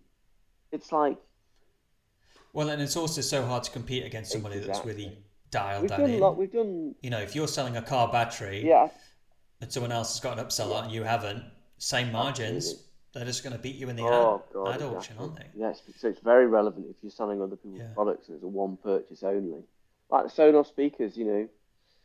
It's 0.72 0.92
like 0.92 1.18
well, 2.54 2.70
and 2.70 2.80
it's 2.80 2.96
also 2.96 3.20
so 3.20 3.44
hard 3.44 3.62
to 3.64 3.70
compete 3.70 4.06
against 4.06 4.32
somebody 4.32 4.56
exactly. 4.56 4.72
that's 4.72 4.86
really 4.86 5.18
dialed 5.50 5.82
we've 5.82 5.90
that 5.90 5.98
done 5.98 6.10
in. 6.10 6.20
Lot, 6.20 6.38
we've 6.38 6.50
done. 6.50 6.94
You 7.02 7.10
know, 7.10 7.20
if 7.20 7.36
you're 7.36 7.46
selling 7.46 7.76
a 7.76 7.82
car 7.82 8.10
battery, 8.10 8.66
yeah, 8.66 8.88
and 9.60 9.70
someone 9.70 9.92
else 9.92 10.14
has 10.14 10.20
got 10.20 10.38
an 10.38 10.44
upsell 10.46 10.70
yeah. 10.70 10.84
and 10.84 10.92
you 10.92 11.02
haven't, 11.02 11.44
same 11.76 12.10
margins. 12.12 12.64
Absolutely. 12.64 12.86
They're 13.12 13.24
just 13.24 13.42
going 13.42 13.56
to 13.56 13.62
beat 13.62 13.76
you 13.76 13.88
in 13.88 13.96
the 13.96 14.04
oh, 14.04 14.36
ad, 14.36 14.54
God, 14.54 14.68
ad 14.68 14.74
exactly. 14.74 14.96
auction, 14.96 15.16
aren't 15.18 15.36
they? 15.36 15.46
Yes, 15.56 15.82
so 15.98 16.08
it's 16.08 16.20
very 16.20 16.46
relevant 16.46 16.86
if 16.90 16.96
you're 17.02 17.10
selling 17.10 17.42
other 17.42 17.56
people's 17.56 17.80
yeah. 17.80 17.94
products 17.94 18.28
and 18.28 18.36
it's 18.36 18.44
a 18.44 18.48
one 18.48 18.76
purchase 18.76 19.22
only. 19.22 19.64
Like 20.10 20.24
the 20.24 20.30
Sonos 20.30 20.66
speakers, 20.66 21.16
you 21.16 21.24
know. 21.24 21.48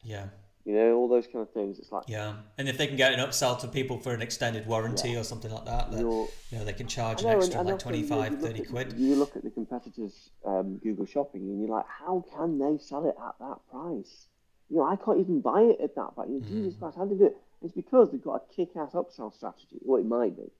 Yeah 0.03 0.25
you 0.65 0.73
know, 0.73 0.95
all 0.95 1.07
those 1.07 1.27
kind 1.27 1.43
of 1.43 1.51
things. 1.51 1.77
It's 1.77 1.91
like 1.91 2.05
yeah, 2.07 2.33
and 2.57 2.67
if 2.67 2.77
they 2.77 2.87
can 2.87 2.97
get 2.97 3.13
an 3.13 3.19
upsell 3.19 3.57
to 3.59 3.67
people 3.67 3.99
for 3.99 4.13
an 4.13 4.21
extended 4.21 4.65
warranty 4.65 5.11
yeah. 5.11 5.19
or 5.19 5.23
something 5.23 5.51
like 5.51 5.65
that, 5.65 5.91
that 5.91 5.99
you 5.99 6.27
know 6.51 6.65
they 6.65 6.73
can 6.73 6.87
charge 6.87 7.23
know, 7.23 7.29
an 7.29 7.37
extra 7.37 7.59
and, 7.59 7.69
and 7.69 7.77
like 7.77 7.83
25, 7.83 8.41
30 8.41 8.59
at, 8.59 8.69
quid. 8.69 8.93
You 8.97 9.15
look 9.15 9.35
at 9.35 9.43
the 9.43 9.51
competitors, 9.51 10.31
um, 10.43 10.77
Google 10.77 11.05
Shopping, 11.05 11.41
and 11.41 11.61
you're 11.61 11.69
like, 11.69 11.85
how 11.87 12.25
can 12.35 12.57
they 12.57 12.79
sell 12.79 13.07
it 13.07 13.15
at 13.23 13.35
that 13.39 13.57
price? 13.69 14.25
You 14.71 14.77
know, 14.77 14.87
I 14.87 14.95
can't 14.95 15.19
even 15.19 15.39
buy 15.39 15.61
it 15.61 15.79
at 15.81 15.95
that 15.95 16.15
price. 16.15 16.29
You 16.29 16.39
know, 16.39 16.45
mm. 16.45 16.49
Jesus 16.49 16.75
Christ, 16.79 16.97
how 16.97 17.05
do 17.05 17.11
they 17.11 17.19
do 17.19 17.25
it? 17.27 17.37
It's 17.61 17.73
because 17.73 18.11
they've 18.11 18.23
got 18.23 18.43
a 18.43 18.53
kick-ass 18.53 18.93
upsell 18.93 19.33
strategy. 19.33 19.77
Well, 19.81 20.01
it 20.01 20.07
might 20.07 20.35
be. 20.35 20.51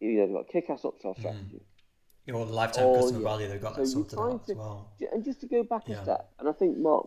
You 0.00 0.12
know, 0.12 0.26
they've 0.26 0.34
got 0.34 0.48
kick-ass 0.48 0.82
upsell 0.82 1.16
mm. 1.16 1.18
strategy. 1.18 1.56
Mm. 1.56 1.60
Yeah, 2.26 2.34
well, 2.34 2.46
the 2.46 2.52
lifetime 2.52 2.84
oh, 2.86 2.94
customer 2.94 3.20
yeah. 3.20 3.28
value, 3.28 3.48
they've 3.48 3.60
got 3.60 3.74
so 3.74 3.80
that 3.82 3.86
sorted 3.86 4.18
out 4.18 4.46
to, 4.46 4.52
as 4.52 4.56
well. 4.58 4.92
And 5.12 5.24
just 5.24 5.40
to 5.42 5.46
go 5.46 5.62
back 5.62 5.82
yeah. 5.86 6.00
a 6.00 6.02
step, 6.02 6.30
and 6.38 6.48
I 6.48 6.52
think 6.52 6.78
Mark, 6.78 7.06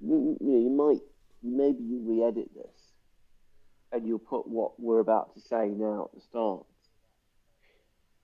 you, 0.00 0.36
you 0.40 0.46
know, 0.46 0.58
you 0.58 0.70
might 0.70 1.00
maybe 1.42 1.82
you 1.82 2.00
re-edit 2.04 2.50
this 2.54 2.66
and 3.92 4.06
you'll 4.06 4.18
put 4.18 4.48
what 4.48 4.80
we're 4.80 5.00
about 5.00 5.34
to 5.34 5.40
say 5.40 5.68
now 5.68 6.08
at 6.10 6.14
the 6.14 6.20
start. 6.22 6.64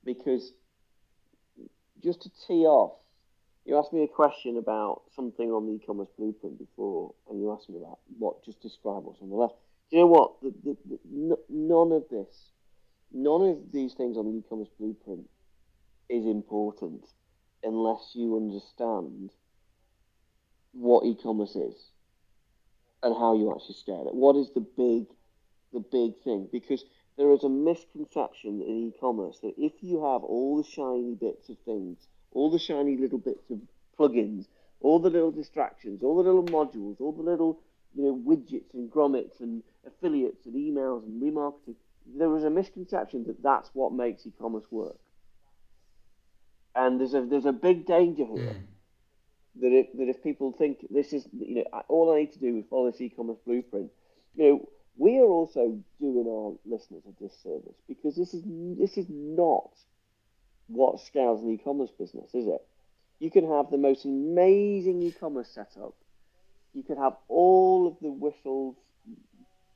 Because 0.05 0.53
just 2.03 2.23
to 2.23 2.31
tee 2.47 2.65
off, 2.65 2.93
you 3.65 3.77
asked 3.77 3.93
me 3.93 4.03
a 4.03 4.09
question 4.09 4.57
about 4.57 5.03
something 5.15 5.51
on 5.51 5.67
the 5.67 5.75
e-commerce 5.75 6.09
blueprint 6.17 6.59
before, 6.59 7.13
and 7.29 7.39
you 7.39 7.53
asked 7.53 7.69
me 7.69 7.77
about 7.77 7.99
what, 8.19 8.43
just 8.45 8.63
describe 8.63 9.05
what's 9.05 9.21
on 9.21 9.29
the 9.29 9.37
left. 9.37 9.55
Do 9.91 9.97
you 9.97 10.03
know 10.03 10.09
what? 10.09 10.41
The, 10.41 10.55
the, 10.65 10.77
the, 10.89 11.39
none 11.51 11.93
of 11.93 12.05
this, 12.11 12.51
none 13.13 13.43
of 13.43 13.73
these 13.73 13.95
things 13.95 14.17
on 14.17 14.27
the 14.27 14.39
e-commerce 14.39 14.69
blueprint 14.79 15.29
is 16.09 16.25
important 16.27 17.05
unless 17.63 18.13
you 18.15 18.37
understand 18.37 19.31
what 20.73 21.05
e-commerce 21.05 21.57
is 21.57 21.91
and 23.03 23.15
how 23.15 23.37
you 23.37 23.53
actually 23.53 23.75
scale 23.75 24.07
it. 24.09 24.15
What 24.15 24.37
is 24.37 24.51
the 24.55 24.61
big, 24.61 25.07
the 25.73 25.81
big 25.81 26.23
thing? 26.23 26.49
Because 26.51 26.85
there 27.17 27.33
is 27.33 27.45
a 27.45 27.49
misconception 27.49 28.63
in 28.63 28.89
e-commerce 28.89 29.39
that 29.43 29.55
if 29.59 29.73
you 29.81 30.05
have 30.05 30.23
all 30.23 30.57
the 30.57 30.69
shiny 30.69 31.15
bits 31.15 31.49
of 31.49 31.59
things, 31.65 32.07
all 32.33 32.51
the 32.51 32.59
shiny 32.59 32.97
little 32.97 33.19
bits 33.19 33.51
of 33.51 33.59
plugins, 33.99 34.47
all 34.81 35.01
the 35.01 35.11
little 35.11 35.33
distractions, 35.33 36.03
all 36.03 36.17
the 36.17 36.23
little 36.23 36.45
modules, 36.45 37.01
all 37.01 37.13
the 37.13 37.23
little 37.23 37.59
you 37.95 38.05
know 38.05 38.17
widgets 38.17 38.73
and 38.75 38.91
grommets 38.91 39.41
and 39.41 39.63
affiliates 39.87 40.47
and 40.47 40.55
emails 40.55 41.05
and 41.05 41.21
remarketing, 41.21 41.75
there 42.17 42.35
is 42.37 42.45
a 42.45 42.51
misconception 42.51 43.25
that 43.27 43.43
that's 43.43 43.71
what 43.73 43.93
makes 43.93 44.27
e-commerce 44.27 44.65
work. 44.71 44.99
And 46.75 47.01
there's 47.01 47.15
a 47.15 47.23
there's 47.23 47.45
a 47.47 47.53
big 47.53 47.87
danger 47.87 48.25
here. 48.25 48.55
Mm 48.55 48.67
that 49.61 49.73
if, 49.73 49.87
that 49.99 50.09
if 50.09 50.23
people 50.23 50.53
think 50.53 50.87
this 50.91 51.13
is, 51.13 51.27
you 51.33 51.57
know, 51.57 51.83
all 51.89 52.13
I 52.13 52.21
need 52.21 52.33
to 52.33 52.39
do 52.39 52.59
is 52.59 52.65
follow 52.71 52.91
this 52.91 53.01
e-commerce 53.01 53.39
blueprint, 53.45 53.91
you 54.37 54.45
know, 54.45 54.69
we 54.97 55.19
are 55.19 55.27
also 55.27 55.79
doing 56.01 56.27
our 56.29 56.55
listeners 56.65 57.03
a 57.09 57.23
disservice 57.23 57.77
because 57.87 58.17
this 58.17 58.35
is 58.35 58.43
this 58.79 58.99
is 58.99 59.07
not 59.09 59.71
what 60.67 61.01
scales 61.01 61.43
an 61.43 61.51
e-commerce 61.53 61.91
business, 61.99 62.35
is 62.35 62.47
it? 62.47 62.61
You 63.21 63.31
can 63.31 63.49
have 63.49 63.71
the 63.71 63.79
most 63.79 64.05
amazing 64.05 65.03
e-commerce 65.03 65.49
setup. 65.49 65.95
You 66.75 66.83
can 66.83 66.97
have 66.97 67.15
all 67.29 67.89
of 67.89 67.97
the 68.01 68.11
whistles, 68.11 68.77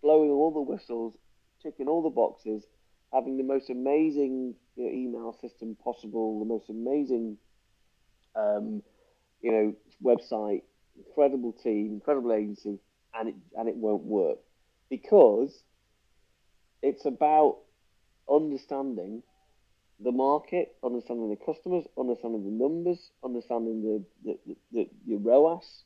blowing 0.03 0.31
all 0.31 0.53
the 0.53 0.61
whistles, 0.61 1.15
ticking 1.63 1.89
all 1.89 2.03
the 2.03 2.11
boxes, 2.11 2.65
having 3.13 3.37
the 3.37 3.45
most 3.45 3.71
amazing 3.71 4.55
you 4.77 4.85
know, 4.85 4.91
email 4.91 5.39
system 5.41 5.77
possible, 5.83 6.39
the 6.41 6.45
most 6.45 6.71
amazing 6.71 7.37
um, 8.35 8.83
you 9.41 9.53
know, 9.53 9.75
website, 10.03 10.63
incredible 10.97 11.53
team, 11.53 11.93
incredible 11.93 12.33
agency, 12.33 12.79
and 13.15 13.29
it 13.29 13.35
and 13.59 13.69
it 13.69 13.77
won't 13.77 14.03
work 14.03 14.39
because 14.89 15.63
it's 16.83 17.05
about 17.07 17.59
understanding 18.31 19.23
the 20.01 20.13
market, 20.13 20.75
understanding 20.83 21.31
the 21.31 21.53
customers, 21.53 21.85
understanding 21.99 22.45
the 22.45 22.51
numbers, 22.51 23.11
understanding 23.25 23.83
the, 23.83 24.05
the, 24.25 24.57
the, 24.73 24.89
your 25.07 25.21
ROAS, 25.21 25.85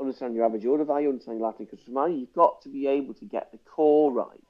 understanding 0.00 0.36
your 0.36 0.44
average 0.44 0.66
order 0.66 0.84
value, 0.84 1.08
understanding 1.08 1.40
your 1.40 1.48
lifetime 1.48 1.66
customer 1.66 2.02
value. 2.02 2.18
You've 2.18 2.34
got 2.34 2.62
to 2.62 2.68
be 2.68 2.86
able 2.86 3.14
to 3.14 3.24
get 3.24 3.52
the 3.52 3.58
core 3.58 4.12
right. 4.12 4.40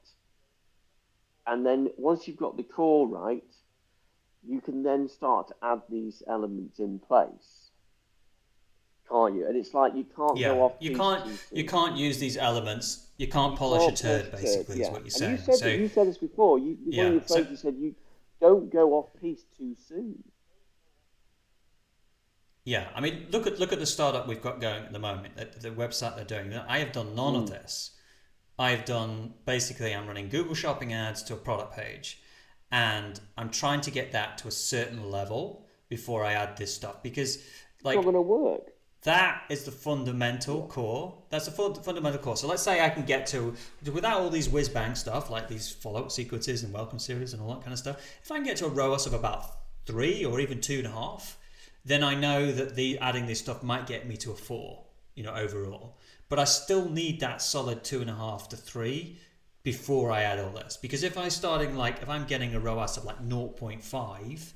And 1.47 1.65
then 1.65 1.89
once 1.97 2.27
you've 2.27 2.37
got 2.37 2.57
the 2.57 2.63
core 2.63 3.07
right, 3.07 3.43
you 4.47 4.61
can 4.61 4.83
then 4.83 5.07
start 5.07 5.47
to 5.49 5.55
add 5.61 5.81
these 5.89 6.23
elements 6.27 6.79
in 6.79 6.99
place 6.99 7.65
can't 9.09 9.35
you? 9.35 9.47
And 9.47 9.55
it's 9.55 9.73
like 9.73 9.95
you 9.95 10.05
can't 10.15 10.37
yeah. 10.37 10.49
go 10.49 10.63
off. 10.63 10.73
You 10.79 10.95
can't. 10.95 11.25
You 11.51 11.65
can't 11.65 11.95
use 11.95 12.17
these 12.19 12.37
elements. 12.37 13.07
You 13.17 13.27
can't 13.27 13.53
you 13.53 13.57
polish 13.57 13.83
can't 13.83 13.99
a 13.99 14.03
turd. 14.03 14.31
Basically, 14.31 14.79
yeah. 14.79 14.85
is 14.85 14.91
what 14.91 15.01
you're 15.01 15.09
saying. 15.09 15.31
And 15.31 15.39
you 15.39 15.45
said, 15.45 15.55
so, 15.55 15.67
you 15.67 15.87
said 15.87 16.07
this 16.07 16.17
before. 16.17 16.59
You, 16.59 16.77
yeah, 16.85 17.03
one 17.03 17.07
of 17.07 17.13
your 17.13 17.27
so, 17.27 17.49
you 17.49 17.55
said 17.55 17.75
you 17.77 17.95
don't 18.41 18.71
go 18.71 18.93
off 18.93 19.09
piece 19.21 19.43
too 19.57 19.75
soon. 19.87 20.23
Yeah, 22.63 22.87
I 22.95 23.01
mean, 23.01 23.27
look 23.29 23.45
at 23.45 23.59
look 23.59 23.73
at 23.73 23.79
the 23.79 23.85
startup 23.85 24.27
we've 24.27 24.41
got 24.41 24.59
going 24.59 24.83
at 24.85 24.91
the 24.91 24.99
moment. 24.99 25.35
The, 25.35 25.69
the 25.69 25.75
website 25.75 26.15
they're 26.15 26.25
doing. 26.25 26.53
I 26.67 26.79
have 26.79 26.91
done 26.91 27.15
none 27.15 27.33
mm. 27.33 27.43
of 27.43 27.49
this. 27.49 27.91
I've 28.57 28.85
done 28.85 29.33
basically. 29.45 29.93
I'm 29.93 30.07
running 30.07 30.29
Google 30.29 30.55
Shopping 30.55 30.93
ads 30.93 31.23
to 31.23 31.33
a 31.33 31.37
product 31.37 31.75
page, 31.75 32.21
and 32.71 33.19
I'm 33.37 33.49
trying 33.49 33.81
to 33.81 33.91
get 33.91 34.11
that 34.13 34.37
to 34.39 34.47
a 34.47 34.51
certain 34.51 35.11
level 35.11 35.65
before 35.89 36.23
I 36.23 36.33
add 36.33 36.57
this 36.57 36.73
stuff 36.73 37.03
because 37.03 37.37
like 37.83 37.97
it's 37.97 38.05
not 38.05 38.11
going 38.11 38.15
to 38.15 38.21
work. 38.21 38.71
That 39.03 39.43
is 39.49 39.65
the 39.65 39.71
fundamental 39.71 40.65
core. 40.65 41.13
That's 41.29 41.45
the 41.45 41.51
fundamental 41.51 42.19
core. 42.19 42.35
So 42.35 42.47
let's 42.47 42.63
say 42.63 42.83
I 42.83 42.89
can 42.89 43.05
get 43.05 43.27
to, 43.27 43.53
without 43.93 44.19
all 44.19 44.31
these 44.31 44.49
whiz 44.49 44.67
bang 44.67 44.95
stuff 44.95 45.29
like 45.29 45.47
these 45.47 45.71
follow 45.71 46.01
up 46.01 46.11
sequences 46.11 46.63
and 46.63 46.73
welcome 46.73 46.97
series 46.97 47.33
and 47.33 47.41
all 47.41 47.49
that 47.49 47.61
kind 47.61 47.71
of 47.71 47.77
stuff, 47.77 47.97
if 48.23 48.31
I 48.31 48.37
can 48.37 48.45
get 48.45 48.57
to 48.57 48.65
a 48.65 48.69
ROAS 48.69 49.05
of 49.05 49.13
about 49.13 49.45
three 49.85 50.25
or 50.25 50.39
even 50.39 50.59
two 50.59 50.79
and 50.79 50.87
a 50.87 50.89
half, 50.89 51.37
then 51.85 52.03
I 52.03 52.15
know 52.15 52.51
that 52.51 52.73
the 52.73 52.97
adding 52.97 53.27
this 53.27 53.37
stuff 53.37 53.61
might 53.61 53.85
get 53.85 54.07
me 54.07 54.17
to 54.17 54.31
a 54.31 54.35
four, 54.35 54.83
you 55.13 55.21
know, 55.21 55.35
overall. 55.35 55.99
But 56.29 56.39
I 56.39 56.43
still 56.45 56.89
need 56.89 57.19
that 57.19 57.41
solid 57.41 57.83
two 57.83 58.01
and 58.01 58.09
a 58.09 58.15
half 58.15 58.49
to 58.49 58.57
three 58.57 59.19
before 59.63 60.11
I 60.11 60.21
add 60.21 60.39
all 60.39 60.51
this. 60.51 60.77
Because 60.77 61.03
if 61.03 61.17
I'm 61.17 61.29
starting 61.29 61.75
like, 61.75 62.01
if 62.01 62.09
I'm 62.09 62.25
getting 62.25 62.55
a 62.55 62.59
ROAS 62.59 62.97
of 62.97 63.05
like 63.05 63.19
0.5, 63.27 64.53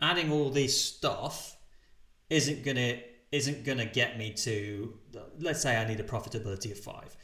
adding 0.00 0.32
all 0.32 0.50
this 0.50 0.80
stuff 0.80 1.56
isn't 2.30 2.64
to 2.76 2.98
isn't 3.30 3.64
to 3.78 3.86
get 3.86 4.18
me 4.18 4.32
to 4.32 4.92
let's 5.38 5.62
say 5.62 5.76
I 5.76 5.86
need 5.86 6.00
a 6.00 6.04
profitability 6.04 6.72
of 6.72 6.78
5 6.78 7.16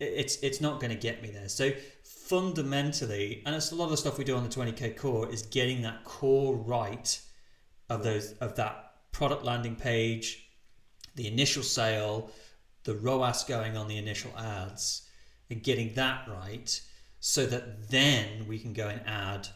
it's 0.00 0.36
it's 0.36 0.60
not 0.62 0.80
to 0.90 0.96
get 0.96 1.22
me 1.22 1.30
there 1.30 1.48
so 1.48 1.72
fundamentally 2.02 3.42
and 3.44 3.54
it's 3.54 3.72
a 3.72 3.74
lot 3.74 3.86
of 3.86 3.90
the 3.90 3.96
stuff 3.98 4.16
we 4.16 4.24
do 4.24 4.36
on 4.36 4.44
the 4.44 4.48
20k 4.48 4.96
core 4.96 5.30
is 5.30 5.42
getting 5.42 5.82
that 5.82 6.04
core 6.04 6.56
right 6.56 7.20
of 7.90 8.02
those 8.02 8.32
of 8.34 8.56
that 8.56 8.92
product 9.12 9.44
landing 9.44 9.76
page 9.76 10.42
the 11.14 11.26
initial 11.26 11.62
sale, 11.62 12.30
the 12.84 12.94
ROAS 12.94 13.44
going 13.44 13.76
on 13.76 13.88
the 13.88 13.96
initial 13.98 14.32
ads, 14.38 15.08
and 15.50 15.62
getting 15.62 15.94
that 15.94 16.26
right 16.28 16.80
so 17.20 17.46
that 17.46 17.88
then 17.88 18.46
we 18.48 18.58
can 18.58 18.72
go 18.72 18.88
and 18.88 19.00
add 19.06 19.46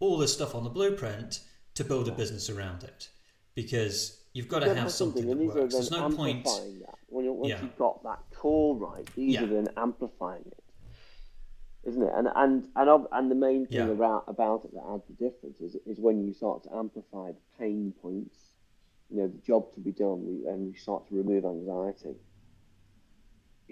all 0.00 0.18
this 0.18 0.32
stuff 0.32 0.54
on 0.54 0.64
the 0.64 0.70
blueprint 0.70 1.40
to 1.74 1.84
build 1.84 2.08
a 2.08 2.12
business 2.12 2.50
around 2.50 2.82
it. 2.82 3.08
Because 3.54 4.20
you've 4.32 4.48
got 4.48 4.60
to 4.60 4.74
have 4.74 4.90
something 4.90 5.26
that 5.26 5.36
works. 5.36 5.74
There's 5.74 5.90
no 5.90 6.10
point. 6.10 6.44
That. 6.44 6.94
When, 7.08 7.32
once 7.34 7.50
yeah. 7.50 7.62
you've 7.62 7.78
got 7.78 8.02
that 8.02 8.18
core 8.34 8.76
right, 8.76 9.08
these 9.14 9.34
yeah. 9.34 9.44
are 9.44 9.46
then 9.46 9.68
amplifying 9.76 10.42
it, 10.44 10.64
isn't 11.88 12.02
it? 12.02 12.12
And 12.16 12.28
and 12.34 12.66
and 12.74 13.06
and 13.12 13.30
the 13.30 13.36
main 13.36 13.66
thing 13.66 13.86
yeah. 13.86 13.92
about 13.92 14.24
about 14.26 14.64
it 14.64 14.74
that 14.74 14.82
adds 14.92 15.04
the 15.06 15.14
difference 15.24 15.60
is 15.60 15.76
is 15.86 16.00
when 16.00 16.26
you 16.26 16.34
start 16.34 16.64
to 16.64 16.74
amplify 16.74 17.28
the 17.28 17.58
pain 17.58 17.94
points, 18.02 18.36
you 19.08 19.18
know, 19.18 19.28
the 19.28 19.38
job 19.46 19.72
to 19.74 19.80
be 19.80 19.92
done, 19.92 20.42
and 20.48 20.66
you 20.66 20.76
start 20.76 21.08
to 21.08 21.14
remove 21.14 21.44
anxiety. 21.44 22.16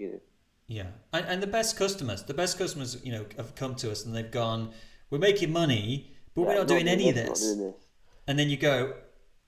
You 0.03 0.11
know. 0.11 0.19
Yeah, 0.67 0.87
and, 1.11 1.25
and 1.27 1.43
the 1.43 1.47
best 1.47 1.77
customers, 1.77 2.23
the 2.23 2.33
best 2.33 2.57
customers, 2.57 2.97
you 3.03 3.11
know, 3.11 3.25
have 3.37 3.53
come 3.55 3.75
to 3.75 3.91
us 3.91 4.05
and 4.05 4.15
they've 4.15 4.31
gone, 4.31 4.71
"We're 5.09 5.17
making 5.17 5.51
money, 5.51 6.11
but 6.33 6.41
yeah, 6.41 6.47
we're 6.47 6.53
not, 6.53 6.59
not 6.61 6.67
doing 6.67 6.87
any 6.87 7.11
this, 7.11 7.23
of 7.23 7.29
this. 7.29 7.55
this." 7.57 7.73
And 8.27 8.39
then 8.39 8.49
you 8.49 8.57
go, 8.57 8.93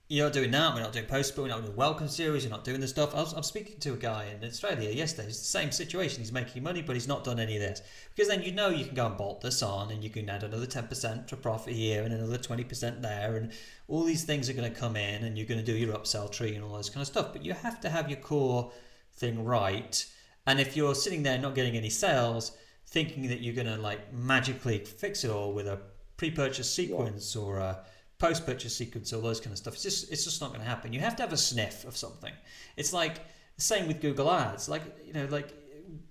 "You're 0.08 0.26
not 0.26 0.34
doing 0.34 0.50
that. 0.50 0.74
We're 0.74 0.82
not 0.82 0.92
doing 0.92 1.06
post, 1.06 1.34
but 1.34 1.42
we're 1.42 1.48
not 1.48 1.64
doing 1.64 1.74
welcome 1.74 2.08
series. 2.08 2.44
You're 2.44 2.50
not 2.50 2.64
doing 2.64 2.80
this 2.80 2.90
stuff." 2.90 3.14
I 3.14 3.20
was, 3.20 3.32
I'm 3.32 3.42
speaking 3.42 3.78
to 3.80 3.94
a 3.94 3.96
guy 3.96 4.26
in 4.26 4.46
Australia 4.46 4.90
yesterday. 4.90 5.28
It's 5.28 5.38
the 5.38 5.44
same 5.58 5.72
situation. 5.72 6.20
He's 6.20 6.32
making 6.32 6.62
money, 6.62 6.82
but 6.82 6.96
he's 6.96 7.08
not 7.08 7.24
done 7.24 7.40
any 7.40 7.56
of 7.56 7.62
this 7.62 7.80
because 8.14 8.28
then 8.28 8.42
you 8.42 8.52
know 8.52 8.68
you 8.68 8.84
can 8.84 8.94
go 8.94 9.06
and 9.06 9.16
bolt 9.16 9.40
this 9.40 9.62
on, 9.62 9.90
and 9.90 10.04
you 10.04 10.10
can 10.10 10.28
add 10.28 10.42
another 10.42 10.66
ten 10.66 10.86
percent 10.86 11.28
to 11.28 11.36
profit 11.36 11.72
here 11.72 12.02
and 12.02 12.12
another 12.12 12.38
twenty 12.38 12.64
percent 12.64 13.00
there, 13.00 13.36
and 13.36 13.52
all 13.88 14.04
these 14.04 14.24
things 14.24 14.50
are 14.50 14.52
going 14.52 14.70
to 14.70 14.78
come 14.78 14.96
in, 14.96 15.24
and 15.24 15.38
you're 15.38 15.46
going 15.46 15.64
to 15.64 15.72
do 15.72 15.76
your 15.76 15.96
upsell 15.96 16.30
tree 16.30 16.54
and 16.54 16.62
all 16.62 16.74
those 16.74 16.90
kind 16.90 17.00
of 17.00 17.08
stuff. 17.08 17.32
But 17.32 17.44
you 17.44 17.54
have 17.54 17.80
to 17.80 17.88
have 17.88 18.10
your 18.10 18.20
core 18.20 18.70
thing 19.14 19.42
right 19.42 20.06
and 20.46 20.60
if 20.60 20.76
you're 20.76 20.94
sitting 20.94 21.22
there 21.22 21.38
not 21.38 21.54
getting 21.54 21.76
any 21.76 21.90
sales, 21.90 22.52
thinking 22.86 23.28
that 23.28 23.40
you're 23.40 23.54
going 23.54 23.66
to 23.66 23.76
like 23.76 24.12
magically 24.12 24.78
fix 24.78 25.24
it 25.24 25.30
all 25.30 25.52
with 25.52 25.66
a 25.66 25.78
pre-purchase 26.16 26.72
sequence 26.72 27.34
yeah. 27.34 27.42
or 27.42 27.58
a 27.58 27.84
post-purchase 28.18 28.74
sequence, 28.74 29.12
all 29.12 29.20
those 29.20 29.40
kind 29.40 29.52
of 29.52 29.58
stuff, 29.58 29.74
it's 29.74 29.82
just 29.82 30.12
it's 30.12 30.24
just 30.24 30.40
not 30.40 30.48
going 30.48 30.60
to 30.60 30.66
happen. 30.66 30.92
You 30.92 31.00
have 31.00 31.16
to 31.16 31.22
have 31.22 31.32
a 31.32 31.36
sniff 31.36 31.84
of 31.84 31.96
something. 31.96 32.32
It's 32.76 32.92
like 32.92 33.16
same 33.58 33.86
with 33.88 34.00
Google 34.00 34.30
Ads. 34.30 34.68
Like 34.68 34.82
you 35.04 35.12
know, 35.12 35.26
like 35.30 35.52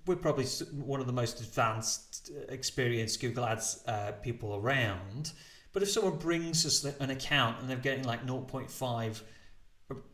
we're 0.06 0.16
probably 0.16 0.46
one 0.72 1.00
of 1.00 1.08
the 1.08 1.14
most 1.14 1.40
advanced, 1.42 2.32
uh, 2.36 2.52
experienced 2.52 3.22
Google 3.22 3.46
Ads 3.46 3.84
uh, 3.88 4.12
people 4.22 4.56
around. 4.56 5.32
But 5.74 5.84
if 5.84 5.90
someone 5.90 6.18
brings 6.18 6.66
us 6.66 6.84
an 7.00 7.10
account 7.10 7.60
and 7.60 7.70
they're 7.70 7.78
getting 7.78 8.06
like 8.06 8.26
0.5 8.26 9.22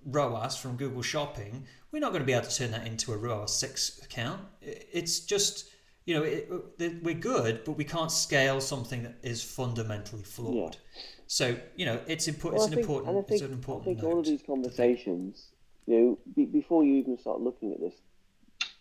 ROAS 0.06 0.58
from 0.58 0.76
Google 0.76 1.04
Shopping, 1.04 1.66
we're 1.92 2.00
not 2.00 2.10
going 2.10 2.22
to 2.22 2.26
be 2.26 2.34
able 2.34 2.48
to 2.48 2.56
turn 2.56 2.72
that 2.72 2.88
into 2.88 3.12
a 3.14 3.18
ROAS 3.18 3.58
6 3.58 4.02
account. 4.04 4.42
It's 4.62 5.20
just, 5.20 5.70
you 6.06 6.16
know, 6.16 6.24
it, 6.24 7.04
we're 7.04 7.16
good, 7.16 7.64
but 7.66 7.74
we 7.74 7.84
can't 7.84 8.12
scale 8.12 8.62
something 8.62 9.04
that 9.04 9.16
is 9.24 9.44
fundamentally 9.44 10.24
flawed. 10.24 10.76
Yeah. 10.76 11.02
So, 11.28 11.58
you 11.76 11.86
know, 11.86 12.02
it's, 12.08 12.28
important. 12.28 12.60
well, 12.60 12.64
it's 12.64 12.72
an 12.72 12.76
think, 12.76 12.90
important. 12.90 13.28
Think, 13.28 13.42
it's 13.42 13.42
an 13.42 13.54
important. 13.54 13.98
I 13.98 14.02
think 14.02 14.12
all 14.12 14.20
of 14.20 14.26
these 14.26 14.44
conversations, 14.46 15.48
you 15.86 16.00
know, 16.00 16.20
be, 16.36 16.46
before 16.46 16.84
you 16.84 16.96
even 16.96 17.18
start 17.18 17.42
looking 17.42 17.74
at 17.74 17.80
this 17.80 17.96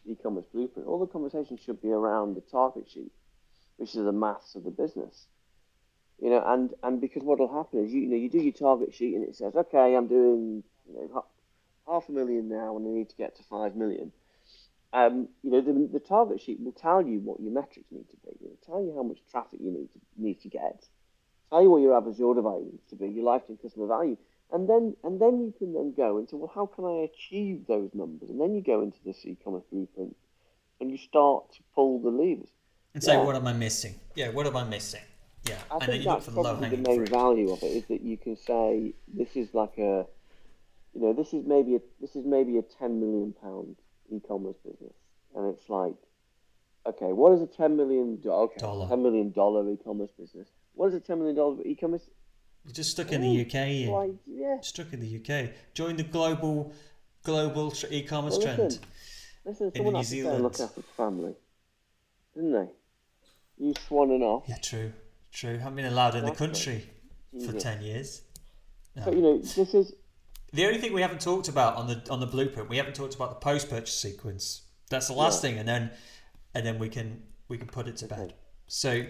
e-commerce 0.07 0.47
blueprint, 0.53 0.89
all 0.89 0.99
the 0.99 1.07
conversations 1.07 1.61
should 1.61 1.81
be 1.83 1.91
around 1.91 2.35
the 2.35 2.41
target 2.41 2.89
sheet, 2.89 3.13
which 3.77 3.91
is 3.91 4.05
the 4.05 4.13
maths 4.13 4.55
of 4.55 4.65
the 4.65 4.71
business 4.71 5.27
you 6.21 6.29
know, 6.29 6.43
and 6.47 6.75
and 6.83 7.01
because 7.01 7.23
what 7.23 7.39
will 7.39 7.53
happen 7.53 7.85
is 7.85 7.93
you, 7.93 8.03
you 8.03 8.09
know 8.09 8.17
you 8.17 8.29
do 8.29 8.39
your 8.39 8.53
target 8.53 8.95
sheet 8.95 9.15
and 9.15 9.27
it 9.27 9.35
says, 9.35 9.55
okay, 9.57 9.97
I'm 9.97 10.07
doing 10.07 10.63
you 10.87 10.95
know, 10.95 11.25
half 11.87 12.09
a 12.09 12.13
million 12.13 12.49
now 12.49 12.77
and 12.77 12.87
I 12.87 12.91
need 12.91 13.09
to 13.11 13.17
get 13.17 13.37
to 13.37 13.43
five 13.43 13.77
million. 13.77 14.13
Um, 14.93 15.29
you 15.43 15.51
know, 15.53 15.61
the, 15.61 15.89
the 15.93 16.01
target 16.01 16.41
sheet 16.41 16.59
will 16.61 16.73
tell 16.73 17.01
you 17.01 17.21
what 17.21 17.41
your 17.41 17.53
metrics 17.53 17.93
need 17.93 18.09
to 18.11 18.17
be. 18.25 18.37
It'll 18.45 18.59
tell 18.67 18.83
you 18.83 18.93
how 18.97 19.05
much 19.05 19.19
traffic 19.31 19.61
you 19.63 19.71
need 19.71 19.89
to 19.93 20.01
need 20.17 20.41
to 20.43 20.49
get. 20.49 20.85
Tell 21.51 21.63
you 21.63 21.71
what 21.71 21.83
your 21.83 21.97
average 21.97 22.21
order 22.21 22.43
value 22.43 22.67
needs 22.73 22.89
to 22.91 22.97
be, 22.97 23.09
your 23.09 23.25
lifetime 23.25 23.59
customer 23.63 23.87
value, 23.87 24.17
and 24.53 24.69
then 24.69 24.97
and 25.05 25.21
then 25.21 25.41
you 25.41 25.55
can 25.57 25.73
then 25.73 25.95
go 25.97 26.19
into 26.19 26.37
well, 26.37 26.51
how 26.53 26.67
can 26.67 26.85
I 26.85 27.09
achieve 27.13 27.67
those 27.69 27.91
numbers? 27.95 28.31
And 28.31 28.41
then 28.41 28.55
you 28.55 28.63
go 28.63 28.83
into 28.83 28.99
this 29.05 29.25
e-commerce 29.25 29.65
blueprint, 29.71 30.17
and 30.81 30.91
you 30.91 30.99
start 30.99 31.53
to 31.53 31.59
pull 31.75 32.01
the 32.01 32.11
levers 32.11 32.49
and 32.95 33.03
say, 33.03 33.13
yeah. 33.13 33.25
what 33.25 33.37
am 33.37 33.47
I 33.47 33.53
missing? 33.53 33.95
Yeah, 34.17 34.31
what 34.31 34.47
am 34.47 34.57
I 34.57 34.65
missing? 34.65 35.03
Yeah, 35.49 35.57
I 35.71 35.77
and 35.77 35.85
think 35.85 36.05
that's 36.05 36.29
probably 36.29 36.69
the, 36.69 36.77
the 36.77 36.83
main 36.83 36.97
fruit. 36.99 37.09
value 37.09 37.53
of 37.53 37.63
it 37.63 37.67
is 37.67 37.85
that 37.87 38.03
you 38.03 38.17
can 38.17 38.37
say 38.37 38.93
this 39.09 39.37
is 39.37 39.55
like 39.55 39.79
a 39.79 40.07
you 40.95 41.01
know, 41.01 41.13
this 41.13 41.33
is 41.33 41.45
maybe 41.47 41.77
a 41.77 41.81
this 42.01 42.17
is 42.17 42.25
maybe 42.27 42.59
a 42.59 42.63
ten 42.63 43.01
million 43.01 43.35
pound 43.41 43.77
e-commerce 44.11 44.57
business, 44.65 44.95
and 45.37 45.55
it's 45.55 45.69
like, 45.69 45.95
okay, 46.87 47.13
what 47.13 47.33
is 47.33 47.43
a 47.43 47.47
ten 47.47 47.77
million 47.77 48.21
okay, 48.25 48.59
dollar. 48.59 48.89
ten 48.89 49.03
million 49.03 49.31
dollar 49.31 49.69
e-commerce 49.71 50.11
business? 50.19 50.49
What 50.75 50.89
is 50.89 50.95
a 50.95 51.01
ten 51.01 51.19
million 51.19 51.37
dollar 51.37 51.63
e-commerce? 51.65 52.11
You're 52.65 52.75
just 52.75 52.91
stuck 52.91 53.13
in 53.13 53.23
the 53.23 53.41
UK. 53.41 53.91
Like, 53.91 54.17
yeah, 54.27 54.61
stuck 54.61 54.93
in 54.93 55.01
the 55.01 55.17
UK. 55.17 55.53
Join 55.75 55.97
the 55.97 56.03
global 56.03 56.73
global 57.23 57.73
e-commerce 57.91 58.39
well, 58.39 58.41
listen, 58.41 58.57
trend. 58.57 58.79
Listen, 59.45 59.73
someone 59.75 59.95
in 59.95 60.01
New 60.01 60.05
Zealand. 60.05 60.43
Look 60.43 60.59
after 60.59 60.81
the 60.81 60.87
family, 60.97 61.35
didn't 62.35 62.53
they? 62.53 62.69
You 63.59 63.75
swanning 63.75 64.23
off. 64.23 64.45
Yeah, 64.49 64.57
true, 64.57 64.93
true. 65.33 65.59
Haven't 65.59 65.77
been 65.77 65.87
allowed 65.87 66.17
in 66.17 66.25
the 66.25 66.33
country 66.33 66.85
for 67.47 67.53
ten 67.53 67.81
years. 67.81 68.23
No. 68.97 69.05
But 69.05 69.15
you 69.15 69.23
know, 69.23 69.39
this 69.39 69.73
is 69.75 69.93
the 70.53 70.67
only 70.67 70.79
thing 70.79 70.93
we 70.93 71.03
haven't 71.03 71.21
talked 71.21 71.49
about 71.49 71.77
on 71.77 71.87
the 71.87 72.03
on 72.11 72.21
the 72.21 72.27
blueprint, 72.27 72.69
we 72.69 72.77
haven't 72.77 72.95
talked 72.95 73.15
about 73.15 73.31
the 73.31 73.37
post 73.37 73.71
purchase 73.71 73.95
sequence. 73.95 74.63
That's 74.89 75.09
the 75.09 75.15
last 75.15 75.43
yeah. 75.43 75.51
thing, 75.51 75.59
and 75.59 75.69
then 75.69 75.91
and 76.55 76.67
then 76.67 76.79
we 76.79 76.89
can 76.89 77.23
we 77.49 77.59
can 77.59 77.69
put 77.69 77.87
it 77.87 77.97
to 77.99 78.07
bed. 78.07 78.35
So 78.67 79.05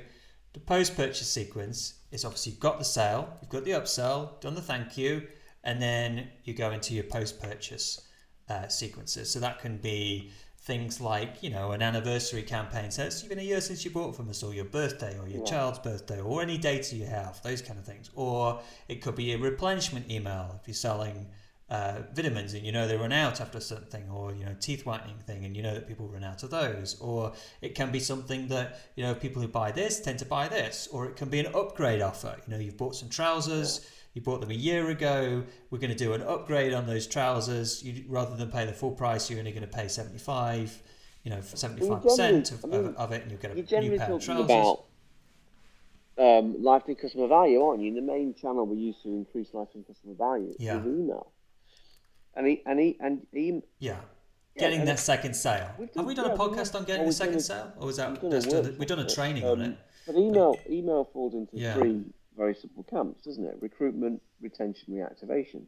the 0.52 0.60
post 0.60 0.96
purchase 0.96 1.28
sequence 1.28 1.94
is 2.10 2.24
obviously 2.24 2.52
you've 2.52 2.60
got 2.60 2.78
the 2.78 2.84
sale, 2.84 3.36
you've 3.40 3.50
got 3.50 3.64
the 3.64 3.72
upsell, 3.72 4.40
done 4.40 4.54
the 4.54 4.62
thank 4.62 4.98
you, 4.98 5.26
and 5.64 5.80
then 5.80 6.28
you 6.44 6.54
go 6.54 6.70
into 6.70 6.94
your 6.94 7.04
post 7.04 7.40
purchase 7.40 8.00
uh, 8.48 8.68
sequences. 8.68 9.30
So 9.30 9.40
that 9.40 9.60
can 9.60 9.76
be 9.78 10.32
things 10.62 11.00
like 11.00 11.42
you 11.42 11.48
know 11.48 11.72
an 11.72 11.82
anniversary 11.82 12.42
campaign. 12.42 12.90
So 12.90 13.04
it's 13.04 13.22
been 13.22 13.38
a 13.38 13.42
year 13.42 13.60
since 13.60 13.84
you 13.84 13.90
bought 13.90 14.14
from 14.14 14.28
us 14.28 14.42
or 14.42 14.52
your 14.54 14.66
birthday 14.66 15.18
or 15.18 15.26
your 15.26 15.38
yeah. 15.38 15.44
child's 15.44 15.78
birthday 15.78 16.20
or 16.20 16.42
any 16.42 16.58
data 16.58 16.96
you 16.96 17.06
have 17.06 17.42
those 17.42 17.62
kind 17.62 17.78
of 17.78 17.84
things. 17.84 18.10
Or 18.14 18.60
it 18.88 19.00
could 19.02 19.16
be 19.16 19.32
a 19.32 19.38
replenishment 19.38 20.10
email 20.10 20.58
if 20.60 20.68
you're 20.68 20.74
selling 20.74 21.28
uh, 21.70 22.02
vitamins 22.12 22.52
and 22.54 22.66
you 22.66 22.72
know 22.72 22.86
they 22.88 22.96
run 22.96 23.12
out 23.12 23.40
after 23.40 23.58
a 23.58 23.60
certain 23.60 23.86
thing 23.86 24.10
or 24.10 24.34
you 24.34 24.44
know 24.44 24.56
teeth 24.58 24.84
whitening 24.84 25.18
thing 25.18 25.44
and 25.44 25.56
you 25.56 25.62
know 25.62 25.72
that 25.72 25.86
people 25.86 26.08
run 26.08 26.24
out 26.24 26.42
of 26.42 26.50
those. 26.50 27.00
Or 27.00 27.32
it 27.62 27.74
can 27.74 27.90
be 27.90 28.00
something 28.00 28.48
that 28.48 28.80
you 28.96 29.04
know 29.04 29.14
people 29.14 29.40
who 29.40 29.48
buy 29.48 29.72
this 29.72 29.98
tend 30.00 30.18
to 30.18 30.26
buy 30.26 30.48
this. 30.48 30.88
Or 30.92 31.06
it 31.06 31.16
can 31.16 31.30
be 31.30 31.40
an 31.40 31.54
upgrade 31.54 32.02
offer. 32.02 32.36
You 32.46 32.52
know 32.52 32.60
you've 32.60 32.76
bought 32.76 32.96
some 32.96 33.08
trousers 33.08 33.80
yeah 33.80 33.96
you 34.14 34.22
bought 34.22 34.40
them 34.40 34.50
a 34.50 34.54
year 34.54 34.88
ago. 34.90 35.44
We're 35.70 35.78
going 35.78 35.92
to 35.92 35.96
do 35.96 36.12
an 36.14 36.22
upgrade 36.22 36.74
on 36.74 36.86
those 36.86 37.06
trousers. 37.06 37.82
You, 37.82 38.04
rather 38.08 38.36
than 38.36 38.50
pay 38.50 38.66
the 38.66 38.72
full 38.72 38.90
price, 38.90 39.30
you're 39.30 39.38
only 39.38 39.52
going 39.52 39.62
to 39.62 39.68
pay 39.68 39.88
75, 39.88 40.82
you 41.22 41.30
know, 41.30 41.38
75% 41.38 42.52
of, 42.52 42.64
I 42.64 42.68
mean, 42.68 42.94
of, 42.94 43.12
it, 43.12 43.22
and 43.22 43.30
you'll 43.30 43.40
get 43.40 43.52
a 43.52 43.80
new 43.80 43.98
pair 43.98 44.12
of 44.12 44.22
trousers. 44.22 44.44
About, 44.44 44.84
um, 46.18 46.62
lifetime 46.62 46.96
customer 46.96 47.28
value, 47.28 47.62
aren't 47.62 47.82
you? 47.82 47.94
The 47.94 48.02
main 48.02 48.34
channel 48.34 48.66
we 48.66 48.76
use 48.76 48.96
to 49.04 49.08
increase 49.08 49.48
lifetime 49.52 49.84
customer 49.86 50.14
value 50.14 50.54
yeah. 50.58 50.78
is 50.80 50.86
email. 50.86 51.32
And 52.34 52.46
he, 52.46 52.62
and 52.66 52.78
he, 52.78 52.96
and 53.00 53.26
he, 53.32 53.62
yeah. 53.78 53.96
Getting 54.58 54.80
yeah, 54.80 54.86
that 54.86 54.98
second 54.98 55.34
sale. 55.34 55.70
Done, 55.78 55.88
Have 55.94 56.06
we 56.06 56.14
done 56.14 56.26
yeah, 56.26 56.34
a 56.34 56.36
podcast 56.36 56.74
on 56.74 56.84
getting 56.84 57.06
a 57.06 57.12
second 57.12 57.36
a, 57.36 57.40
sale, 57.40 57.72
or 57.78 57.86
was 57.86 57.96
that 57.96 58.10
we've 58.10 58.30
done, 58.30 58.66
a, 58.66 58.70
we've 58.78 58.88
done 58.88 58.98
a 58.98 59.08
training 59.08 59.44
um, 59.44 59.50
on 59.50 59.60
it? 59.62 59.78
But 60.06 60.16
email, 60.16 60.58
email 60.68 61.08
falls 61.12 61.34
into 61.34 61.56
yeah. 61.56 61.74
three 61.74 62.04
very 62.40 62.54
simple 62.54 62.82
camps, 62.84 63.22
doesn't 63.24 63.44
it? 63.44 63.56
Recruitment, 63.60 64.22
retention, 64.40 64.94
reactivation. 64.94 65.62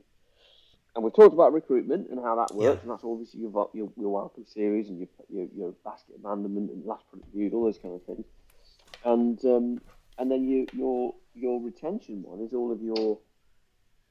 And 0.94 1.04
we've 1.04 1.14
talked 1.14 1.34
about 1.34 1.52
recruitment 1.52 2.08
and 2.10 2.18
how 2.18 2.34
that 2.36 2.54
works, 2.54 2.76
yeah. 2.76 2.82
and 2.82 2.90
that's 2.90 3.04
obviously 3.04 3.40
your, 3.40 3.70
your, 3.74 3.92
your 3.96 4.08
welcome 4.08 4.46
series 4.46 4.88
and 4.88 4.98
your, 4.98 5.08
your, 5.28 5.48
your 5.54 5.74
basket 5.84 6.16
abandonment 6.18 6.70
and 6.70 6.84
last 6.86 7.04
product 7.10 7.30
viewed, 7.34 7.52
all 7.52 7.64
those 7.64 7.78
kind 7.78 7.94
of 7.94 8.02
things. 8.04 8.24
And 9.04 9.44
um, 9.44 9.80
and 10.18 10.30
then 10.30 10.48
you, 10.48 10.66
your 10.72 11.14
your 11.34 11.60
retention 11.60 12.22
one 12.22 12.40
is 12.40 12.52
all 12.52 12.70
of 12.70 12.80
your 12.82 13.18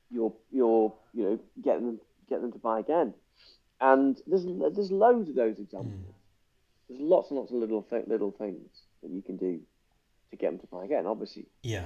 your 0.09 0.33
your 0.51 0.93
you 1.13 1.23
know 1.23 1.39
getting 1.63 1.85
them 1.85 1.99
get 2.29 2.41
them 2.41 2.51
to 2.51 2.59
buy 2.59 2.79
again. 2.79 3.13
And 3.79 4.19
there's 4.27 4.45
there's 4.75 4.91
loads 4.91 5.29
of 5.29 5.35
those 5.35 5.59
examples. 5.59 5.93
Mm. 5.93 6.13
There's 6.89 7.01
lots 7.01 7.29
and 7.29 7.39
lots 7.39 7.51
of 7.51 7.57
little 7.57 7.83
th- 7.83 8.07
little 8.07 8.31
things 8.31 8.69
that 9.01 9.11
you 9.11 9.21
can 9.21 9.37
do 9.37 9.61
to 10.31 10.35
get 10.35 10.51
them 10.51 10.59
to 10.59 10.67
buy 10.67 10.83
again. 10.83 11.05
Obviously, 11.05 11.45
yeah. 11.63 11.85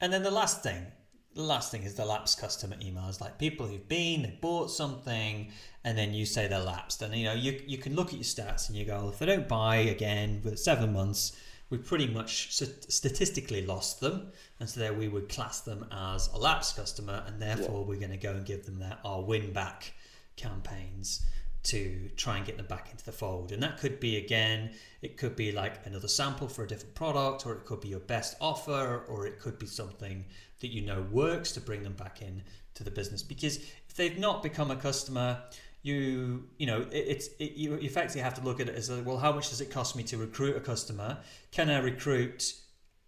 And 0.00 0.12
then 0.12 0.22
the 0.22 0.30
last 0.30 0.62
thing, 0.62 0.86
the 1.34 1.42
last 1.42 1.70
thing 1.70 1.82
is 1.82 1.94
the 1.94 2.04
lapsed 2.04 2.40
customer 2.40 2.76
emails, 2.76 3.20
like 3.20 3.38
people 3.38 3.66
who've 3.66 3.88
been, 3.88 4.22
they 4.22 4.38
bought 4.40 4.70
something, 4.70 5.50
and 5.82 5.98
then 5.98 6.14
you 6.14 6.26
say 6.26 6.46
they're 6.46 6.60
lapsed. 6.60 7.02
And 7.02 7.14
you 7.14 7.24
know, 7.24 7.34
you 7.34 7.60
you 7.66 7.78
can 7.78 7.94
look 7.94 8.08
at 8.08 8.14
your 8.14 8.22
stats 8.22 8.68
and 8.68 8.76
you 8.76 8.84
go, 8.84 8.96
well, 8.96 9.08
if 9.10 9.18
they 9.18 9.26
don't 9.26 9.48
buy 9.48 9.76
again 9.76 10.40
with 10.44 10.58
seven 10.58 10.92
months, 10.92 11.36
we 11.70 11.78
pretty 11.78 12.06
much 12.06 12.52
statistically 12.52 13.66
lost 13.66 14.00
them, 14.00 14.30
and 14.60 14.68
so 14.68 14.80
there 14.80 14.92
we 14.92 15.08
would 15.08 15.28
class 15.28 15.60
them 15.60 15.86
as 15.90 16.28
a 16.28 16.38
lapsed 16.38 16.76
customer, 16.76 17.24
and 17.26 17.40
therefore 17.40 17.80
yeah. 17.80 17.86
we're 17.86 17.98
going 17.98 18.10
to 18.10 18.16
go 18.16 18.30
and 18.30 18.46
give 18.46 18.64
them 18.64 18.78
their 18.78 18.98
our 19.04 19.22
win 19.22 19.52
back 19.52 19.92
campaigns. 20.36 21.24
To 21.64 22.10
try 22.16 22.36
and 22.36 22.46
get 22.46 22.56
them 22.56 22.66
back 22.66 22.90
into 22.90 23.04
the 23.04 23.12
fold. 23.12 23.52
And 23.52 23.62
that 23.62 23.78
could 23.78 23.98
be 23.98 24.16
again, 24.16 24.70
it 25.02 25.16
could 25.16 25.34
be 25.34 25.50
like 25.50 25.86
another 25.86 26.08
sample 26.08 26.48
for 26.48 26.64
a 26.64 26.68
different 26.68 26.94
product, 26.94 27.46
or 27.46 27.54
it 27.54 27.64
could 27.64 27.80
be 27.80 27.88
your 27.88 28.00
best 28.00 28.36
offer, 28.40 29.04
or 29.08 29.26
it 29.26 29.40
could 29.40 29.58
be 29.58 29.66
something 29.66 30.24
that 30.60 30.68
you 30.68 30.82
know 30.82 31.06
works 31.10 31.52
to 31.52 31.60
bring 31.60 31.82
them 31.82 31.94
back 31.94 32.22
in 32.22 32.42
to 32.74 32.84
the 32.84 32.90
business. 32.90 33.22
Because 33.22 33.56
if 33.56 33.94
they've 33.96 34.18
not 34.18 34.42
become 34.42 34.70
a 34.70 34.76
customer, 34.76 35.42
you 35.84 36.44
you 36.58 36.66
know 36.66 36.80
it, 36.80 36.92
it's 36.92 37.28
it, 37.38 37.52
you 37.52 37.74
effectively 37.74 38.22
have 38.22 38.34
to 38.34 38.42
look 38.42 38.58
at 38.58 38.68
it 38.68 38.74
as 38.74 38.90
well 38.90 39.18
how 39.18 39.30
much 39.30 39.50
does 39.50 39.60
it 39.60 39.70
cost 39.70 39.94
me 39.94 40.02
to 40.02 40.16
recruit 40.16 40.56
a 40.56 40.60
customer 40.60 41.18
can 41.52 41.68
i 41.68 41.78
recruit 41.78 42.54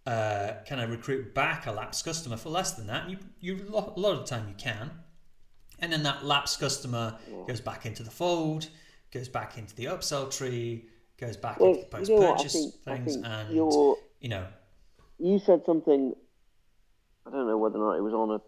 uh, 0.05 0.53
can 0.65 0.79
i 0.79 0.83
recruit 0.83 1.33
back 1.33 1.65
a 1.65 1.71
lapsed 1.71 2.05
customer 2.05 2.37
for 2.37 2.49
less 2.49 2.73
than 2.73 2.85
that 2.87 3.07
and 3.07 3.11
you 3.11 3.17
you 3.57 3.67
a 3.69 3.99
lot 3.99 4.13
of 4.13 4.19
the 4.19 4.25
time 4.25 4.47
you 4.47 4.53
can 4.57 4.91
and 5.79 5.91
then 5.91 6.03
that 6.03 6.25
lapsed 6.25 6.59
customer 6.59 7.17
goes 7.47 7.61
back 7.61 7.85
into 7.85 8.03
the 8.03 8.11
fold, 8.11 8.69
goes 9.11 9.29
back 9.29 9.57
into 9.57 9.75
the 9.75 9.85
upsell 9.85 10.35
tree, 10.35 10.85
goes 11.19 11.37
back 11.37 11.59
well, 11.59 11.69
into 11.69 11.81
the 11.81 11.87
post 11.87 12.11
purchase 12.11 12.55
you 12.55 12.61
know 12.65 12.71
things, 12.95 13.15
and 13.15 13.53
you 13.53 14.29
know. 14.29 14.47
You 15.19 15.39
said 15.39 15.63
something. 15.65 16.13
I 17.25 17.31
don't 17.31 17.47
know 17.47 17.57
whether 17.57 17.77
or 17.77 17.91
not 17.91 17.97
it 17.97 18.01
was 18.01 18.13
on 18.13 18.31
a 18.31 18.41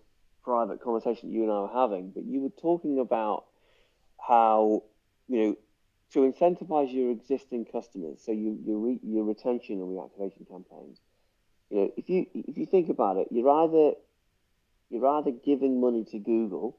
private 0.44 0.82
conversation 0.82 1.32
you 1.32 1.44
and 1.44 1.52
I 1.52 1.62
were 1.62 1.82
having, 1.82 2.12
but 2.12 2.24
you 2.26 2.42
were 2.42 2.62
talking 2.62 3.00
about 3.00 3.46
how 4.20 4.84
you 5.28 5.40
know 5.40 5.58
to 6.14 6.20
incentivize 6.20 6.94
your 6.94 7.12
existing 7.12 7.66
customers, 7.66 8.20
so 8.24 8.32
you, 8.32 8.58
your 8.66 8.78
re, 8.80 9.00
your 9.04 9.24
retention 9.26 9.80
and 9.80 9.90
reactivation 9.90 10.48
campaigns. 10.50 11.00
You 11.70 11.78
know, 11.78 11.92
if 11.98 12.10
you 12.10 12.26
if 12.34 12.58
you 12.58 12.66
think 12.66 12.90
about 12.90 13.18
it, 13.18 13.28
you're 13.32 13.50
either 13.50 13.94
you're 14.90 15.06
either 15.06 15.32
giving 15.32 15.80
money 15.80 16.06
to 16.12 16.18
Google 16.18 16.78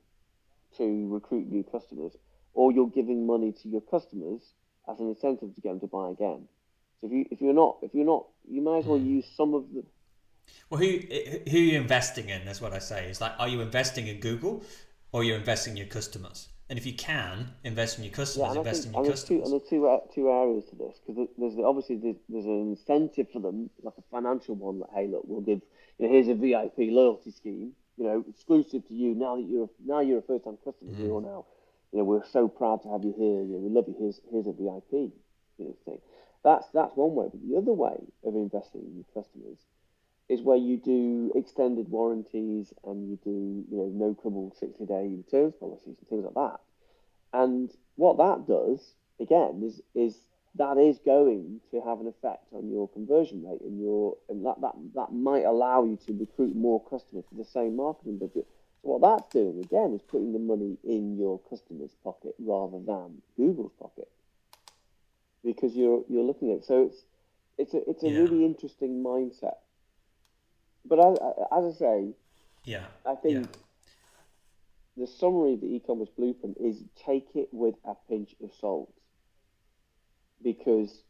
to 0.76 1.08
recruit 1.08 1.50
new 1.50 1.64
customers, 1.64 2.16
or 2.54 2.72
you're 2.72 2.88
giving 2.88 3.26
money 3.26 3.52
to 3.62 3.68
your 3.68 3.80
customers 3.80 4.42
as 4.90 5.00
an 5.00 5.08
incentive 5.08 5.54
to 5.54 5.60
get 5.60 5.70
them 5.70 5.80
to 5.80 5.86
buy 5.86 6.10
again. 6.10 6.46
So 7.00 7.06
if 7.06 7.12
you 7.12 7.26
if 7.30 7.40
you're 7.40 7.54
not 7.54 7.78
if 7.82 7.94
you're 7.94 8.06
not 8.06 8.26
you 8.48 8.62
might 8.62 8.78
as 8.78 8.84
well 8.84 8.98
hmm. 8.98 9.06
use 9.06 9.26
some 9.36 9.54
of 9.54 9.64
the 9.72 9.84
well, 10.68 10.80
who 10.80 10.98
who 11.48 11.56
are 11.56 11.60
you 11.60 11.78
investing 11.78 12.28
in? 12.28 12.44
That's 12.44 12.60
what 12.60 12.72
I 12.72 12.78
say. 12.78 13.06
It's 13.06 13.20
like, 13.20 13.32
are 13.38 13.48
you 13.48 13.60
investing 13.60 14.08
in 14.08 14.20
Google, 14.20 14.64
or 15.12 15.24
you're 15.24 15.36
investing 15.36 15.72
in 15.72 15.76
your 15.76 15.86
customers? 15.86 16.48
And 16.68 16.78
if 16.78 16.86
you 16.86 16.94
can 16.94 17.50
invest 17.64 17.98
in 17.98 18.04
your 18.04 18.12
customers, 18.12 18.54
yeah, 18.54 18.58
invest 18.58 18.82
think, 18.84 18.96
in 18.96 19.04
your 19.04 19.12
customers. 19.12 19.28
Two, 19.40 19.44
and 19.44 19.52
there's 19.52 19.68
two 19.68 19.86
uh, 19.86 19.98
two 20.14 20.28
areas 20.28 20.64
to 20.66 20.76
this 20.76 21.00
because 21.04 21.28
there's 21.36 21.54
obviously 21.64 21.96
there's, 21.96 22.16
there's, 22.28 22.44
an 22.44 22.70
incentive 22.70 23.26
for 23.32 23.40
them, 23.40 23.70
like 23.82 23.94
a 23.98 24.02
financial 24.10 24.54
one. 24.54 24.78
That 24.78 24.88
hey, 24.94 25.08
look, 25.08 25.22
we'll 25.26 25.40
give 25.40 25.60
you 25.98 26.06
know, 26.06 26.12
here's 26.12 26.28
a 26.28 26.34
VIP 26.34 26.92
loyalty 26.92 27.32
scheme 27.32 27.72
you 27.96 28.04
know, 28.04 28.24
exclusive 28.28 28.86
to 28.88 28.94
you. 28.94 29.14
Now 29.14 29.36
that 29.36 29.46
you're 29.48 29.68
now 29.84 30.00
you're 30.00 30.18
a 30.18 30.22
first 30.22 30.44
time 30.44 30.58
customer, 30.64 30.92
mm-hmm. 30.92 31.06
you're 31.06 31.20
now, 31.20 31.46
you 31.92 31.98
know, 31.98 32.04
we're 32.04 32.24
so 32.26 32.48
proud 32.48 32.82
to 32.82 32.88
have 32.90 33.04
you 33.04 33.14
here. 33.16 33.42
You 33.42 33.54
know, 33.54 33.58
we 33.58 33.70
love 33.70 33.84
you. 33.88 33.96
Here's 33.98 34.20
here's 34.30 34.46
a 34.46 34.52
VIP, 34.52 35.12
you 35.58 35.64
know, 35.64 35.76
thing. 35.84 36.00
That's 36.42 36.66
that's 36.72 36.96
one 36.96 37.14
way. 37.14 37.26
But 37.30 37.46
the 37.46 37.56
other 37.56 37.72
way 37.72 37.96
of 38.24 38.34
investing 38.34 38.82
in 38.82 38.94
your 38.96 39.22
customers 39.22 39.58
is 40.28 40.40
where 40.42 40.56
you 40.56 40.76
do 40.76 41.32
extended 41.34 41.88
warranties 41.88 42.72
and 42.84 43.10
you 43.10 43.18
do 43.24 43.64
you 43.70 43.76
know 43.76 43.90
no 43.92 44.14
trouble 44.14 44.54
sixty 44.58 44.86
day 44.86 45.08
returns 45.08 45.54
policies 45.58 45.96
and 45.98 46.08
things 46.08 46.24
like 46.24 46.34
that. 46.34 46.60
And 47.32 47.70
what 47.96 48.16
that 48.18 48.46
does 48.46 48.94
again 49.20 49.62
is 49.64 49.82
is 49.94 50.16
that 50.56 50.78
is 50.78 50.98
going 50.98 51.60
to 51.70 51.80
have 51.80 52.00
an 52.00 52.08
effect 52.08 52.44
on 52.52 52.70
your 52.70 52.88
conversion 52.88 53.44
rate 53.44 53.60
and 53.60 53.80
your 53.80 54.16
and 54.28 54.44
that, 54.44 54.60
that 54.60 54.72
that 54.94 55.12
might 55.12 55.44
allow 55.44 55.84
you 55.84 55.98
to 56.06 56.12
recruit 56.12 56.56
more 56.56 56.82
customers 56.84 57.24
for 57.28 57.36
the 57.36 57.44
same 57.44 57.76
marketing 57.76 58.18
budget. 58.18 58.46
So 58.82 58.88
what 58.88 59.00
that's 59.02 59.32
doing 59.32 59.60
again 59.60 59.92
is 59.94 60.02
putting 60.02 60.32
the 60.32 60.38
money 60.38 60.78
in 60.82 61.16
your 61.16 61.38
customer's 61.48 61.94
pocket 62.02 62.34
rather 62.38 62.78
than 62.80 63.22
Google's 63.36 63.72
pocket. 63.78 64.08
Because 65.44 65.74
you're 65.74 66.04
you're 66.08 66.24
looking 66.24 66.52
at 66.52 66.64
so 66.64 66.82
it's 66.82 67.04
it's 67.56 67.74
a 67.74 67.88
it's 67.88 68.02
a 68.02 68.08
yeah. 68.08 68.18
really 68.18 68.44
interesting 68.44 69.04
mindset. 69.04 69.58
But 70.84 70.98
as, 70.98 71.18
as 71.52 71.76
I 71.76 71.78
say, 71.78 72.08
yeah, 72.64 72.86
I 73.06 73.14
think 73.14 73.46
yeah. 73.46 75.04
the 75.04 75.06
summary 75.06 75.54
of 75.54 75.60
the 75.60 75.66
e-commerce 75.66 76.08
blueprint 76.16 76.56
is 76.58 76.82
take 77.06 77.28
it 77.34 77.48
with 77.52 77.74
a 77.84 77.94
pinch 78.08 78.34
of 78.42 78.50
salt 78.58 78.90
because 80.42 81.02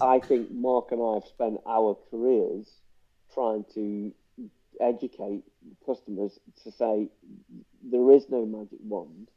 I 0.00 0.20
think 0.20 0.50
Mark 0.50 0.92
and 0.92 1.02
I 1.02 1.14
have 1.14 1.24
spent 1.26 1.60
our 1.66 1.96
careers 2.10 2.68
trying 3.32 3.64
to 3.74 4.12
educate 4.80 5.42
customers 5.84 6.38
to 6.62 6.70
say 6.72 7.08
there 7.82 8.12
is 8.12 8.28
no 8.28 8.44
magic 8.46 8.78
wand. 8.82 9.28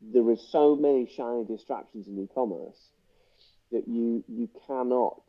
There 0.00 0.28
are 0.28 0.36
so 0.36 0.76
many 0.76 1.06
shiny 1.06 1.44
distractions 1.44 2.06
in 2.06 2.18
e-commerce 2.18 2.90
that 3.72 3.88
you 3.88 4.22
you 4.28 4.48
cannot 4.66 5.22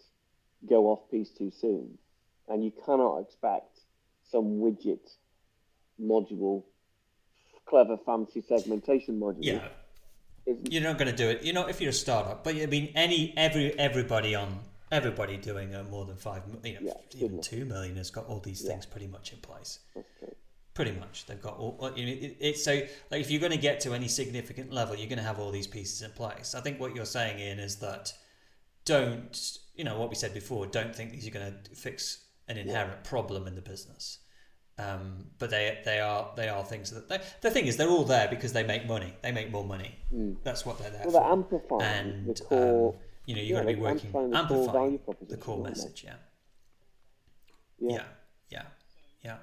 go 0.68 0.88
off 0.88 1.10
piece 1.10 1.30
too 1.30 1.52
soon, 1.52 1.98
and 2.50 2.64
you 2.64 2.72
cannot 2.86 3.20
expect 3.20 3.80
some 4.30 4.60
widget 4.60 5.16
module, 6.02 6.64
clever 7.66 7.98
fancy 8.06 8.42
segmentation 8.42 9.20
module. 9.20 9.46
Yeah 9.46 9.68
you're 10.46 10.84
not 10.84 10.98
going 10.98 11.10
to 11.10 11.16
do 11.16 11.30
it. 11.30 11.44
You 11.44 11.54
know, 11.54 11.68
if 11.68 11.82
you're 11.82 11.90
a 11.90 11.94
startup, 11.94 12.44
but 12.44 12.56
I 12.56 12.66
mean, 12.66 12.92
any 12.96 13.34
every 13.36 13.78
everybody 13.78 14.36
on 14.36 14.60
everybody 14.92 15.38
doing 15.38 15.74
a 15.74 15.84
more 15.84 16.06
than 16.06 16.16
five, 16.16 16.44
you 16.64 16.74
know, 16.74 16.80
yeah, 16.82 16.94
even 17.18 17.42
two 17.42 17.66
million 17.66 17.96
has 17.98 18.12
got 18.12 18.28
all 18.28 18.40
these 18.40 18.64
yeah. 18.64 18.72
things 18.72 18.86
pretty 18.86 19.08
much 19.08 19.34
in 19.34 19.40
place. 19.40 19.80
Pretty 20.74 20.92
much, 20.92 21.26
they've 21.26 21.42
got 21.42 21.58
all. 21.58 21.78
Uh, 21.82 21.92
you 21.96 22.06
know, 22.06 22.12
it, 22.12 22.38
it's 22.40 22.64
so 22.64 22.74
like 23.10 23.22
if 23.22 23.32
you're 23.32 23.40
going 23.40 23.54
to 23.54 23.58
get 23.58 23.80
to 23.82 23.94
any 23.94 24.08
significant 24.08 24.74
level, 24.74 24.96
you're 24.96 25.08
going 25.08 25.20
to 25.20 25.24
have 25.24 25.40
all 25.40 25.52
these 25.52 25.68
pieces 25.68 26.02
in 26.02 26.12
place. 26.12 26.54
I 26.54 26.60
think 26.60 26.80
what 26.80 26.96
you're 26.96 27.06
saying, 27.06 27.40
Ian, 27.40 27.60
is 27.60 27.78
that 27.78 28.14
don't 28.84 29.58
you 29.76 29.84
know 29.84 29.98
what 29.98 30.10
we 30.10 30.16
said 30.16 30.34
before? 30.34 30.68
Don't 30.68 30.94
think 30.96 31.12
these 31.12 31.28
are 31.28 31.32
going 31.32 31.54
to 31.64 31.76
fix 31.76 32.26
an 32.48 32.58
inherent 32.58 33.00
yeah. 33.04 33.10
problem 33.10 33.48
in 33.48 33.56
the 33.56 33.62
business. 33.62 34.20
Um, 34.78 35.28
but 35.40 35.50
they 35.52 35.80
they 35.86 36.00
are 36.02 36.32
they 36.36 36.50
are 36.50 36.64
things 36.64 36.92
that 36.92 37.08
they, 37.08 37.20
the 37.42 37.50
thing 37.50 37.66
is 37.66 37.78
they're 37.78 37.90
all 37.90 38.04
there 38.04 38.28
because 38.28 38.52
they 38.52 38.64
make 38.64 38.86
money. 38.86 39.14
They 39.22 39.32
make 39.32 39.50
more 39.50 39.64
money. 39.64 39.96
Mm. 40.14 40.38
That's 40.44 40.66
what 40.66 40.80
they're 40.80 40.92
there 40.92 41.04
well, 41.06 41.12
for. 41.12 41.22
They're 41.22 41.32
amplifying 41.32 41.82
and 41.82 42.36
the 42.36 42.44
core, 42.44 42.90
um, 42.90 43.00
you 43.26 43.36
know 43.36 43.42
you've 43.42 43.50
yeah, 43.52 43.64
got 43.64 43.70
to 43.70 43.76
be 43.76 43.80
working 43.80 44.12
amplifying, 44.14 44.34
amplifying 44.34 44.92
the 44.92 44.98
core, 45.00 45.16
the 45.30 45.38
core 45.38 45.64
message. 45.64 46.04
Yeah. 46.04 46.16
yeah. 47.80 47.96
Yeah. 47.96 48.04
Yeah. 48.50 48.64
Yeah. 49.24 49.38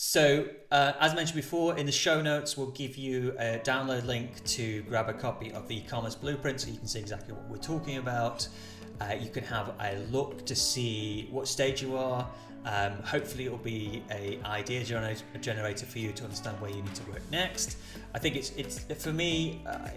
So, 0.00 0.48
uh, 0.70 0.92
as 1.00 1.12
mentioned 1.14 1.34
before, 1.34 1.76
in 1.76 1.84
the 1.84 1.90
show 1.90 2.22
notes, 2.22 2.56
we'll 2.56 2.70
give 2.70 2.96
you 2.96 3.34
a 3.36 3.58
download 3.64 4.06
link 4.06 4.44
to 4.44 4.82
grab 4.82 5.08
a 5.08 5.12
copy 5.12 5.50
of 5.50 5.66
the 5.66 5.78
e-commerce 5.78 6.14
blueprint 6.14 6.60
so 6.60 6.70
you 6.70 6.78
can 6.78 6.86
see 6.86 7.00
exactly 7.00 7.34
what 7.34 7.48
we're 7.48 7.56
talking 7.56 7.96
about. 7.96 8.46
Uh, 9.00 9.14
you 9.18 9.28
can 9.28 9.42
have 9.42 9.74
a 9.80 9.98
look 10.12 10.46
to 10.46 10.54
see 10.54 11.26
what 11.32 11.48
stage 11.48 11.82
you 11.82 11.96
are, 11.96 12.28
um, 12.64 12.92
hopefully, 13.02 13.46
it'll 13.46 13.58
be 13.58 14.02
a 14.10 14.38
idea 14.44 14.84
generator 14.84 15.86
for 15.86 15.98
you 15.98 16.12
to 16.12 16.24
understand 16.24 16.60
where 16.60 16.70
you 16.70 16.82
need 16.82 16.94
to 16.94 17.10
work 17.10 17.22
next. 17.30 17.78
I 18.14 18.18
think 18.18 18.36
it's 18.36 18.52
it's 18.56 18.84
for 19.02 19.12
me 19.12 19.62
uh, 19.66 19.88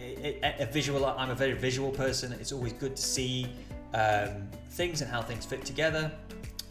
a 0.59 0.65
visual. 0.71 1.05
I'm 1.05 1.31
a 1.31 1.35
very 1.35 1.53
visual 1.53 1.91
person. 1.91 2.31
It's 2.33 2.51
always 2.51 2.73
good 2.73 2.95
to 2.95 3.01
see 3.01 3.47
um, 3.93 4.47
things 4.69 5.01
and 5.01 5.09
how 5.09 5.21
things 5.21 5.45
fit 5.45 5.65
together, 5.65 6.11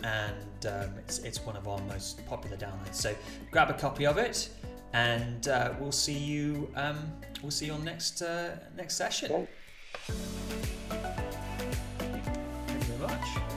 and 0.03 0.67
um, 0.67 0.91
it's 0.99 1.19
it's 1.19 1.45
one 1.45 1.57
of 1.57 1.69
our 1.69 1.81
most 1.83 2.25
popular 2.27 2.57
downloads. 2.57 2.95
So 2.95 3.15
grab 3.51 3.69
a 3.71 3.75
copy 3.75 4.07
of 4.07 4.17
it, 4.17 4.49
and 4.93 5.49
uh, 5.49 5.75
we'll 5.79 5.93
see 5.93 6.17
you 6.17 6.71
um, 6.77 7.13
we'll 7.43 7.51
see 7.51 7.67
you 7.67 7.73
on 7.73 7.85
next 7.85 8.23
uh, 8.23 8.57
next 8.77 8.97
session. 8.97 9.47
Thank 11.99 12.89
you 12.89 12.97
very 12.97 12.99
much. 13.01 13.50